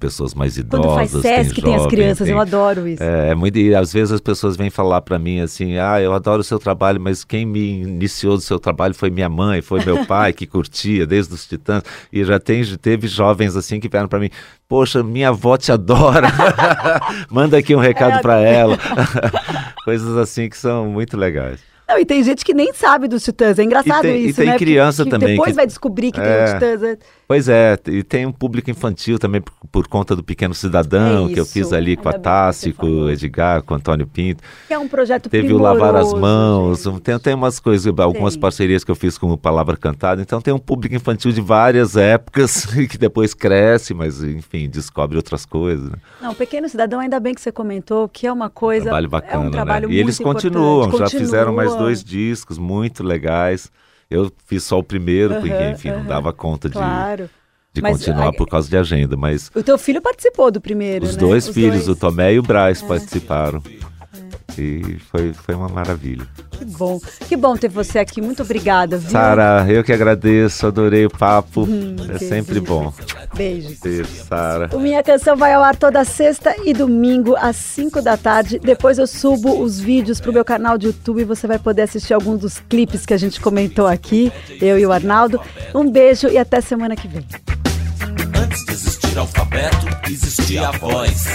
pessoas 0.00 0.32
mais 0.32 0.56
idosas, 0.56 0.86
Quando 0.86 0.94
faz 0.94 1.10
Sesc, 1.10 1.54
tem 1.56 1.64
tem 1.64 1.74
as 1.74 1.82
jovem, 1.82 1.96
crianças, 1.98 2.26
tem- 2.26 2.34
eu 2.34 2.40
adoro 2.40 2.88
isso. 2.88 3.02
É, 3.02 3.30
é 3.30 3.34
muito, 3.34 3.58
e 3.58 3.74
às 3.74 3.92
vezes 3.92 4.10
as 4.10 4.20
pessoas 4.22 4.56
vêm 4.56 4.70
falar 4.70 5.02
para 5.02 5.18
mim 5.18 5.40
assim: 5.40 5.76
ah, 5.76 6.00
eu 6.00 6.14
adoro 6.14 6.40
o 6.40 6.44
seu 6.44 6.58
trabalho, 6.58 6.98
mas 6.98 7.24
quem 7.24 7.44
me 7.44 7.82
iniciou 7.82 8.36
do 8.36 8.40
seu 8.40 8.58
trabalho 8.58 8.94
foi 8.94 9.10
minha 9.10 9.28
mãe, 9.28 9.60
foi 9.60 9.84
meu 9.84 10.04
pai 10.06 10.32
que 10.32 10.46
curtia 10.46 11.06
desde 11.06 11.34
os 11.34 11.46
Titãs. 11.46 11.82
E 12.10 12.24
já 12.24 12.40
tem, 12.40 12.64
teve 12.78 13.06
jovens 13.06 13.54
assim 13.54 13.78
que 13.78 13.86
vieram 13.86 14.08
para 14.08 14.18
mim: 14.18 14.30
poxa, 14.66 15.02
minha 15.02 15.28
avó 15.28 15.58
te 15.58 15.70
adora, 15.70 16.28
manda 17.30 17.58
aqui 17.58 17.76
um 17.76 17.80
recado 17.80 18.18
É, 18.18 18.22
para 18.22 18.40
ela. 18.40 18.78
Coisas 19.84 20.16
assim 20.16 20.48
que 20.48 20.56
são 20.56 20.86
muito 20.86 21.18
legais. 21.18 21.60
Não, 21.88 21.98
e 22.00 22.04
tem 22.04 22.20
gente 22.24 22.44
que 22.44 22.52
nem 22.52 22.72
sabe 22.72 23.06
dos 23.06 23.22
Titãs, 23.22 23.60
é 23.60 23.62
engraçado 23.62 24.04
E 24.06 24.08
tem- 24.10 24.22
e 24.22 24.28
isso, 24.30 24.40
tem 24.40 24.50
né? 24.50 24.58
criança 24.58 25.04
que, 25.04 25.10
que 25.10 25.16
também 25.16 25.36
depois 25.36 25.50
que- 25.50 25.54
vai 25.56 25.66
descobrir 25.68 26.10
que 26.10 26.20
tem 26.20 26.28
É. 26.28 26.44
o 26.44 26.52
Titãs. 26.54 26.98
Pois 27.28 27.48
é, 27.48 27.76
e 27.88 28.04
tem 28.04 28.24
um 28.24 28.30
público 28.30 28.70
infantil 28.70 29.18
também 29.18 29.40
por, 29.40 29.52
por 29.72 29.88
conta 29.88 30.14
do 30.14 30.22
Pequeno 30.22 30.54
Cidadão, 30.54 31.28
É 31.28 31.34
que 31.34 31.40
eu 31.40 31.44
fiz 31.44 31.72
ali 31.72 31.96
com 31.96 32.08
a 32.08 32.12
ainda 32.12 32.18
você 32.18 32.22
Tassi, 32.22 32.72
com 32.72 32.86
o 32.86 33.10
Edgar, 33.10 33.62
com 33.62 33.74
o 33.74 33.76
Antônio 33.76 34.06
Pinto. 34.06 34.44
Que 34.68 34.74
é 34.74 34.78
um 34.78 34.86
projeto 34.86 35.28
Teve 35.28 35.52
o 35.52 35.58
Lavar 35.58 35.96
as 35.96 36.14
Mãos, 36.14 36.84
gente. 36.84 37.00
tem, 37.00 37.18
tem 37.18 37.34
umas 37.34 37.58
coisas, 37.58 37.92
algumas 37.98 38.34
Tem. 38.34 38.40
parcerias 38.40 38.84
que 38.84 38.90
eu 38.90 38.94
fiz 38.94 39.18
com 39.18 39.32
o 39.32 39.36
Palavra 39.36 39.76
Cantada. 39.76 40.22
Então 40.22 40.40
tem 40.40 40.54
um 40.54 40.58
público 40.58 40.94
infantil 40.94 41.32
de 41.32 41.40
várias 41.40 41.96
épocas 41.96 42.64
que 42.88 42.96
depois 42.96 43.34
cresce, 43.34 43.92
mas 43.92 44.22
enfim, 44.22 44.68
descobre 44.68 45.16
outras 45.16 45.44
coisas. 45.44 45.90
né? 45.90 45.96
Não, 46.22 46.32
Pequeno 46.32 46.68
Cidadão, 46.68 47.00
ainda 47.00 47.18
bem 47.18 47.34
que 47.34 47.40
você 47.40 47.50
comentou, 47.50 48.08
que 48.08 48.26
é 48.26 48.32
uma 48.32 48.48
coisa. 48.48 48.84
Trabalho 48.84 49.08
bacana, 49.08 49.44
é 49.44 49.48
um 49.48 49.50
trabalho 49.50 49.88
né? 49.88 49.94
E 49.94 49.98
eles 49.98 50.20
importante. 50.20 50.44
continuam, 50.44 50.96
já 50.96 51.08
fizeram 51.08 51.52
mais 51.52 51.70
Continuam. 51.70 51.86
dois 51.88 52.04
discos 52.04 52.56
muito 52.56 53.02
legais. 53.02 53.70
Eu 54.10 54.30
fiz 54.46 54.62
só 54.64 54.78
o 54.78 54.82
primeiro, 54.84 55.34
porque 55.40 55.52
Aham, 55.52 55.70
enfim, 55.72 55.90
não 55.90 55.98
aham. 55.98 56.06
dava 56.08 56.32
conta 56.32 56.68
de, 56.68 56.74
Claro. 56.74 57.28
de 57.72 57.82
Mas, 57.82 57.92
continuar 57.98 58.32
por 58.32 58.48
causa 58.48 58.68
de 58.68 58.76
agenda, 58.76 59.16
mas 59.16 59.50
O 59.54 59.62
teu 59.62 59.76
filho 59.76 60.00
participou 60.00 60.50
do 60.50 60.60
primeiro, 60.60 61.04
Os 61.04 61.16
né? 61.16 61.20
dois 61.20 61.48
Os 61.48 61.54
filhos, 61.54 61.86
dois. 61.86 61.88
o 61.88 61.96
Tomé 61.96 62.34
e 62.34 62.38
o 62.38 62.42
Braz, 62.42 62.82
participaram. 62.82 63.62
E 64.58 64.98
foi, 65.10 65.32
foi 65.32 65.54
uma 65.54 65.68
maravilha. 65.68 66.26
Que 66.50 66.64
bom. 66.64 66.98
Que 67.28 67.36
bom 67.36 67.56
ter 67.56 67.68
você 67.68 67.98
aqui. 67.98 68.20
Muito 68.20 68.42
obrigada, 68.42 68.96
viu? 68.96 69.10
Sara, 69.10 69.66
eu 69.68 69.84
que 69.84 69.92
agradeço, 69.92 70.66
adorei 70.66 71.06
o 71.06 71.10
papo. 71.10 71.66
é 72.14 72.18
que 72.18 72.24
sempre 72.26 72.60
bom 72.60 72.92
Beijos. 73.34 73.78
ter 73.80 74.06
Sara. 74.06 74.70
O 74.72 74.80
Minha 74.80 75.02
Canção 75.02 75.36
vai 75.36 75.52
ao 75.52 75.62
ar 75.62 75.76
toda 75.76 76.04
sexta 76.04 76.54
e 76.64 76.72
domingo 76.72 77.36
às 77.36 77.56
5 77.56 78.00
da 78.00 78.16
tarde. 78.16 78.58
Depois 78.58 78.98
eu 78.98 79.06
subo 79.06 79.60
os 79.60 79.78
vídeos 79.78 80.20
pro 80.20 80.32
meu 80.32 80.44
canal 80.44 80.78
de 80.78 80.86
YouTube 80.86 81.20
e 81.20 81.24
você 81.24 81.46
vai 81.46 81.58
poder 81.58 81.82
assistir 81.82 82.14
alguns 82.14 82.40
dos 82.40 82.58
clipes 82.58 83.04
que 83.04 83.14
a 83.14 83.18
gente 83.18 83.40
comentou 83.40 83.86
aqui, 83.86 84.32
eu 84.60 84.78
e 84.78 84.86
o 84.86 84.92
Arnaldo. 84.92 85.40
Um 85.74 85.90
beijo 85.90 86.28
e 86.28 86.38
até 86.38 86.60
semana 86.60 86.96
que 86.96 87.08
vem. 87.08 87.26
Antes 88.42 88.64
de 88.64 88.72
existir 88.72 89.18
alfabeto, 89.18 89.86
existia 90.10 90.68
a 90.68 90.72
voz. 90.72 91.26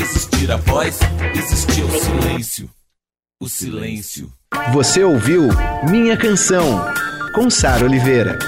Antes 0.00 0.12
de 0.12 0.18
existir 0.18 0.50
a 0.50 0.56
voz, 0.56 0.98
existia 1.34 1.84
o 1.84 1.90
silêncio. 1.90 2.70
O 3.38 3.48
silêncio. 3.48 4.32
Você 4.72 5.04
ouviu 5.04 5.48
Minha 5.90 6.16
Canção, 6.16 6.86
com 7.34 7.50
Sara 7.50 7.84
Oliveira. 7.84 8.38